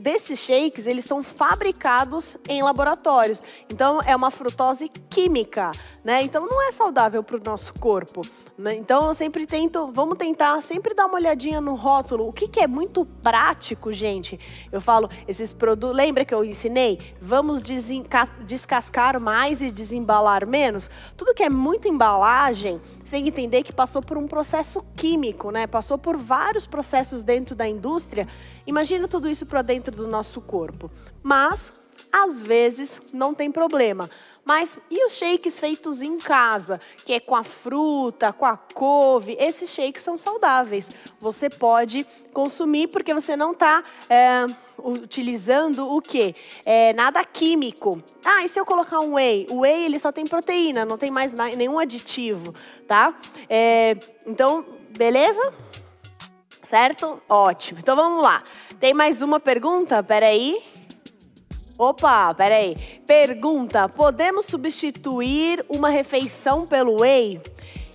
desses 0.00 0.38
shakes, 0.38 0.86
eles 0.86 1.04
são 1.04 1.22
fabricados 1.22 2.36
em 2.48 2.62
laboratórios. 2.62 3.42
Então, 3.70 4.00
é 4.00 4.14
uma 4.14 4.30
frutose 4.30 4.88
química, 5.10 5.70
né? 6.04 6.22
Então, 6.22 6.46
não 6.46 6.68
é 6.68 6.72
saudável 6.72 7.22
para 7.22 7.36
o 7.36 7.42
nosso 7.44 7.74
corpo. 7.74 8.22
Né? 8.58 8.74
Então, 8.76 9.02
eu 9.08 9.14
sempre 9.14 9.46
tento, 9.46 9.90
vamos 9.92 10.16
tentar 10.16 10.62
sempre 10.62 10.94
dar 10.94 11.06
uma 11.06 11.16
olhadinha 11.16 11.60
no 11.60 11.74
rótulo. 11.74 12.26
O 12.26 12.32
que, 12.32 12.48
que 12.48 12.60
é 12.60 12.66
muito 12.66 13.04
prático, 13.04 13.92
gente? 13.92 14.40
Eu 14.72 14.80
falo, 14.80 15.10
esses 15.28 15.52
produtos, 15.52 15.96
lembra 15.96 16.24
que 16.24 16.34
eu 16.34 16.44
ensinei? 16.44 16.98
Vamos 17.20 17.62
descascar 17.62 19.20
mais 19.20 19.60
e 19.60 19.70
desembalar 19.70 20.46
menos? 20.46 20.88
Tudo 21.16 21.34
que 21.34 21.42
é 21.42 21.50
muito 21.50 21.86
embalagem, 21.86 22.80
que 23.22 23.28
entender 23.28 23.62
que 23.62 23.72
passou 23.72 24.02
por 24.02 24.18
um 24.18 24.26
processo 24.26 24.84
químico, 24.96 25.50
né? 25.50 25.66
Passou 25.66 25.96
por 25.96 26.16
vários 26.16 26.66
processos 26.66 27.22
dentro 27.22 27.54
da 27.54 27.68
indústria 27.68 28.26
Imagina 28.66 29.06
tudo 29.06 29.28
isso 29.28 29.46
para 29.46 29.62
dentro 29.62 29.94
do 29.94 30.08
nosso 30.08 30.40
corpo. 30.40 30.90
Mas, 31.22 31.80
às 32.12 32.42
vezes, 32.42 33.00
não 33.12 33.32
tem 33.32 33.50
problema. 33.50 34.10
Mas 34.46 34.78
e 34.88 35.04
os 35.04 35.14
shakes 35.14 35.58
feitos 35.58 36.00
em 36.00 36.18
casa, 36.18 36.80
que 37.04 37.12
é 37.12 37.18
com 37.18 37.34
a 37.34 37.42
fruta, 37.42 38.32
com 38.32 38.46
a 38.46 38.56
couve? 38.56 39.36
Esses 39.40 39.68
shakes 39.68 40.04
são 40.04 40.16
saudáveis. 40.16 40.88
Você 41.18 41.50
pode 41.50 42.06
consumir 42.32 42.86
porque 42.86 43.12
você 43.12 43.34
não 43.34 43.50
está 43.50 43.82
é, 44.08 44.46
utilizando 44.78 45.92
o 45.92 46.00
quê? 46.00 46.32
É, 46.64 46.92
nada 46.92 47.24
químico. 47.24 48.00
Ah, 48.24 48.44
e 48.44 48.48
se 48.48 48.60
eu 48.60 48.64
colocar 48.64 49.00
um 49.00 49.14
whey? 49.14 49.48
O 49.50 49.62
whey 49.62 49.84
ele 49.84 49.98
só 49.98 50.12
tem 50.12 50.24
proteína, 50.24 50.84
não 50.84 50.96
tem 50.96 51.10
mais 51.10 51.32
nenhum 51.32 51.80
aditivo, 51.80 52.54
tá? 52.86 53.18
É, 53.50 53.96
então, 54.24 54.64
beleza? 54.96 55.52
Certo? 56.62 57.20
Ótimo. 57.28 57.80
Então 57.80 57.96
vamos 57.96 58.22
lá. 58.22 58.44
Tem 58.78 58.94
mais 58.94 59.22
uma 59.22 59.40
pergunta? 59.40 60.04
Peraí. 60.04 60.62
Opa, 61.78 62.32
peraí. 62.34 62.74
Pergunta: 63.06 63.88
podemos 63.88 64.46
substituir 64.46 65.64
uma 65.68 65.90
refeição 65.90 66.66
pelo 66.66 67.00
whey? 67.02 67.40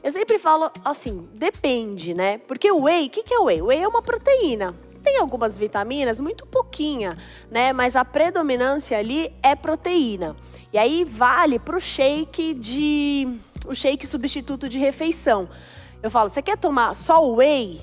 Eu 0.04 0.12
sempre 0.12 0.40
falo 0.40 0.72
assim, 0.84 1.28
depende, 1.34 2.14
né? 2.14 2.40
Porque 2.40 2.72
o 2.72 2.84
whey, 2.84 3.08
o 3.08 3.10
que, 3.10 3.24
que 3.24 3.34
é 3.34 3.40
o 3.40 3.46
whey? 3.46 3.62
O 3.62 3.68
whey 3.68 3.80
é 3.80 3.88
uma 3.88 4.02
proteína. 4.02 4.76
Tem 5.04 5.18
algumas 5.18 5.58
vitaminas, 5.58 6.20
muito 6.20 6.46
pouquinha, 6.46 7.18
né? 7.50 7.74
Mas 7.74 7.96
a 7.96 8.06
predominância 8.06 8.98
ali 8.98 9.34
é 9.42 9.56
proteína. 9.56 10.36
E 10.72 10.78
aí 10.78 11.04
vale 11.04 11.58
para 11.58 11.76
o 11.76 11.80
shake 11.80 12.54
de. 12.54 13.40
o 13.66 13.74
shake 13.74 14.06
substituto 14.06 14.70
de 14.70 14.78
refeição. 14.78 15.50
Eu 16.04 16.10
falo, 16.10 16.30
você 16.30 16.42
quer 16.42 16.58
tomar 16.58 16.96
só 16.96 17.24
o 17.24 17.36
whey? 17.36 17.82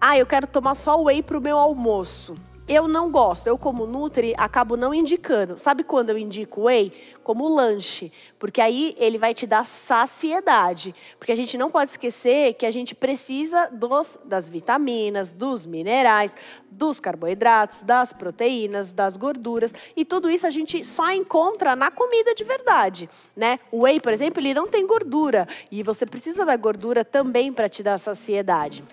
Ah, 0.00 0.18
eu 0.18 0.26
quero 0.26 0.46
tomar 0.46 0.74
só 0.74 1.00
whey 1.00 1.22
para 1.22 1.38
o 1.38 1.40
meu 1.40 1.58
almoço. 1.58 2.34
Eu 2.68 2.86
não 2.86 3.10
gosto, 3.10 3.48
eu 3.48 3.58
como 3.58 3.86
Nutri 3.86 4.34
acabo 4.38 4.76
não 4.76 4.94
indicando. 4.94 5.58
Sabe 5.58 5.82
quando 5.82 6.10
eu 6.10 6.18
indico 6.18 6.62
whey? 6.62 6.92
Como 7.24 7.48
lanche, 7.48 8.12
porque 8.38 8.60
aí 8.60 8.94
ele 8.98 9.18
vai 9.18 9.34
te 9.34 9.46
dar 9.46 9.64
saciedade. 9.64 10.94
Porque 11.18 11.32
a 11.32 11.36
gente 11.36 11.58
não 11.58 11.70
pode 11.70 11.90
esquecer 11.90 12.54
que 12.54 12.64
a 12.64 12.70
gente 12.70 12.94
precisa 12.94 13.66
dos, 13.66 14.16
das 14.24 14.48
vitaminas, 14.48 15.32
dos 15.32 15.66
minerais, 15.66 16.34
dos 16.70 17.00
carboidratos, 17.00 17.82
das 17.82 18.12
proteínas, 18.12 18.92
das 18.92 19.16
gorduras. 19.16 19.74
E 19.96 20.04
tudo 20.04 20.30
isso 20.30 20.46
a 20.46 20.50
gente 20.50 20.84
só 20.84 21.10
encontra 21.10 21.74
na 21.74 21.90
comida 21.90 22.32
de 22.32 22.44
verdade. 22.44 23.10
Né? 23.36 23.58
O 23.72 23.82
whey, 23.82 24.00
por 24.00 24.12
exemplo, 24.12 24.40
ele 24.40 24.54
não 24.54 24.68
tem 24.68 24.86
gordura. 24.86 25.48
E 25.70 25.82
você 25.82 26.06
precisa 26.06 26.44
da 26.44 26.56
gordura 26.56 27.04
também 27.04 27.52
para 27.52 27.68
te 27.68 27.82
dar 27.82 27.98
saciedade. 27.98 28.84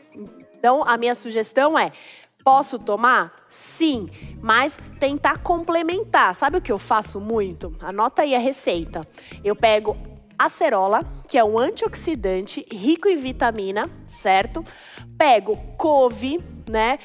Então, 0.59 0.83
a 0.85 0.97
minha 0.97 1.15
sugestão 1.15 1.79
é: 1.79 1.93
posso 2.49 2.79
tomar? 2.79 3.31
Sim, 3.47 4.09
mas 4.41 4.75
tentar 4.99 5.37
complementar. 5.37 6.33
Sabe 6.33 6.57
o 6.57 6.61
que 6.61 6.71
eu 6.71 6.79
faço 6.79 7.19
muito? 7.21 7.75
Anota 7.79 8.23
aí 8.23 8.33
a 8.33 8.39
receita. 8.39 9.01
Eu 9.43 9.55
pego 9.55 9.95
acerola, 10.35 11.01
que 11.27 11.37
é 11.37 11.43
um 11.43 11.59
antioxidante 11.59 12.65
rico 12.71 13.07
em 13.07 13.17
vitamina, 13.17 13.87
certo? 14.07 14.65
Pego 15.15 15.55
couve, 15.77 16.43
né? 16.67 16.97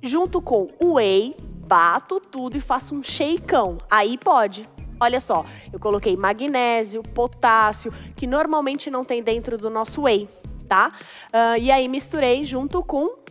Junto 0.00 0.40
com 0.40 0.68
whey, 0.80 1.34
bato 1.66 2.20
tudo 2.20 2.56
e 2.56 2.60
faço 2.60 2.94
um 2.94 3.02
shakeão. 3.02 3.78
Aí 3.90 4.16
pode. 4.16 4.68
Olha 5.00 5.18
só, 5.18 5.44
eu 5.72 5.80
coloquei 5.80 6.16
magnésio, 6.16 7.02
potássio, 7.02 7.92
que 8.14 8.28
normalmente 8.28 8.92
não 8.92 9.02
tem 9.02 9.24
dentro 9.24 9.58
do 9.58 9.68
nosso 9.68 10.02
whey 10.02 10.28
tá? 10.64 10.92
Uh, 11.28 11.58
e 11.60 11.70
aí 11.70 11.88
misturei 11.88 12.42
junto 12.42 12.82
com 12.82 13.23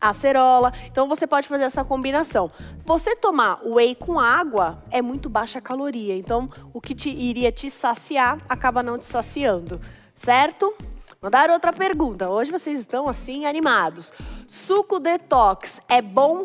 acerola. 0.00 0.72
Então 0.86 1.08
você 1.08 1.26
pode 1.26 1.48
fazer 1.48 1.64
essa 1.64 1.84
combinação. 1.84 2.50
Você 2.84 3.16
tomar 3.16 3.60
whey 3.64 3.94
com 3.94 4.18
água 4.18 4.82
é 4.90 5.02
muito 5.02 5.28
baixa 5.28 5.60
caloria. 5.60 6.16
Então 6.16 6.48
o 6.72 6.80
que 6.80 6.94
te, 6.94 7.10
iria 7.10 7.52
te 7.52 7.70
saciar 7.70 8.38
acaba 8.48 8.82
não 8.82 8.98
te 8.98 9.06
saciando, 9.06 9.80
certo? 10.14 10.74
Mandaram 11.20 11.54
outra 11.54 11.72
pergunta. 11.72 12.28
Hoje 12.28 12.50
vocês 12.50 12.78
estão 12.78 13.08
assim 13.08 13.46
animados. 13.46 14.12
Suco 14.46 15.00
detox 15.00 15.80
é 15.88 16.00
bom? 16.00 16.44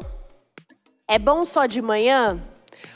É 1.08 1.20
bom 1.20 1.46
só 1.46 1.66
de 1.66 1.82
manhã? 1.82 2.42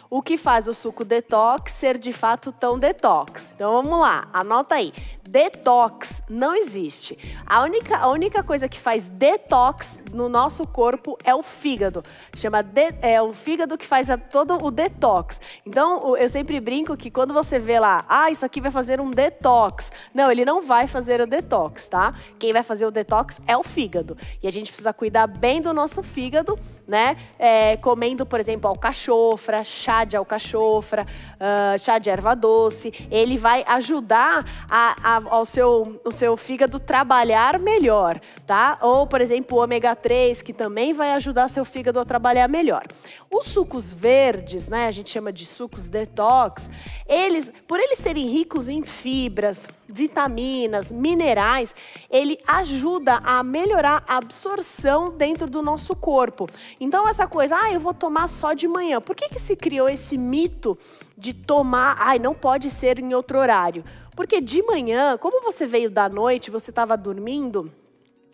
O 0.10 0.22
que 0.22 0.38
faz 0.38 0.70
o 0.70 0.74
suco 0.74 1.03
detox 1.03 1.74
ser 1.74 1.97
de 1.97 2.14
fato 2.14 2.53
tão 2.53 2.80
detox? 2.80 3.51
Então 3.53 3.74
vamos 3.74 3.99
lá, 3.99 4.30
anota 4.32 4.76
aí. 4.76 4.93
Detox 5.28 6.24
não 6.30 6.56
existe. 6.56 7.18
A 7.46 7.62
única, 7.64 7.98
a 7.98 8.08
única 8.10 8.42
coisa 8.44 8.68
que 8.68 8.80
faz 8.80 9.06
detox 9.08 10.00
no 10.14 10.30
nosso 10.30 10.66
corpo 10.66 11.18
é 11.24 11.36
o 11.36 11.44
fígado. 11.44 12.02
Chama 12.36 12.64
de, 12.64 12.94
é 13.02 13.22
o 13.22 13.34
fígado 13.34 13.78
que 13.78 13.86
faz 13.86 14.10
a, 14.10 14.18
todo 14.18 14.58
o 14.64 14.72
detox. 14.72 15.40
Então, 15.66 16.16
eu 16.18 16.30
sempre 16.30 16.60
brinco 16.60 16.96
que 16.96 17.12
quando 17.12 17.34
você 17.34 17.60
vê 17.60 17.80
lá, 17.80 18.06
ah, 18.08 18.32
isso 18.32 18.46
aqui 18.46 18.62
vai 18.62 18.72
fazer 18.72 19.00
um 19.00 19.12
detox. 19.12 19.92
Não, 20.14 20.32
ele 20.32 20.46
não 20.46 20.62
vai 20.62 20.88
fazer 20.88 21.22
o 21.22 21.28
detox, 21.28 21.88
tá? 21.88 22.16
Quem 22.40 22.54
vai 22.54 22.64
fazer 22.64 22.86
o 22.86 22.92
detox 22.92 23.42
é 23.46 23.56
o 23.56 23.64
fígado. 23.64 24.18
E 24.42 24.48
a 24.48 24.52
gente 24.52 24.72
precisa 24.72 24.94
cuidar 24.94 25.28
bem 25.28 25.62
do 25.62 25.74
nosso 25.74 26.02
fígado, 26.02 26.58
né? 26.88 27.18
É, 27.38 27.76
comendo, 27.78 28.26
por 28.26 28.40
exemplo, 28.40 28.70
alcachofra, 28.70 29.64
chá 29.64 30.06
de 30.06 30.16
alcachofra, 30.16 31.06
uh, 31.36 31.78
chá 31.78 32.00
de 32.00 32.10
erva 32.10 32.36
doce. 32.36 32.94
Ele 33.12 33.38
vai 33.38 33.64
ajudar 33.68 34.46
a, 34.70 34.96
a 35.04 35.22
ao 35.30 35.46
seu, 35.46 36.00
o 36.06 36.12
seu 36.12 36.38
fígado 36.38 36.80
trabalhar 36.80 37.60
melhor, 37.60 38.20
tá? 38.46 38.78
Ou, 38.82 39.06
por 39.06 39.20
exemplo, 39.20 39.58
o 39.58 39.62
ômega 39.62 39.96
3, 39.96 40.42
que 40.42 40.54
também 40.54 40.94
vai 40.94 41.12
ajudar 41.12 41.48
seu 41.50 41.66
fígado 41.66 42.00
a 42.00 42.06
trabalhar 42.06 42.48
melhor. 42.48 42.84
Os 43.30 43.48
sucos 43.48 43.94
verdes, 43.94 44.68
né, 44.68 44.88
a 44.88 44.92
gente 44.92 45.10
chama 45.10 45.34
de 45.34 45.46
sucos 45.46 45.88
detox, 45.88 46.70
eles, 47.06 47.52
por 47.68 47.80
eles 47.80 48.00
serem 48.00 48.26
ricos 48.28 48.70
em 48.70 48.84
fibras, 48.84 49.68
vitaminas, 49.88 50.92
minerais, 50.92 51.74
ele 52.10 52.40
ajuda 52.46 53.22
a 53.24 53.44
melhorar 53.44 54.04
a 54.08 54.18
absorção 54.18 55.06
dentro 55.06 55.50
do 55.50 55.62
nosso 55.62 55.96
corpo. 55.96 56.48
Então 56.80 57.08
essa 57.08 57.28
coisa, 57.28 57.58
ah, 57.58 57.72
eu 57.72 57.80
vou 57.80 57.94
tomar 57.94 58.28
só 58.28 58.54
de 58.54 58.68
manhã. 58.68 59.00
Por 59.00 59.16
que 59.16 59.30
que 59.30 59.40
se 59.40 59.56
criou 59.56 59.88
esse 59.88 60.18
mito 60.18 60.78
de 61.18 61.34
tomar, 61.34 61.96
ai, 62.00 62.20
não 62.20 62.34
pode 62.34 62.70
ser 62.70 63.00
em 63.00 63.14
outro 63.14 63.40
horário? 63.40 63.84
Porque 64.16 64.42
de 64.42 64.64
manhã, 64.64 65.18
como 65.18 65.42
você 65.42 65.66
veio 65.66 65.90
da 65.90 66.10
noite, 66.10 66.50
você 66.50 66.72
estava 66.72 66.98
dormindo, 66.98 67.72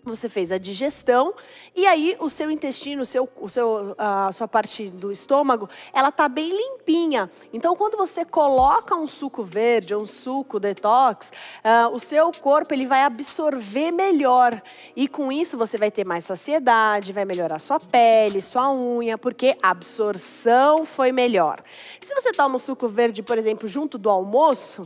você 0.04 0.28
fez 0.28 0.52
a 0.52 0.58
digestão 0.58 1.34
e 1.76 1.86
aí 1.86 2.16
o 2.20 2.30
seu 2.30 2.52
intestino, 2.52 3.04
o 3.04 3.06
seu, 3.06 3.30
o 3.40 3.50
seu, 3.50 3.96
a 3.98 4.32
sua 4.32 4.48
parte 4.48 4.90
do 4.90 5.12
estômago, 5.12 5.70
ela 5.94 6.12
tá 6.12 6.28
bem 6.28 6.50
limpinha. 6.52 7.32
Então, 7.54 7.76
quando 7.76 7.98
você 7.98 8.26
coloca 8.26 8.96
um 8.96 9.08
suco 9.08 9.44
verde, 9.44 9.96
um 9.96 10.06
suco 10.06 10.60
detox, 10.60 11.32
uh, 11.64 11.94
o 11.94 12.00
seu 12.00 12.32
corpo 12.32 12.74
ele 12.74 12.86
vai 12.86 13.04
absorver 13.04 13.92
melhor 13.92 14.62
e 14.96 15.08
com 15.08 15.32
isso 15.32 15.58
você 15.58 15.78
vai 15.78 15.90
ter 15.90 16.06
mais 16.06 16.26
saciedade, 16.26 17.14
vai 17.14 17.26
melhorar 17.26 17.60
sua 17.60 17.80
pele, 17.80 18.42
sua 18.42 18.74
unha, 18.74 19.18
porque 19.18 19.58
a 19.62 19.72
absorção 19.72 20.86
foi 20.86 21.12
melhor. 21.12 21.64
Se 22.00 22.14
você 22.14 22.32
toma 22.32 22.56
o 22.56 22.60
suco 22.60 22.88
verde, 22.88 23.24
por 23.24 23.38
exemplo, 23.38 23.68
junto 23.68 23.98
do 23.98 24.10
almoço, 24.10 24.82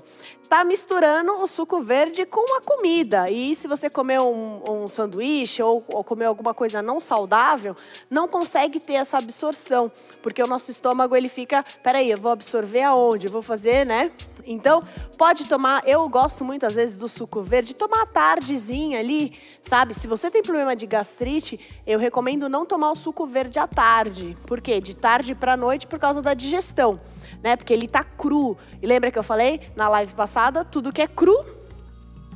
tá 0.47 0.63
misturando 0.63 1.33
o 1.33 1.47
suco 1.47 1.81
verde 1.81 2.25
com 2.25 2.57
a 2.57 2.61
comida. 2.61 3.29
E 3.29 3.55
se 3.55 3.67
você 3.67 3.89
comer 3.89 4.19
um, 4.21 4.61
um 4.69 4.87
ou, 5.63 5.83
ou 5.87 6.03
comer 6.03 6.25
alguma 6.25 6.53
coisa 6.53 6.81
não 6.81 6.99
saudável, 6.99 7.75
não 8.09 8.27
consegue 8.27 8.79
ter 8.79 8.93
essa 8.93 9.17
absorção, 9.17 9.91
porque 10.21 10.41
o 10.41 10.47
nosso 10.47 10.71
estômago 10.71 11.15
ele 11.15 11.29
fica, 11.29 11.63
peraí, 11.81 12.11
eu 12.11 12.17
vou 12.17 12.31
absorver 12.31 12.83
aonde? 12.83 13.27
Eu 13.27 13.31
vou 13.31 13.41
fazer, 13.41 13.85
né? 13.85 14.11
Então, 14.45 14.81
pode 15.17 15.45
tomar, 15.45 15.85
eu 15.87 16.07
gosto 16.07 16.43
muito 16.45 16.65
às 16.65 16.73
vezes 16.73 16.97
do 16.97 17.07
suco 17.07 17.41
verde, 17.41 17.73
tomar 17.73 18.03
à 18.03 18.05
tardezinha 18.05 18.99
ali, 18.99 19.33
sabe? 19.61 19.93
Se 19.93 20.07
você 20.07 20.31
tem 20.31 20.41
problema 20.41 20.75
de 20.75 20.85
gastrite, 20.85 21.59
eu 21.85 21.99
recomendo 21.99 22.47
não 22.47 22.65
tomar 22.65 22.91
o 22.91 22.95
suco 22.95 23.25
verde 23.25 23.59
à 23.59 23.67
tarde. 23.67 24.37
Por 24.45 24.61
quê? 24.61 24.79
De 24.79 24.95
tarde 24.95 25.35
para 25.35 25.57
noite 25.57 25.85
por 25.85 25.99
causa 25.99 26.21
da 26.21 26.33
digestão 26.33 26.99
né? 27.41 27.55
Porque 27.55 27.73
ele 27.73 27.87
tá 27.87 28.03
cru. 28.03 28.57
E 28.81 28.87
lembra 28.87 29.11
que 29.11 29.19
eu 29.19 29.23
falei 29.23 29.61
na 29.75 29.89
live 29.89 30.13
passada, 30.13 30.63
tudo 30.63 30.91
que 30.91 31.01
é 31.01 31.07
cru 31.07 31.56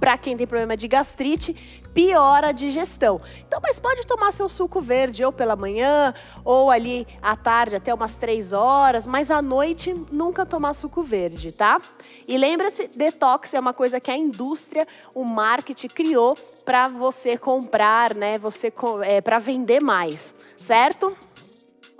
para 0.01 0.17
quem 0.17 0.35
tem 0.35 0.47
problema 0.47 0.75
de 0.75 0.87
gastrite, 0.87 1.53
piora 1.93 2.47
a 2.47 2.51
digestão. 2.51 3.21
Então, 3.47 3.59
mas 3.61 3.79
pode 3.79 4.07
tomar 4.07 4.31
seu 4.31 4.49
suco 4.49 4.81
verde 4.81 5.23
ou 5.23 5.31
pela 5.31 5.55
manhã, 5.55 6.11
ou 6.43 6.71
ali 6.71 7.07
à 7.21 7.35
tarde 7.35 7.75
até 7.75 7.93
umas 7.93 8.15
três 8.15 8.51
horas, 8.51 9.05
mas 9.05 9.29
à 9.29 9.43
noite 9.43 9.93
nunca 10.11 10.43
tomar 10.43 10.73
suco 10.73 11.03
verde, 11.03 11.51
tá? 11.51 11.79
E 12.27 12.35
lembra-se, 12.35 12.87
detox 12.87 13.53
é 13.53 13.59
uma 13.59 13.73
coisa 13.75 13.99
que 13.99 14.09
a 14.09 14.17
indústria, 14.17 14.87
o 15.13 15.23
marketing 15.23 15.89
criou 15.89 16.33
para 16.65 16.87
você 16.87 17.37
comprar, 17.37 18.15
né? 18.15 18.39
Você 18.39 18.73
é, 19.03 19.21
para 19.21 19.37
vender 19.37 19.83
mais, 19.83 20.33
certo? 20.57 21.15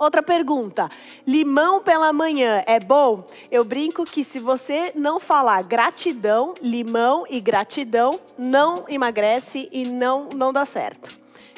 Outra 0.02 0.20
pergunta: 0.20 0.90
limão 1.24 1.80
pela 1.80 2.12
manhã 2.12 2.60
é 2.66 2.80
bom? 2.80 3.24
Eu 3.52 3.64
brinco 3.64 4.02
que 4.02 4.24
se 4.24 4.40
você 4.40 4.90
não 4.96 5.20
falar 5.20 5.62
gratidão, 5.62 6.54
limão 6.60 7.24
e 7.30 7.40
gratidão, 7.40 8.18
não 8.36 8.84
emagrece 8.88 9.68
e 9.70 9.84
não, 9.84 10.28
não 10.34 10.52
dá 10.52 10.66
certo. 10.66 11.08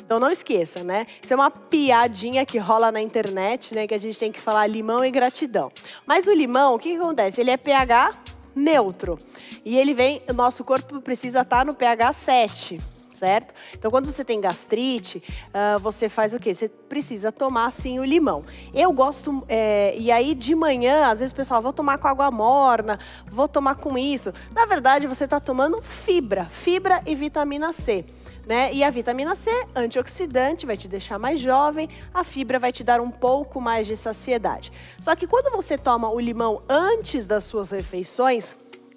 Então 0.05 0.21
não 0.21 0.29
esqueça, 0.29 0.85
né? 0.85 1.07
Isso 1.23 1.33
é 1.33 1.37
uma 1.37 1.51
piadinha 1.51 2.45
que 2.45 2.59
rola 2.59 2.93
na 2.93 3.01
internet, 3.01 3.75
né? 3.75 3.87
Que 3.87 3.95
a 3.95 3.99
gente 3.99 4.19
tem 4.19 4.31
que 4.31 4.43
falar 4.43 4.67
limão 4.67 5.03
e 5.03 5.11
gratidão. 5.11 5.73
Mas 6.07 6.27
o 6.27 6.33
limão, 6.35 6.75
o 6.75 6.79
que, 6.79 6.91
que 6.91 7.01
acontece? 7.01 7.41
Ele 7.41 7.51
é 7.51 7.57
pH 7.57 8.15
neutro. 8.55 9.17
E 9.65 9.79
ele 9.79 9.95
vem, 9.95 10.21
o 10.29 10.35
nosso 10.35 10.63
corpo 10.63 11.01
precisa 11.01 11.41
estar 11.41 11.65
no 11.65 11.75
pH 11.75 12.13
7 12.13 12.94
certo? 13.25 13.55
Então, 13.73 13.91
quando 13.91 14.11
você 14.11 14.23
tem 14.23 14.39
gastrite, 14.39 15.23
uh, 15.49 15.79
você 15.81 16.11
faz 16.11 16.35
o 16.35 16.39
quê? 16.39 16.53
Você 16.53 16.69
precisa 16.69 17.33
tomar, 17.33 17.71
sim, 17.73 17.99
o 17.99 18.05
limão. 18.05 18.45
Eu 18.75 18.93
gosto, 18.93 19.43
é, 19.49 19.97
e 19.99 20.13
aí 20.13 20.35
de 20.35 20.55
manhã, 20.55 21.07
às 21.07 21.21
vezes 21.21 21.33
o 21.33 21.35
pessoal, 21.35 21.63
vou 21.63 21.73
tomar 21.73 21.97
com 21.97 22.07
água 22.07 22.31
morna, 22.31 22.99
vou 23.31 23.49
tomar 23.49 23.77
com 23.77 23.97
isso. 23.97 24.31
Na 24.55 24.67
verdade, 24.67 25.07
você 25.07 25.25
está 25.25 25.41
tomando 25.41 25.81
fibra, 25.81 26.45
fibra 26.45 27.01
e 27.07 27.15
vitamina 27.15 27.73
C. 27.73 28.05
Né? 28.47 28.75
E 28.75 28.85
a 28.85 28.91
vitamina 28.91 29.35
C, 29.35 29.51
antioxidante, 29.75 30.67
vai 30.67 30.77
te 30.77 30.87
deixar 30.87 31.19
mais 31.19 31.41
jovem, 31.41 31.89
a 32.13 32.23
fibra 32.23 32.59
vai 32.59 32.73
te 32.73 32.85
dar 32.85 33.01
um 33.01 33.11
pouco 33.11 33.59
mais 33.59 33.87
de 33.87 33.97
saciedade. 33.97 34.71
Só 35.01 35.17
que 35.17 35.27
quando 35.27 35.51
você 35.51 35.79
toma 35.79 36.11
o 36.11 36.21
limão 36.21 36.61
antes 36.69 37.25
das 37.25 37.45
suas 37.45 37.71
refeições, 37.71 38.55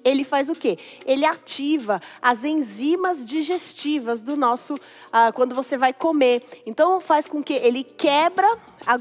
ele 0.08 0.24
faz 0.24 0.50
o 0.50 0.54
quê? 0.54 0.78
Ele 1.06 1.26
ativa 1.26 2.02
as 2.22 2.46
enzimas 2.46 3.26
digestivas 3.26 4.22
do 4.22 4.38
nosso, 4.38 4.76
ah, 5.12 5.32
quando 5.34 5.54
você 5.54 5.78
vai 5.78 5.94
comer. 5.94 6.42
Então 6.66 7.02
faz 7.02 7.28
com 7.28 7.44
que 7.44 7.54
ele 7.54 7.84
quebra, 7.84 8.48
a, 8.86 8.96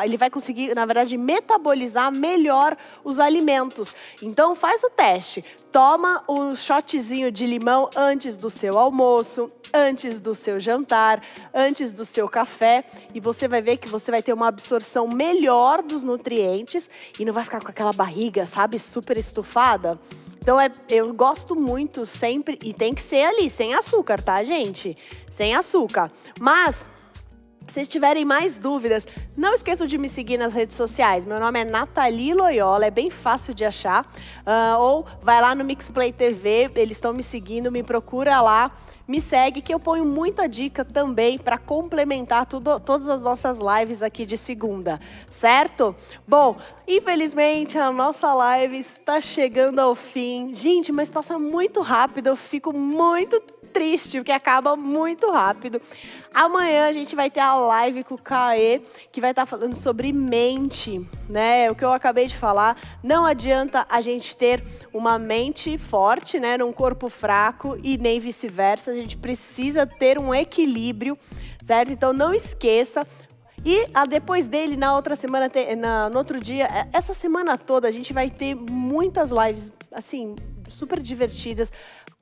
a, 0.00 0.06
ele 0.06 0.16
vai 0.16 0.30
conseguir, 0.30 0.74
na 0.74 0.84
verdade, 0.84 1.16
metabolizar 1.16 2.14
melhor 2.14 2.76
os 3.04 3.20
alimentos. 3.20 3.94
Então 4.20 4.54
faz 4.54 4.82
o 4.82 4.90
teste. 4.90 5.44
Toma 5.70 6.24
o 6.26 6.54
shotzinho 6.54 7.30
de 7.30 7.46
limão 7.46 7.88
antes 7.96 8.36
do 8.36 8.50
seu 8.50 8.78
almoço, 8.78 9.50
antes 9.72 10.20
do 10.20 10.34
seu 10.34 10.60
jantar, 10.60 11.22
antes 11.54 11.92
do 11.92 12.04
seu 12.04 12.28
café, 12.28 12.84
e 13.14 13.20
você 13.20 13.48
vai 13.48 13.62
ver 13.62 13.78
que 13.78 13.88
você 13.88 14.10
vai 14.10 14.22
ter 14.22 14.32
uma 14.32 14.48
absorção 14.48 15.08
melhor 15.08 15.82
dos 15.82 16.02
nutrientes 16.02 16.90
e 17.18 17.24
não 17.24 17.32
vai 17.32 17.44
ficar 17.44 17.60
com 17.60 17.68
aquela 17.68 17.92
barriga, 17.92 18.44
sabe, 18.44 18.78
super 18.78 19.16
estufada. 19.16 19.98
Então 20.42 20.60
é, 20.60 20.72
eu 20.88 21.14
gosto 21.14 21.54
muito 21.54 22.04
sempre, 22.04 22.58
e 22.64 22.74
tem 22.74 22.92
que 22.92 23.00
ser 23.00 23.22
ali, 23.22 23.48
sem 23.48 23.74
açúcar, 23.74 24.20
tá, 24.20 24.42
gente? 24.42 24.98
Sem 25.30 25.54
açúcar. 25.54 26.10
Mas 26.40 26.90
se 27.68 27.86
tiverem 27.86 28.24
mais 28.24 28.58
dúvidas, 28.58 29.06
não 29.36 29.54
esqueçam 29.54 29.86
de 29.86 29.96
me 29.98 30.08
seguir 30.08 30.38
nas 30.38 30.52
redes 30.52 30.76
sociais. 30.76 31.24
Meu 31.24 31.38
nome 31.38 31.60
é 31.60 31.64
Nathalie 31.64 32.34
Loyola, 32.34 32.86
é 32.86 32.90
bem 32.90 33.10
fácil 33.10 33.54
de 33.54 33.64
achar. 33.64 34.04
Uh, 34.46 34.78
ou 34.78 35.06
vai 35.22 35.40
lá 35.40 35.54
no 35.54 35.64
Mixplay 35.64 36.12
TV, 36.12 36.70
eles 36.74 36.96
estão 36.96 37.12
me 37.12 37.22
seguindo, 37.22 37.70
me 37.70 37.82
procura 37.82 38.40
lá 38.40 38.70
me 39.06 39.20
segue 39.20 39.60
que 39.60 39.74
eu 39.74 39.80
ponho 39.80 40.04
muita 40.04 40.48
dica 40.48 40.84
também 40.84 41.36
para 41.38 41.58
complementar 41.58 42.46
tudo, 42.46 42.78
todas 42.80 43.08
as 43.08 43.20
nossas 43.22 43.58
lives 43.58 44.02
aqui 44.02 44.24
de 44.24 44.36
segunda, 44.36 45.00
certo? 45.30 45.94
Bom, 46.26 46.56
infelizmente 46.86 47.76
a 47.76 47.90
nossa 47.92 48.32
live 48.32 48.78
está 48.78 49.20
chegando 49.20 49.80
ao 49.80 49.94
fim. 49.94 50.54
Gente, 50.54 50.92
mas 50.92 51.10
passa 51.10 51.38
muito 51.38 51.80
rápido, 51.80 52.28
eu 52.28 52.36
fico 52.36 52.72
muito 52.72 53.42
triste, 53.72 54.18
porque 54.18 54.32
acaba 54.32 54.76
muito 54.76 55.30
rápido. 55.30 55.80
Amanhã 56.34 56.86
a 56.86 56.92
gente 56.92 57.14
vai 57.14 57.30
ter 57.30 57.40
a 57.40 57.54
live 57.54 58.04
com 58.04 58.14
o 58.14 58.18
Caê, 58.18 58.80
que 59.10 59.20
vai 59.20 59.30
estar 59.30 59.42
tá 59.42 59.46
falando 59.46 59.74
sobre 59.74 60.12
mente, 60.12 61.06
né? 61.28 61.68
O 61.70 61.74
que 61.74 61.84
eu 61.84 61.92
acabei 61.92 62.26
de 62.26 62.36
falar. 62.36 62.76
Não 63.02 63.24
adianta 63.26 63.86
a 63.88 64.00
gente 64.00 64.36
ter 64.36 64.62
uma 64.92 65.18
mente 65.18 65.76
forte, 65.76 66.40
né, 66.40 66.56
num 66.56 66.72
corpo 66.72 67.08
fraco 67.08 67.78
e 67.82 67.98
nem 67.98 68.18
vice-versa. 68.18 68.90
A 68.90 68.94
gente 68.94 69.16
precisa 69.16 69.86
ter 69.86 70.18
um 70.18 70.34
equilíbrio, 70.34 71.18
certo? 71.64 71.92
Então 71.92 72.12
não 72.12 72.32
esqueça, 72.32 73.06
e 73.64 73.84
ah, 73.94 74.04
depois 74.04 74.46
dele, 74.46 74.76
na 74.76 74.94
outra 74.94 75.14
semana, 75.14 75.48
na, 75.78 76.10
no 76.10 76.18
outro 76.18 76.40
dia, 76.40 76.64
é, 76.64 76.88
essa 76.92 77.14
semana 77.14 77.56
toda, 77.56 77.86
a 77.86 77.92
gente 77.92 78.12
vai 78.12 78.28
ter 78.28 78.56
muitas 78.56 79.30
lives, 79.30 79.70
assim, 79.92 80.34
super 80.68 81.00
divertidas 81.00 81.70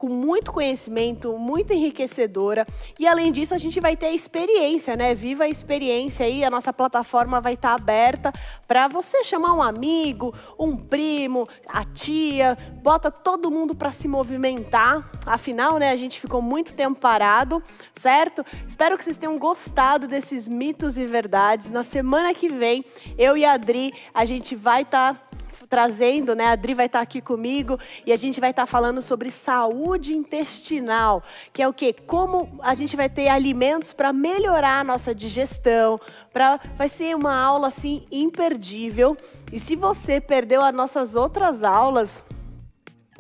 com 0.00 0.08
muito 0.08 0.50
conhecimento, 0.50 1.36
muito 1.36 1.74
enriquecedora. 1.74 2.66
E 2.98 3.06
além 3.06 3.30
disso, 3.30 3.54
a 3.54 3.58
gente 3.58 3.78
vai 3.80 3.94
ter 3.94 4.06
a 4.06 4.12
experiência, 4.12 4.96
né? 4.96 5.14
Viva 5.14 5.44
a 5.44 5.48
experiência 5.48 6.24
aí, 6.24 6.42
a 6.42 6.48
nossa 6.48 6.72
plataforma 6.72 7.38
vai 7.38 7.52
estar 7.52 7.74
aberta 7.74 8.32
para 8.66 8.88
você 8.88 9.22
chamar 9.22 9.52
um 9.52 9.60
amigo, 9.60 10.34
um 10.58 10.74
primo, 10.74 11.46
a 11.68 11.84
tia, 11.84 12.56
bota 12.82 13.10
todo 13.10 13.50
mundo 13.50 13.74
para 13.74 13.92
se 13.92 14.08
movimentar. 14.08 15.06
Afinal, 15.26 15.76
né, 15.76 15.90
a 15.90 15.96
gente 15.96 16.18
ficou 16.18 16.40
muito 16.40 16.72
tempo 16.72 16.98
parado, 16.98 17.62
certo? 17.94 18.42
Espero 18.66 18.96
que 18.96 19.04
vocês 19.04 19.18
tenham 19.18 19.38
gostado 19.38 20.08
desses 20.08 20.48
mitos 20.48 20.96
e 20.96 21.04
verdades. 21.04 21.70
Na 21.70 21.82
semana 21.82 22.32
que 22.32 22.48
vem, 22.48 22.82
eu 23.18 23.36
e 23.36 23.44
a 23.44 23.52
Adri, 23.52 23.92
a 24.14 24.24
gente 24.24 24.56
vai 24.56 24.80
estar 24.80 25.12
tá 25.12 25.29
trazendo, 25.70 26.34
né? 26.34 26.46
A 26.46 26.50
Adri 26.50 26.74
vai 26.74 26.86
estar 26.86 26.98
tá 26.98 27.02
aqui 27.02 27.20
comigo 27.20 27.78
e 28.04 28.12
a 28.12 28.16
gente 28.16 28.40
vai 28.40 28.50
estar 28.50 28.62
tá 28.62 28.66
falando 28.66 29.00
sobre 29.00 29.30
saúde 29.30 30.12
intestinal, 30.12 31.22
que 31.52 31.62
é 31.62 31.68
o 31.68 31.72
quê? 31.72 31.94
Como 32.06 32.58
a 32.60 32.74
gente 32.74 32.96
vai 32.96 33.08
ter 33.08 33.28
alimentos 33.28 33.92
para 33.92 34.12
melhorar 34.12 34.80
a 34.80 34.84
nossa 34.84 35.14
digestão, 35.14 36.00
para 36.32 36.58
vai 36.76 36.88
ser 36.88 37.14
uma 37.14 37.40
aula 37.40 37.68
assim 37.68 38.02
imperdível. 38.10 39.16
E 39.52 39.60
se 39.60 39.76
você 39.76 40.20
perdeu 40.20 40.60
as 40.60 40.74
nossas 40.74 41.14
outras 41.14 41.62
aulas, 41.62 42.22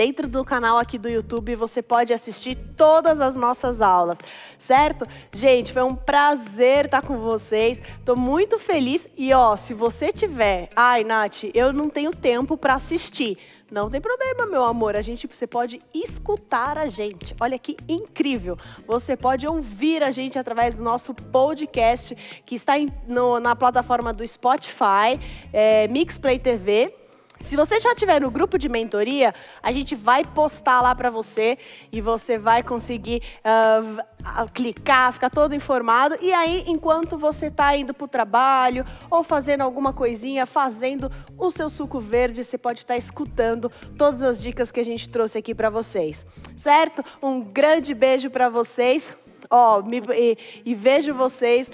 Dentro 0.00 0.26
do 0.26 0.42
canal 0.42 0.78
aqui 0.78 0.96
do 0.96 1.10
YouTube 1.10 1.54
você 1.56 1.82
pode 1.82 2.10
assistir 2.10 2.56
todas 2.74 3.20
as 3.20 3.34
nossas 3.34 3.82
aulas, 3.82 4.16
certo? 4.56 5.04
Gente, 5.30 5.74
foi 5.74 5.82
um 5.82 5.94
prazer 5.94 6.86
estar 6.86 7.02
com 7.02 7.18
vocês. 7.18 7.82
Tô 8.02 8.16
muito 8.16 8.58
feliz 8.58 9.06
e 9.14 9.30
ó, 9.34 9.56
se 9.56 9.74
você 9.74 10.10
tiver, 10.10 10.70
ai, 10.74 11.04
Nath, 11.04 11.44
eu 11.52 11.70
não 11.70 11.90
tenho 11.90 12.12
tempo 12.12 12.56
para 12.56 12.76
assistir. 12.76 13.36
Não 13.70 13.90
tem 13.90 14.00
problema, 14.00 14.46
meu 14.46 14.64
amor. 14.64 14.96
A 14.96 15.02
gente, 15.02 15.26
você 15.26 15.46
pode 15.46 15.78
escutar 15.92 16.78
a 16.78 16.88
gente. 16.88 17.36
Olha 17.38 17.58
que 17.58 17.76
incrível. 17.86 18.56
Você 18.86 19.14
pode 19.18 19.46
ouvir 19.46 20.02
a 20.02 20.10
gente 20.10 20.38
através 20.38 20.78
do 20.78 20.82
nosso 20.82 21.12
podcast 21.12 22.16
que 22.46 22.54
está 22.54 22.78
em, 22.78 22.88
no, 23.06 23.38
na 23.38 23.54
plataforma 23.54 24.14
do 24.14 24.26
Spotify, 24.26 25.20
é, 25.52 25.86
Mixplay 25.88 26.38
TV 26.38 26.99
se 27.40 27.56
você 27.56 27.80
já 27.80 27.94
tiver 27.94 28.20
no 28.20 28.30
grupo 28.30 28.58
de 28.58 28.68
mentoria, 28.68 29.34
a 29.62 29.72
gente 29.72 29.94
vai 29.94 30.24
postar 30.24 30.80
lá 30.80 30.94
para 30.94 31.10
você 31.10 31.58
e 31.90 32.00
você 32.00 32.38
vai 32.38 32.62
conseguir 32.62 33.22
uh, 33.38 34.52
clicar, 34.52 35.12
ficar 35.12 35.30
todo 35.30 35.54
informado. 35.54 36.16
E 36.20 36.32
aí, 36.32 36.64
enquanto 36.66 37.18
você 37.18 37.46
está 37.46 37.74
indo 37.76 37.94
para 37.94 38.04
o 38.04 38.08
trabalho 38.08 38.84
ou 39.10 39.24
fazendo 39.24 39.62
alguma 39.62 39.92
coisinha, 39.92 40.46
fazendo 40.46 41.10
o 41.36 41.50
seu 41.50 41.68
suco 41.68 41.98
verde, 41.98 42.44
você 42.44 42.58
pode 42.58 42.80
estar 42.80 42.94
tá 42.94 42.98
escutando 42.98 43.70
todas 43.96 44.22
as 44.22 44.40
dicas 44.40 44.70
que 44.70 44.78
a 44.78 44.84
gente 44.84 45.08
trouxe 45.08 45.38
aqui 45.38 45.54
para 45.54 45.70
vocês. 45.70 46.26
Certo? 46.56 47.04
Um 47.22 47.40
grande 47.40 47.94
beijo 47.94 48.30
para 48.30 48.48
vocês. 48.48 49.16
Ó, 49.52 49.80
oh, 49.80 50.12
e, 50.14 50.38
e 50.64 50.74
vejo 50.76 51.12
vocês 51.12 51.68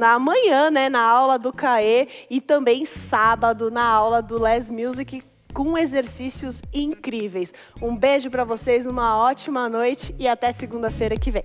na 0.00 0.18
manhã, 0.18 0.70
né, 0.70 0.88
na 0.88 1.02
aula 1.02 1.38
do 1.38 1.52
CAE 1.52 2.08
e 2.30 2.40
também 2.40 2.86
sábado 2.86 3.70
na 3.70 3.84
aula 3.84 4.22
do 4.22 4.40
Les 4.40 4.70
Music 4.70 5.22
com 5.52 5.76
exercícios 5.76 6.62
incríveis. 6.72 7.52
Um 7.82 7.94
beijo 7.94 8.30
para 8.30 8.42
vocês, 8.42 8.86
uma 8.86 9.18
ótima 9.18 9.68
noite 9.68 10.14
e 10.18 10.26
até 10.26 10.52
segunda-feira 10.52 11.16
que 11.18 11.30
vem. 11.30 11.42